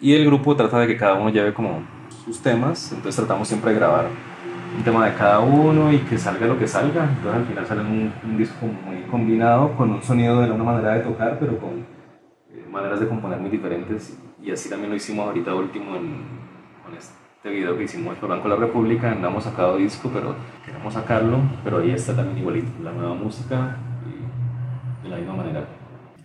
Y 0.00 0.14
el 0.14 0.24
grupo 0.24 0.56
trata 0.56 0.80
de 0.80 0.86
que 0.86 0.96
cada 0.96 1.14
uno 1.14 1.30
lleve 1.30 1.52
como 1.52 1.82
sus 2.24 2.40
temas, 2.40 2.92
entonces 2.92 3.16
tratamos 3.16 3.48
siempre 3.48 3.72
de 3.72 3.78
grabar 3.78 4.06
un 4.76 4.84
tema 4.84 5.06
de 5.06 5.14
cada 5.14 5.40
uno 5.40 5.92
y 5.92 5.98
que 5.98 6.18
salga 6.18 6.46
lo 6.46 6.58
que 6.58 6.68
salga. 6.68 7.04
Entonces 7.04 7.34
al 7.34 7.46
final 7.46 7.66
sale 7.66 7.80
un, 7.80 8.38
disco 8.38 8.66
muy 8.66 9.02
combinado 9.10 9.74
con 9.76 9.90
un 9.90 10.02
sonido 10.02 10.40
de 10.40 10.50
una 10.50 10.64
manera 10.64 10.94
de 10.94 11.00
tocar, 11.00 11.38
pero 11.38 11.58
con 11.58 11.97
maneras 12.78 13.00
de 13.00 13.08
componer 13.08 13.38
muy 13.38 13.50
diferentes. 13.50 14.16
Y 14.42 14.50
así 14.50 14.70
también 14.70 14.90
lo 14.90 14.96
hicimos 14.96 15.26
ahorita 15.26 15.54
último 15.54 15.96
en, 15.96 16.22
con 16.84 16.96
este 16.96 17.50
video 17.50 17.76
que 17.76 17.84
hicimos 17.84 18.20
Banco 18.20 18.48
de 18.48 18.54
la 18.54 18.56
República, 18.56 19.14
no 19.14 19.28
hemos 19.28 19.44
sacado 19.44 19.76
disco, 19.76 20.10
pero 20.12 20.34
queremos 20.64 20.94
sacarlo, 20.94 21.40
pero 21.64 21.78
ahí 21.78 21.90
está 21.90 22.14
también 22.14 22.38
igualito, 22.38 22.70
la 22.82 22.92
nueva 22.92 23.14
música 23.14 23.76
y 24.06 25.04
de 25.04 25.08
la 25.08 25.16
misma 25.16 25.34
manera. 25.34 25.68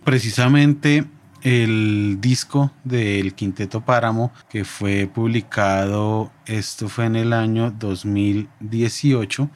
Precisamente 0.04 1.04
el 1.42 2.18
disco 2.20 2.70
del 2.84 3.34
Quinteto 3.34 3.82
Páramo 3.82 4.32
que 4.48 4.64
fue 4.64 5.08
publicado, 5.12 6.30
esto 6.46 6.88
fue 6.88 7.06
en 7.06 7.16
el 7.16 7.32
año 7.32 7.70
2018, 7.70 9.48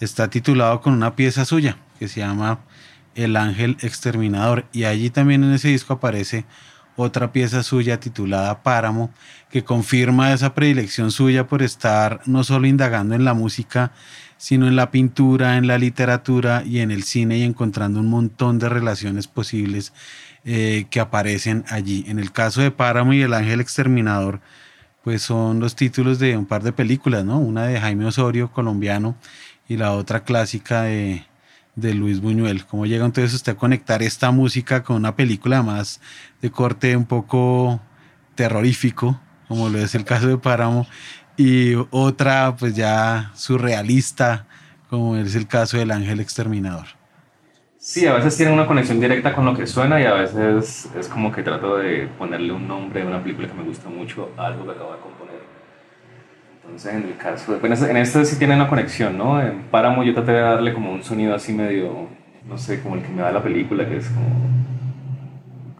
está 0.00 0.28
titulado 0.28 0.80
con 0.80 0.94
una 0.94 1.14
pieza 1.14 1.44
suya 1.44 1.76
que 1.98 2.08
se 2.08 2.20
llama 2.20 2.58
El 3.14 3.36
Ángel 3.36 3.76
Exterminador 3.80 4.66
y 4.72 4.84
allí 4.84 5.10
también 5.10 5.44
en 5.44 5.52
ese 5.52 5.68
disco 5.68 5.94
aparece 5.94 6.44
otra 6.96 7.32
pieza 7.32 7.62
suya 7.62 8.00
titulada 8.00 8.62
Páramo, 8.62 9.10
que 9.50 9.64
confirma 9.64 10.32
esa 10.32 10.54
predilección 10.54 11.10
suya 11.10 11.46
por 11.46 11.62
estar 11.62 12.20
no 12.26 12.44
solo 12.44 12.66
indagando 12.66 13.14
en 13.14 13.24
la 13.24 13.34
música, 13.34 13.92
sino 14.36 14.66
en 14.66 14.76
la 14.76 14.90
pintura, 14.90 15.56
en 15.56 15.66
la 15.66 15.78
literatura 15.78 16.62
y 16.66 16.80
en 16.80 16.90
el 16.90 17.04
cine 17.04 17.38
y 17.38 17.42
encontrando 17.42 18.00
un 18.00 18.08
montón 18.08 18.58
de 18.58 18.68
relaciones 18.68 19.28
posibles 19.28 19.92
eh, 20.44 20.86
que 20.90 21.00
aparecen 21.00 21.64
allí. 21.68 22.04
En 22.08 22.18
el 22.18 22.32
caso 22.32 22.60
de 22.60 22.70
Páramo 22.70 23.12
y 23.12 23.22
El 23.22 23.34
Ángel 23.34 23.60
Exterminador, 23.60 24.40
pues 25.02 25.22
son 25.22 25.60
los 25.60 25.76
títulos 25.76 26.18
de 26.18 26.36
un 26.36 26.46
par 26.46 26.62
de 26.62 26.72
películas, 26.72 27.24
¿no? 27.24 27.38
Una 27.38 27.66
de 27.66 27.80
Jaime 27.80 28.06
Osorio, 28.06 28.50
colombiano, 28.52 29.16
y 29.68 29.76
la 29.76 29.92
otra 29.92 30.24
clásica 30.24 30.82
de, 30.82 31.24
de 31.74 31.94
Luis 31.94 32.20
Buñuel. 32.20 32.66
¿Cómo 32.66 32.86
llega 32.86 33.04
entonces 33.04 33.34
usted 33.34 33.52
a 33.52 33.56
conectar 33.56 34.02
esta 34.02 34.30
música 34.30 34.82
con 34.82 34.96
una 34.96 35.16
película 35.16 35.62
más 35.62 36.00
de 36.40 36.50
corte 36.50 36.96
un 36.96 37.06
poco 37.06 37.80
terrorífico, 38.34 39.20
como 39.48 39.68
lo 39.68 39.78
es 39.78 39.94
el 39.94 40.04
caso 40.04 40.28
de 40.28 40.38
Páramo, 40.38 40.86
y 41.36 41.74
otra 41.90 42.56
pues 42.58 42.74
ya 42.74 43.30
surrealista, 43.34 44.46
como 44.88 45.16
es 45.16 45.34
el 45.34 45.46
caso 45.46 45.78
del 45.78 45.90
Ángel 45.90 46.20
Exterminador? 46.20 46.86
Sí, 47.78 48.06
a 48.06 48.14
veces 48.14 48.36
tiene 48.36 48.52
una 48.52 48.66
conexión 48.66 49.00
directa 49.00 49.34
con 49.34 49.44
lo 49.44 49.56
que 49.56 49.66
suena 49.66 50.00
y 50.00 50.04
a 50.04 50.12
veces 50.12 50.88
es 50.96 51.08
como 51.08 51.32
que 51.32 51.42
trato 51.42 51.78
de 51.78 52.08
ponerle 52.16 52.52
un 52.52 52.68
nombre 52.68 53.02
a 53.02 53.06
una 53.06 53.20
película 53.20 53.48
que 53.48 53.54
me 53.54 53.64
gusta 53.64 53.88
mucho 53.88 54.30
algo 54.36 54.64
que 54.64 54.70
acabo 54.70 54.92
de. 54.92 55.11
Entonces, 56.64 56.94
en 56.94 57.02
el 57.02 57.16
caso, 57.16 57.58
de, 57.58 57.66
en 57.66 57.96
este 57.96 58.24
sí 58.24 58.38
tiene 58.38 58.54
una 58.54 58.68
conexión, 58.68 59.18
¿no? 59.18 59.40
En 59.40 59.62
Páramo 59.64 60.04
yo 60.04 60.14
traté 60.14 60.32
de 60.32 60.40
darle 60.40 60.72
como 60.72 60.92
un 60.92 61.02
sonido 61.02 61.34
así 61.34 61.52
medio, 61.52 62.08
no 62.48 62.56
sé, 62.56 62.80
como 62.82 62.96
el 62.96 63.02
que 63.02 63.08
me 63.08 63.22
da 63.22 63.32
la 63.32 63.42
película, 63.42 63.88
que 63.88 63.96
es 63.96 64.08
como, 64.08 64.28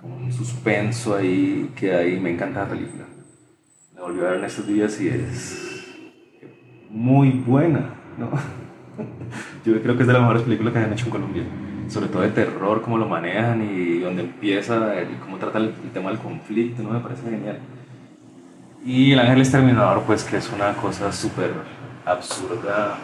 como 0.00 0.16
un 0.16 0.32
suspenso 0.32 1.16
ahí, 1.16 1.70
que 1.76 1.94
ahí 1.94 2.18
me 2.20 2.30
encanta 2.30 2.64
la 2.64 2.68
película. 2.68 3.04
La 3.94 4.02
volví 4.02 4.20
a 4.20 4.24
ver 4.24 4.38
en 4.38 4.44
estos 4.44 4.66
días 4.66 5.00
y 5.00 5.08
es 5.08 5.86
muy 6.90 7.30
buena, 7.30 7.94
¿no? 8.18 8.30
yo 9.64 9.80
creo 9.82 9.96
que 9.96 10.02
es 10.02 10.06
de 10.06 10.12
las 10.12 10.22
mejores 10.22 10.42
películas 10.42 10.72
que 10.72 10.78
han 10.80 10.92
hecho 10.92 11.06
en 11.06 11.10
Colombia 11.10 11.44
sobre 11.92 12.08
todo 12.08 12.22
de 12.22 12.30
terror, 12.30 12.80
cómo 12.82 12.96
lo 12.96 13.06
manejan 13.06 13.62
y 13.62 13.98
donde 13.98 14.22
empieza 14.22 14.94
y 15.02 15.14
cómo 15.16 15.36
trata 15.36 15.58
el, 15.58 15.72
tema 15.92 16.10
del 16.10 16.18
conflicto, 16.18 16.82
¿no? 16.82 16.90
Me 16.90 17.00
parece 17.00 17.28
genial. 17.28 17.58
Y 18.84 19.12
El 19.12 19.20
Ángel 19.20 19.38
Exterminador, 19.38 20.02
pues 20.02 20.24
que 20.24 20.38
es 20.38 20.50
una 20.52 20.74
cosa 20.74 21.12
súper 21.12 21.52
absurda. 22.04 22.98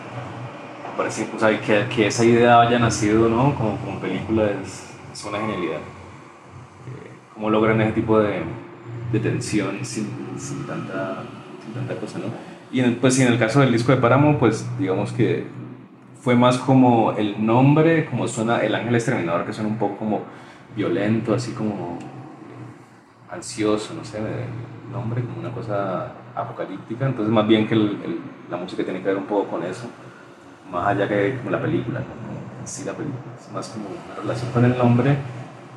Parece 0.96 1.28
o 1.32 1.38
que, 1.64 1.86
que, 1.94 2.06
esa 2.08 2.24
idea 2.24 2.60
haya 2.60 2.80
nacido, 2.80 3.28
¿no? 3.28 3.54
Como, 3.54 3.76
como 3.76 4.00
película 4.00 4.50
es, 4.50 4.90
es 5.12 5.24
una 5.24 5.38
genialidad. 5.38 5.76
Eh, 5.76 7.10
cómo 7.32 7.48
logran 7.48 7.80
ese 7.80 7.92
tipo 7.92 8.18
de, 8.18 8.42
de 9.12 9.20
tensión 9.20 9.84
sin, 9.84 10.08
sin, 10.36 10.66
tanta, 10.66 11.22
tanta 11.72 11.94
cosa, 11.94 12.18
¿no? 12.18 12.24
Y 12.72 12.80
en, 12.80 12.96
pues 12.96 13.16
en 13.20 13.28
el 13.28 13.38
caso 13.38 13.60
del 13.60 13.70
disco 13.70 13.92
de 13.92 13.98
Páramo, 13.98 14.36
pues 14.40 14.68
digamos 14.80 15.12
que 15.12 15.46
fue 16.20 16.34
más 16.34 16.58
como 16.58 17.12
el 17.12 17.46
nombre, 17.46 18.06
como 18.06 18.26
suena 18.26 18.64
el 18.64 18.74
ángel 18.74 18.96
exterminador, 18.96 19.46
que 19.46 19.52
suena 19.52 19.70
un 19.70 19.78
poco 19.78 19.96
como 19.96 20.22
violento, 20.74 21.32
así 21.34 21.52
como 21.52 22.00
ansioso, 23.30 23.94
no 23.94 24.04
sé, 24.04 24.18
el 24.18 24.24
nombre, 24.90 25.22
como 25.22 25.40
una 25.40 25.52
cosa 25.52 26.12
apocalíptica. 26.34 27.06
Entonces, 27.06 27.32
más 27.32 27.46
bien 27.46 27.66
que 27.66 27.76
la 28.50 28.56
música 28.56 28.84
tiene 28.84 29.00
que 29.00 29.06
ver 29.06 29.16
un 29.16 29.26
poco 29.26 29.48
con 29.48 29.64
eso, 29.64 29.88
más 30.70 30.88
allá 30.88 31.08
que 31.08 31.36
como 31.38 31.50
la 31.50 31.60
película, 31.60 32.02
sí 32.64 32.84
la 32.84 32.92
película. 32.92 33.20
Es 33.38 33.52
más 33.52 33.68
como 33.68 33.88
una 33.88 34.20
relación 34.20 34.50
con 34.52 34.64
el 34.64 34.76
nombre 34.76 35.16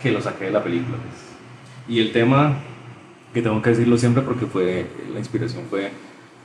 que 0.01 0.11
lo 0.11 0.21
saqué 0.21 0.45
de 0.45 0.51
la 0.51 0.63
película. 0.63 0.97
Pues. 0.97 1.31
Y 1.87 1.99
el 1.99 2.11
tema, 2.11 2.53
que 3.33 3.41
tengo 3.41 3.61
que 3.61 3.71
decirlo 3.71 3.97
siempre 3.97 4.23
porque 4.23 4.45
fue, 4.45 4.87
la 5.11 5.19
inspiración 5.19 5.65
fue 5.69 5.91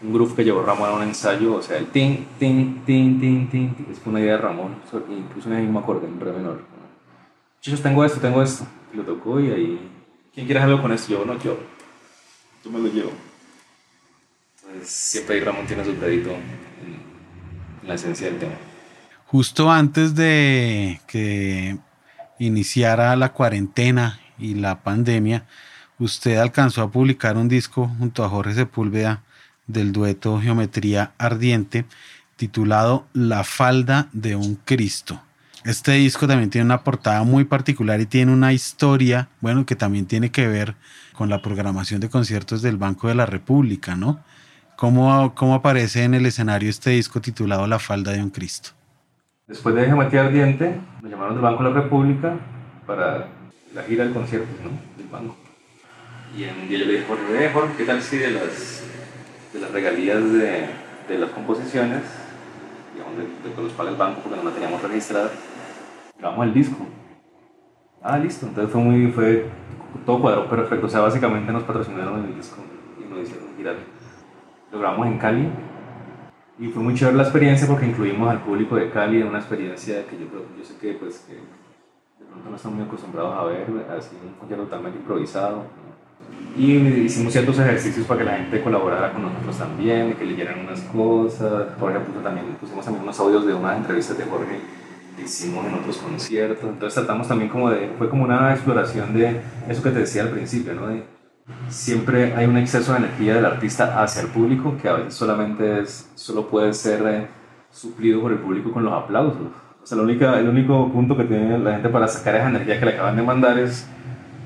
un 0.02 0.12
groove 0.12 0.34
que 0.34 0.44
llevó 0.44 0.62
Ramón 0.62 0.90
a 0.90 0.92
un 0.94 1.02
ensayo, 1.02 1.54
o 1.54 1.62
sea, 1.62 1.78
el 1.78 1.86
tin, 1.86 2.26
tin, 2.38 2.82
tin, 2.84 3.18
tin, 3.18 3.48
tin, 3.48 3.86
es 3.90 4.00
una 4.04 4.20
idea 4.20 4.32
de 4.32 4.38
Ramón, 4.38 4.76
incluso 5.10 5.48
en 5.48 5.56
el 5.56 5.62
mismo 5.62 5.80
acorde, 5.80 6.06
en 6.06 6.20
re 6.20 6.32
menor. 6.32 6.60
Chicos, 7.60 7.82
tengo 7.82 8.04
esto, 8.04 8.20
tengo 8.20 8.42
esto, 8.42 8.66
y 8.92 8.96
lo 8.96 9.02
tocó 9.04 9.40
y 9.40 9.50
ahí, 9.50 9.90
¿quién 10.34 10.46
quiere 10.46 10.60
hacerlo 10.60 10.82
con 10.82 10.92
esto? 10.92 11.12
Yo, 11.12 11.24
no, 11.24 11.38
yo, 11.38 11.56
yo 12.66 12.72
me 12.72 12.80
lo 12.80 12.92
llevo. 12.92 13.12
Entonces, 14.62 14.90
siempre 14.90 15.36
ahí 15.36 15.40
Ramón 15.42 15.66
tiene 15.66 15.84
su 15.84 15.94
crédito 15.96 16.30
en 16.30 17.88
la 17.88 17.94
esencia 17.94 18.26
del 18.26 18.38
tema. 18.38 18.54
Justo 19.26 19.70
antes 19.70 20.14
de 20.14 21.00
que 21.06 21.78
iniciara 22.38 23.16
la 23.16 23.32
cuarentena 23.32 24.20
y 24.38 24.54
la 24.54 24.82
pandemia, 24.82 25.46
usted 25.98 26.36
alcanzó 26.36 26.82
a 26.82 26.90
publicar 26.90 27.36
un 27.36 27.48
disco 27.48 27.88
junto 27.98 28.24
a 28.24 28.28
Jorge 28.28 28.54
Sepúlveda 28.54 29.22
del 29.66 29.92
dueto 29.92 30.40
Geometría 30.40 31.12
Ardiente, 31.18 31.86
titulado 32.36 33.06
La 33.12 33.44
falda 33.44 34.08
de 34.12 34.36
un 34.36 34.56
Cristo. 34.56 35.20
Este 35.66 35.90
disco 35.94 36.28
también 36.28 36.48
tiene 36.48 36.64
una 36.64 36.84
portada 36.84 37.24
muy 37.24 37.44
particular 37.44 38.00
y 38.00 38.06
tiene 38.06 38.32
una 38.32 38.52
historia, 38.52 39.30
bueno, 39.40 39.66
que 39.66 39.74
también 39.74 40.06
tiene 40.06 40.30
que 40.30 40.46
ver 40.46 40.76
con 41.12 41.28
la 41.28 41.42
programación 41.42 42.00
de 42.00 42.08
conciertos 42.08 42.62
del 42.62 42.76
Banco 42.76 43.08
de 43.08 43.16
la 43.16 43.26
República, 43.26 43.96
¿no? 43.96 44.20
¿Cómo, 44.76 45.34
cómo 45.34 45.56
aparece 45.56 46.04
en 46.04 46.14
el 46.14 46.24
escenario 46.24 46.70
este 46.70 46.90
disco 46.90 47.20
titulado 47.20 47.66
La 47.66 47.80
falda 47.80 48.12
de 48.12 48.22
un 48.22 48.30
Cristo? 48.30 48.70
Después 49.48 49.74
de 49.74 49.86
Geometría 49.86 50.26
Ardiente, 50.26 50.78
me 51.02 51.10
llamaron 51.10 51.34
del 51.34 51.42
Banco 51.42 51.64
de 51.64 51.70
la 51.70 51.80
República 51.82 52.36
para 52.86 53.26
la 53.74 53.82
gira 53.82 54.04
del 54.04 54.14
concierto, 54.14 54.46
¿no? 54.62 54.70
Del 54.96 55.08
banco. 55.10 55.36
Y 56.38 56.44
un 56.44 56.68
día 56.68 56.78
yo 56.78 56.86
le 56.86 56.92
dije, 56.92 57.50
Jorge, 57.52 57.74
¿qué 57.76 57.84
tal 57.84 58.00
si 58.00 58.18
de 58.18 58.30
las 58.30 58.84
de 59.52 59.58
las 59.58 59.72
regalías 59.72 60.22
de, 60.32 60.68
de 61.08 61.18
las 61.18 61.30
composiciones, 61.30 62.02
digamos, 62.94 63.16
de, 63.18 63.50
de, 63.50 63.62
los 63.62 63.72
paga 63.72 63.90
el 63.90 63.96
banco 63.96 64.20
porque 64.20 64.36
no 64.36 64.44
la 64.44 64.52
teníamos 64.52 64.80
registrada, 64.80 65.32
grabamos 66.18 66.46
el 66.46 66.54
disco. 66.54 66.86
Ah, 68.02 68.18
listo, 68.18 68.46
entonces 68.46 68.72
fue 68.72 68.80
muy, 68.80 69.10
fue, 69.10 69.46
todo 70.04 70.20
cuadro 70.20 70.48
perfecto, 70.48 70.86
o 70.86 70.88
sea, 70.88 71.00
básicamente 71.00 71.52
nos 71.52 71.64
patrocinaron 71.64 72.24
el 72.24 72.36
disco 72.36 72.62
y 73.00 73.10
nos 73.10 73.20
hicieron 73.20 73.48
girar. 73.56 73.76
Lo 74.70 74.78
grabamos 74.78 75.06
en 75.08 75.18
Cali 75.18 75.48
y 76.58 76.68
fue 76.68 76.82
muy 76.82 76.94
chévere 76.94 77.16
la 77.16 77.24
experiencia 77.24 77.66
porque 77.66 77.86
incluimos 77.86 78.28
al 78.28 78.40
público 78.42 78.76
de 78.76 78.90
Cali 78.90 79.20
en 79.20 79.28
una 79.28 79.38
experiencia 79.38 80.06
que 80.06 80.18
yo, 80.18 80.26
yo 80.56 80.64
sé 80.64 80.76
que, 80.78 80.92
pues, 80.94 81.18
que 81.26 81.34
de 81.34 82.30
pronto 82.30 82.50
no 82.50 82.56
están 82.56 82.74
muy 82.74 82.84
acostumbrados 82.84 83.36
a 83.36 83.44
ver, 83.44 83.66
así 83.96 84.16
un 84.24 84.34
concierto 84.34 84.64
totalmente 84.64 84.98
improvisado 84.98 85.64
y 86.56 86.72
hicimos 86.72 87.32
ciertos 87.32 87.58
ejercicios 87.58 88.06
para 88.06 88.18
que 88.18 88.24
la 88.24 88.36
gente 88.38 88.62
colaborara 88.62 89.12
con 89.12 89.22
nosotros 89.22 89.58
también, 89.58 90.14
que 90.14 90.24
leyeran 90.24 90.60
unas 90.60 90.80
cosas. 90.82 91.72
Por 91.78 91.90
ejemplo, 91.90 92.20
también 92.22 92.46
pusimos 92.58 92.84
también 92.84 93.02
unos 93.02 93.20
audios 93.20 93.46
de 93.46 93.52
unas 93.52 93.76
entrevistas 93.76 94.16
de 94.16 94.24
Jorge 94.24 94.60
hicimos 95.22 95.66
en 95.66 95.74
otros 95.74 95.98
conciertos. 95.98 96.64
Entonces 96.68 96.94
tratamos 96.94 97.28
también 97.28 97.50
como 97.50 97.70
de, 97.70 97.90
fue 97.98 98.08
como 98.08 98.24
una 98.24 98.52
exploración 98.52 99.14
de 99.14 99.40
eso 99.68 99.82
que 99.82 99.90
te 99.90 100.00
decía 100.00 100.22
al 100.22 100.30
principio, 100.30 100.74
¿no? 100.74 100.88
De, 100.88 101.04
siempre 101.68 102.34
hay 102.34 102.46
un 102.46 102.56
exceso 102.56 102.92
de 102.92 102.98
energía 102.98 103.34
del 103.34 103.46
artista 103.46 104.02
hacia 104.02 104.22
el 104.22 104.28
público 104.28 104.76
que 104.80 104.88
a 104.88 104.94
veces 104.94 105.14
solamente 105.14 105.80
es, 105.80 106.10
solo 106.14 106.48
puede 106.48 106.74
ser 106.74 107.02
eh, 107.06 107.28
suplido 107.70 108.20
por 108.20 108.32
el 108.32 108.38
público 108.38 108.72
con 108.72 108.84
los 108.84 108.92
aplausos. 108.92 109.48
O 109.82 109.86
sea, 109.86 109.96
el 109.98 110.04
único, 110.04 110.24
el 110.26 110.48
único 110.48 110.92
punto 110.92 111.16
que 111.16 111.24
tiene 111.24 111.58
la 111.58 111.74
gente 111.74 111.88
para 111.88 112.08
sacar 112.08 112.34
esa 112.36 112.48
energía 112.48 112.80
que 112.80 112.86
le 112.86 112.92
acaban 112.94 113.16
de 113.16 113.22
mandar 113.22 113.58
es 113.58 113.86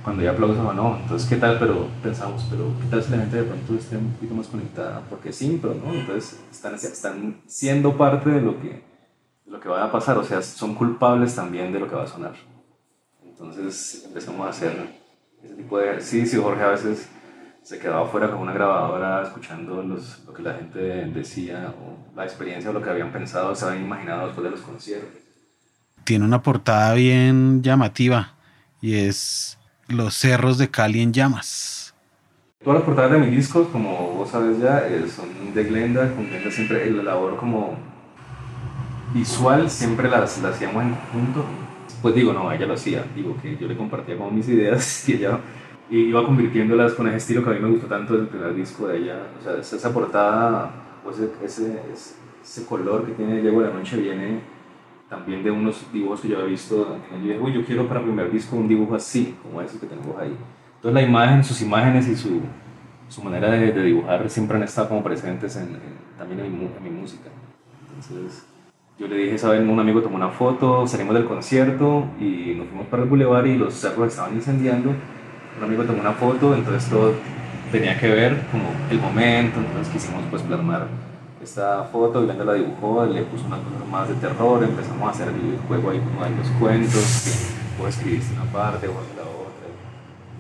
cuando 0.05 0.23
hay 0.23 0.29
aplausos 0.29 0.59
o 0.59 0.73
no. 0.73 0.99
Entonces, 1.03 1.29
¿qué 1.29 1.37
tal? 1.37 1.59
Pero 1.59 1.89
pensamos, 2.03 2.47
pero 2.51 2.73
¿qué 2.81 2.89
tal 2.91 3.03
si 3.03 3.11
la 3.11 3.19
gente 3.19 3.37
de 3.37 3.43
pronto 3.45 3.75
esté 3.75 3.97
un 3.97 4.13
poquito 4.13 4.35
más 4.35 4.47
conectada? 4.49 5.03
Porque 5.09 5.33
sí, 5.33 5.59
pero 5.61 5.75
no. 5.75 5.93
Entonces, 5.93 6.41
están, 6.51 6.75
están 6.75 7.41
siendo 7.47 7.97
parte 7.97 8.29
de 8.31 8.41
lo, 8.41 8.61
que, 8.61 8.83
lo 9.51 9.61
que 9.61 9.69
va 9.69 9.85
a 9.85 9.93
pasar. 9.93 10.17
O 10.17 10.25
sea, 10.25 10.41
son 10.41 10.75
culpables 10.75 11.35
también 11.35 11.73
de 11.73 11.81
lo 11.81 11.89
que 11.89 11.97
va 11.97 12.05
a 12.05 12.07
sonar. 12.07 12.35
Entonces, 13.23 14.05
empezamos 14.07 14.47
a 14.47 14.51
hacer 14.51 14.73
ese 15.43 15.55
tipo 15.55 15.79
de 15.79 15.87
ejercicio. 15.87 16.43
Jorge 16.43 16.63
a 16.63 16.69
veces 16.69 17.09
se 17.63 17.79
quedaba 17.79 18.07
fuera 18.07 18.31
con 18.31 18.41
una 18.41 18.53
grabadora 18.53 19.23
escuchando 19.23 19.83
los, 19.83 20.25
lo 20.25 20.33
que 20.33 20.43
la 20.43 20.55
gente 20.55 20.79
decía 20.79 21.75
o 21.79 22.17
la 22.17 22.25
experiencia 22.25 22.71
o 22.71 22.73
lo 22.73 22.83
que 22.83 22.91
habían 22.91 23.13
pensado, 23.13 23.55
se 23.55 23.67
habían 23.67 23.85
imaginado 23.85 24.27
después 24.27 24.45
de 24.45 24.51
los 24.51 24.61
conciertos. 24.61 25.21
Tiene 26.05 26.25
una 26.25 26.43
portada 26.43 26.95
bien 26.95 27.63
llamativa 27.63 28.35
y 28.81 28.97
es 28.97 29.59
los 29.89 30.15
cerros 30.15 30.57
de 30.59 30.71
Cali 30.71 31.03
en 31.03 31.13
llamas. 31.13 31.95
Todas 32.63 32.81
las 32.81 32.85
portadas 32.85 33.13
de 33.13 33.19
mis 33.19 33.31
discos, 33.31 33.69
como 33.69 34.15
vos 34.15 34.31
sabes 34.31 34.59
ya, 34.59 34.87
eh, 34.87 35.07
son 35.09 35.55
de 35.55 35.65
Glenda. 35.65 36.13
Con 36.15 36.27
Glenda 36.27 36.51
siempre 36.51 36.91
la 36.91 37.03
labor 37.03 37.37
como 37.37 37.90
visual 39.13 39.71
siempre 39.71 40.09
las, 40.09 40.41
las 40.43 40.55
hacíamos 40.55 40.83
en 40.83 40.91
conjunto. 40.91 41.45
Pues 42.03 42.15
digo, 42.15 42.33
no, 42.33 42.51
ella 42.51 42.67
lo 42.67 42.75
hacía. 42.75 43.05
Digo 43.15 43.37
que 43.41 43.57
yo 43.57 43.67
le 43.67 43.77
compartía 43.77 44.17
como 44.17 44.31
mis 44.31 44.49
ideas 44.49 45.09
y 45.09 45.15
ella 45.15 45.39
iba 45.91 46.25
convirtiéndolas 46.25 46.93
con 46.95 47.09
ese 47.09 47.17
estilo 47.17 47.43
que 47.43 47.51
a 47.51 47.53
mí 47.55 47.61
me 47.61 47.69
gustó 47.69 47.87
tanto 47.87 48.17
del 48.17 48.29
primer 48.29 48.55
disco 48.55 48.87
de 48.87 48.99
ella. 48.99 49.27
O 49.39 49.43
sea, 49.43 49.79
esa 49.79 49.93
portada, 49.93 50.71
pues 51.03 51.19
ese, 51.43 51.81
ese, 51.93 52.67
color 52.67 53.05
que 53.05 53.13
tiene 53.13 53.41
Diego 53.41 53.61
de 53.61 53.69
la 53.69 53.75
Noche 53.75 53.97
viene 53.97 54.41
también 55.09 55.43
de 55.43 55.51
unos 55.51 55.93
dibujos 55.93 56.21
que 56.21 56.29
yo 56.29 56.37
había 56.37 56.51
visto 56.51 56.97
en 57.13 57.21
el 57.21 57.41
yo 57.41 57.49
yo 57.49 57.65
quiero 57.65 57.89
para 57.89 58.01
el 58.01 58.07
primer 58.07 58.31
disco 58.31 58.57
un 58.57 58.69
dibujo 58.69 58.95
así, 58.95 59.37
como 59.43 59.61
ese 59.61 59.79
que 59.79 59.87
tenemos 59.87 60.17
ahí. 60.19 60.37
Entonces 60.77 60.95
la 60.95 61.03
imagen, 61.03 61.43
sus 61.43 61.61
imágenes 61.61 62.07
y 62.07 62.17
su, 62.17 62.41
su 63.09 63.23
manera 63.23 63.51
de, 63.51 63.73
dibujar 63.83 64.31
siempre 64.31 64.57
han 64.57 64.63
estado 64.63 64.89
como 64.89 65.03
presentes 65.03 65.57
en, 65.57 65.77
también 66.17 66.41
en 66.41 66.59
mi, 66.59 66.65
en 66.67 66.83
mi, 66.83 66.91
música. 66.91 67.29
Entonces 67.89 68.47
yo 69.01 69.09
le 69.09 69.17
dije, 69.17 69.39
¿saben? 69.39 69.67
Un 69.71 69.81
amigo 69.81 70.03
tomó 70.03 70.17
una 70.17 70.29
foto, 70.29 70.87
salimos 70.87 71.15
del 71.15 71.25
concierto 71.25 72.05
y 72.21 72.53
nos 72.55 72.69
fuimos 72.69 72.87
para 72.89 73.03
el 73.03 73.09
bulevar 73.09 73.47
y 73.47 73.57
los 73.57 73.73
cerros 73.73 74.09
estaban 74.09 74.35
incendiando. 74.35 74.91
Un 75.57 75.65
amigo 75.65 75.85
tomó 75.85 76.01
una 76.01 76.13
foto, 76.13 76.55
entonces 76.55 76.91
todo 76.91 77.15
tenía 77.73 77.99
que 77.99 78.09
ver 78.11 78.43
como 78.51 78.65
el 78.91 79.01
momento, 79.01 79.59
entonces 79.59 79.91
quisimos 79.91 80.23
pues 80.29 80.43
plasmar 80.43 80.87
esta 81.43 81.85
foto, 81.85 82.23
y 82.23 82.27
la 82.27 82.53
dibujó, 82.53 83.07
le 83.07 83.23
puso 83.23 83.47
una 83.47 83.57
cosa 83.57 83.85
más 83.91 84.07
de 84.07 84.15
terror, 84.17 84.63
empezamos 84.63 85.09
a 85.09 85.11
hacer 85.11 85.29
el 85.29 85.59
juego 85.67 85.91
ahí 85.91 85.99
como 86.01 86.23
de 86.23 86.37
los 86.37 86.49
cuentos, 86.61 87.47
vos 87.79 87.89
escribiste 87.89 88.35
una 88.35 88.45
parte, 88.53 88.87
vos 88.87 89.03
la 89.17 89.23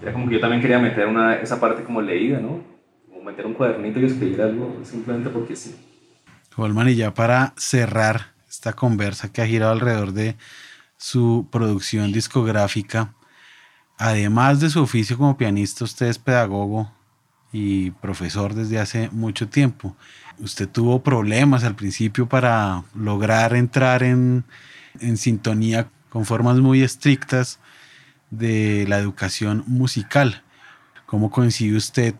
era 0.02 0.12
como 0.12 0.28
que 0.28 0.34
yo 0.34 0.40
también 0.40 0.60
quería 0.60 0.78
meter 0.78 1.06
una, 1.06 1.36
esa 1.36 1.58
parte 1.60 1.82
como 1.82 2.02
leída, 2.02 2.40
¿no? 2.40 2.60
Como 3.08 3.22
meter 3.22 3.46
un 3.46 3.54
cuadernito 3.54 4.00
y 4.00 4.04
escribir 4.04 4.40
algo 4.40 4.76
simplemente 4.82 5.30
porque 5.30 5.56
sí. 5.56 5.76
Holman, 6.56 6.88
y 6.88 6.96
ya 6.96 7.12
para 7.12 7.52
cerrar 7.56 8.39
esta 8.50 8.72
conversa 8.72 9.32
que 9.32 9.42
ha 9.42 9.46
girado 9.46 9.70
alrededor 9.70 10.12
de 10.12 10.36
su 10.96 11.46
producción 11.52 12.10
discográfica, 12.10 13.14
además 13.96 14.58
de 14.58 14.70
su 14.70 14.82
oficio 14.82 15.16
como 15.16 15.36
pianista, 15.36 15.84
usted 15.84 16.06
es 16.06 16.18
pedagogo 16.18 16.90
y 17.52 17.92
profesor 17.92 18.54
desde 18.54 18.80
hace 18.80 19.08
mucho 19.10 19.48
tiempo. 19.48 19.96
Usted 20.40 20.68
tuvo 20.68 21.00
problemas 21.04 21.62
al 21.62 21.76
principio 21.76 22.28
para 22.28 22.82
lograr 22.92 23.54
entrar 23.54 24.02
en, 24.02 24.44
en 24.98 25.16
sintonía 25.16 25.88
con 26.08 26.26
formas 26.26 26.56
muy 26.56 26.82
estrictas 26.82 27.60
de 28.30 28.84
la 28.88 28.98
educación 28.98 29.62
musical. 29.68 30.42
¿Cómo 31.06 31.30
coincide 31.30 31.76
usted 31.76 32.14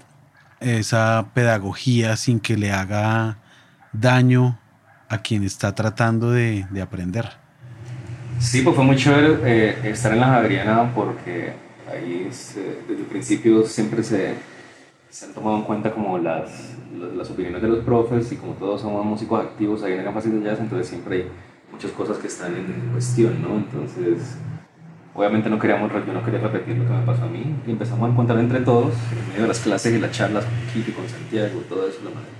esa 0.60 1.26
pedagogía 1.34 2.16
sin 2.16 2.38
que 2.38 2.56
le 2.56 2.70
haga 2.70 3.38
daño 3.92 4.59
a 5.10 5.18
quien 5.18 5.42
está 5.42 5.74
tratando 5.74 6.30
de, 6.30 6.64
aprender? 6.80 7.28
Sí, 8.38 8.62
pues 8.62 8.74
fue 8.74 8.84
muy 8.84 8.96
chévere 8.96 9.38
eh, 9.44 9.90
estar 9.90 10.12
en 10.12 10.20
la 10.20 10.28
Javeriana 10.28 10.94
porque 10.94 11.52
ahí 11.90 12.24
desde 12.24 12.78
el 12.88 13.04
principio 13.04 13.66
siempre 13.66 14.02
se, 14.02 14.34
se, 15.10 15.26
han 15.26 15.34
tomado 15.34 15.58
en 15.58 15.64
cuenta 15.64 15.90
como 15.90 16.16
las, 16.16 16.76
las, 17.14 17.28
opiniones 17.28 17.60
de 17.60 17.68
los 17.68 17.84
profes 17.84 18.30
y 18.32 18.36
como 18.36 18.52
todos 18.54 18.80
somos 18.80 19.04
músicos 19.04 19.44
activos 19.44 19.82
ahí 19.82 19.94
en 19.94 20.06
el 20.06 20.14
Fácil 20.14 20.40
de 20.40 20.48
Jazz, 20.48 20.60
entonces 20.60 20.88
siempre 20.88 21.16
hay 21.16 21.28
muchas 21.70 21.90
cosas 21.90 22.16
que 22.16 22.28
están 22.28 22.56
en 22.56 22.90
cuestión, 22.92 23.42
¿no? 23.42 23.56
Entonces 23.56 24.38
Obviamente 25.12 25.50
no 25.50 25.58
queríamos, 25.58 25.90
yo 25.92 26.12
no 26.12 26.24
quería 26.24 26.38
repetir 26.38 26.78
lo 26.78 26.86
que 26.86 26.92
me 26.92 27.04
pasó 27.04 27.24
a 27.24 27.26
mí 27.26 27.54
y 27.66 27.70
empezamos 27.72 28.08
a 28.08 28.12
encontrar 28.12 28.38
entre 28.38 28.60
todos, 28.60 28.94
en 29.10 29.28
medio 29.28 29.42
de 29.42 29.48
las 29.48 29.58
clases 29.58 29.92
y 29.92 29.98
las 29.98 30.12
charlas 30.12 30.44
con 30.44 30.54
Kiki, 30.72 30.92
con 30.92 31.08
Santiago, 31.08 31.60
todo 31.68 31.88
eso, 31.88 31.98
la 32.04 32.10
manera 32.10 32.39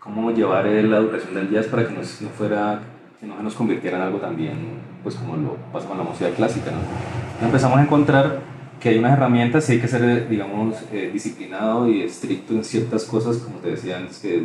cómo 0.00 0.32
llevar 0.32 0.64
la 0.64 0.96
educación 0.96 1.34
del 1.34 1.50
jazz 1.50 1.66
para 1.66 1.86
que 1.86 1.94
no 1.94 2.02
fuera, 2.02 2.80
que 3.20 3.26
no 3.26 3.36
se 3.36 3.42
nos 3.42 3.54
convirtiera 3.54 3.98
en 3.98 4.02
algo 4.04 4.18
también, 4.18 4.80
pues 5.02 5.14
como 5.14 5.36
lo 5.36 5.56
pasa 5.72 5.86
con 5.86 5.98
la 5.98 6.04
música 6.04 6.30
clásica, 6.30 6.70
¿no? 6.70 7.46
Empezamos 7.46 7.78
a 7.78 7.82
encontrar 7.82 8.40
que 8.80 8.88
hay 8.88 8.98
unas 8.98 9.12
herramientas 9.12 9.68
y 9.68 9.74
hay 9.74 9.80
que 9.80 9.88
ser, 9.88 10.28
digamos, 10.28 10.76
eh, 10.92 11.10
disciplinado 11.12 11.86
y 11.86 12.02
estricto 12.02 12.54
en 12.54 12.64
ciertas 12.64 13.04
cosas, 13.04 13.36
como 13.36 13.58
te 13.58 13.70
decía 13.70 13.98
antes, 13.98 14.18
que 14.18 14.40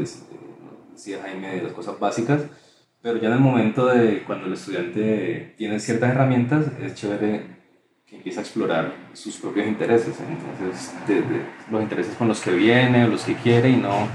decía 0.93 1.19
Jaime, 1.23 1.55
de 1.55 1.63
las 1.63 1.71
cosas 1.71 1.97
básicas, 1.99 2.41
pero 3.01 3.17
ya 3.17 3.27
en 3.27 3.35
el 3.35 3.39
momento 3.39 3.87
de 3.87 4.23
cuando 4.23 4.47
el 4.47 4.53
estudiante 4.53 5.53
tiene 5.57 5.79
ciertas 5.79 6.11
herramientas, 6.11 6.65
es 6.81 6.95
chévere 6.95 7.55
que 8.05 8.17
empiece 8.17 8.39
a 8.39 8.41
explorar 8.41 8.93
sus 9.13 9.37
propios 9.37 9.67
intereses. 9.67 10.15
Entonces, 10.19 10.93
de, 11.07 11.23
los 11.71 11.81
intereses 11.81 12.15
con 12.15 12.27
los 12.27 12.41
que 12.41 12.51
viene, 12.51 13.07
los 13.07 13.23
que 13.23 13.35
quiere 13.35 13.69
y 13.69 13.77
no, 13.77 14.07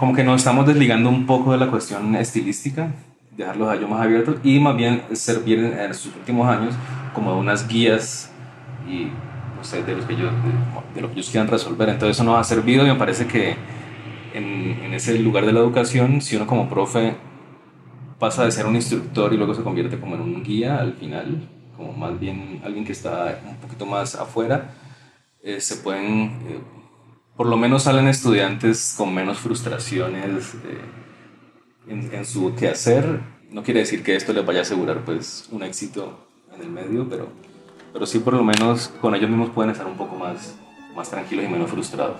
como 0.00 0.14
que 0.14 0.24
nos 0.24 0.40
estamos 0.40 0.66
desligando 0.66 1.10
un 1.10 1.26
poco 1.26 1.52
de 1.52 1.58
la 1.58 1.70
cuestión 1.70 2.16
estilística, 2.16 2.90
dejarlos 3.36 3.68
a 3.68 3.74
ellos 3.74 3.90
más 3.90 4.00
abiertos 4.00 4.36
y 4.42 4.58
más 4.58 4.74
bien 4.74 5.02
servir 5.12 5.58
en, 5.58 5.92
sus 5.92 6.16
últimos 6.16 6.48
años 6.48 6.74
como 7.12 7.38
unas 7.38 7.68
guías 7.68 8.30
y 8.88 9.08
no 9.54 9.62
sé, 9.62 9.82
de, 9.82 9.94
los 9.94 10.06
que 10.06 10.14
ellos, 10.14 10.32
de, 10.94 11.02
lo 11.02 11.08
que 11.08 11.12
ellos 11.12 11.28
quieran 11.28 11.48
resolver. 11.48 11.90
Entonces 11.90 12.16
eso 12.16 12.24
nos 12.24 12.38
ha 12.38 12.44
servido 12.44 12.86
y 12.86 12.88
me 12.88 12.94
parece 12.94 13.26
que 13.26 13.56
en, 14.32 14.80
en 14.82 14.94
ese 14.94 15.18
lugar 15.18 15.44
de 15.44 15.52
la 15.52 15.60
educación, 15.60 16.22
si 16.22 16.34
uno 16.34 16.46
como 16.46 16.70
profe 16.70 17.16
pasa 18.18 18.46
de 18.46 18.52
ser 18.52 18.64
un 18.64 18.76
instructor 18.76 19.34
y 19.34 19.36
luego 19.36 19.54
se 19.54 19.62
convierte 19.62 20.00
como 20.00 20.14
en 20.14 20.22
un 20.22 20.42
guía 20.42 20.78
al 20.78 20.94
final, 20.94 21.46
como 21.76 21.92
más 21.92 22.18
bien 22.18 22.62
alguien 22.64 22.86
que 22.86 22.92
está 22.92 23.38
un 23.46 23.56
poquito 23.56 23.84
más 23.84 24.14
afuera, 24.14 24.70
eh, 25.42 25.60
se 25.60 25.76
pueden, 25.76 26.38
eh, 26.48 26.60
por 27.40 27.48
lo 27.48 27.56
menos 27.56 27.84
salen 27.84 28.06
estudiantes 28.06 28.92
con 28.98 29.14
menos 29.14 29.38
frustraciones 29.38 30.52
eh, 30.56 31.88
en, 31.88 32.12
en, 32.12 32.26
su 32.26 32.54
quehacer. 32.54 33.18
No 33.50 33.62
quiere 33.62 33.80
decir 33.80 34.02
que 34.02 34.14
esto 34.14 34.34
les 34.34 34.44
vaya 34.44 34.58
a 34.58 34.62
asegurar 34.62 35.06
pues 35.06 35.48
un 35.50 35.62
éxito 35.62 36.28
en 36.54 36.60
el 36.60 36.68
medio, 36.68 37.08
pero, 37.08 37.28
pero 37.94 38.04
sí 38.04 38.18
por 38.18 38.34
lo 38.34 38.44
menos 38.44 38.88
con 39.00 39.14
ellos 39.14 39.30
mismos 39.30 39.48
pueden 39.54 39.70
estar 39.70 39.86
un 39.86 39.96
poco 39.96 40.16
más, 40.16 40.54
más 40.94 41.08
tranquilos 41.08 41.46
y 41.46 41.48
menos 41.48 41.70
frustrados. 41.70 42.18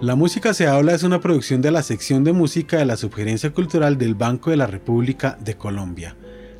La 0.00 0.14
música 0.14 0.54
se 0.54 0.68
habla 0.68 0.94
es 0.94 1.02
una 1.02 1.20
producción 1.20 1.62
de 1.62 1.72
la 1.72 1.82
sección 1.82 2.22
de 2.22 2.32
música 2.32 2.76
de 2.76 2.84
la 2.84 2.96
Subgerencia 2.96 3.52
Cultural 3.52 3.98
del 3.98 4.14
Banco 4.14 4.50
de 4.50 4.56
la 4.56 4.68
República 4.68 5.36
de 5.40 5.56
Colombia. 5.56 6.14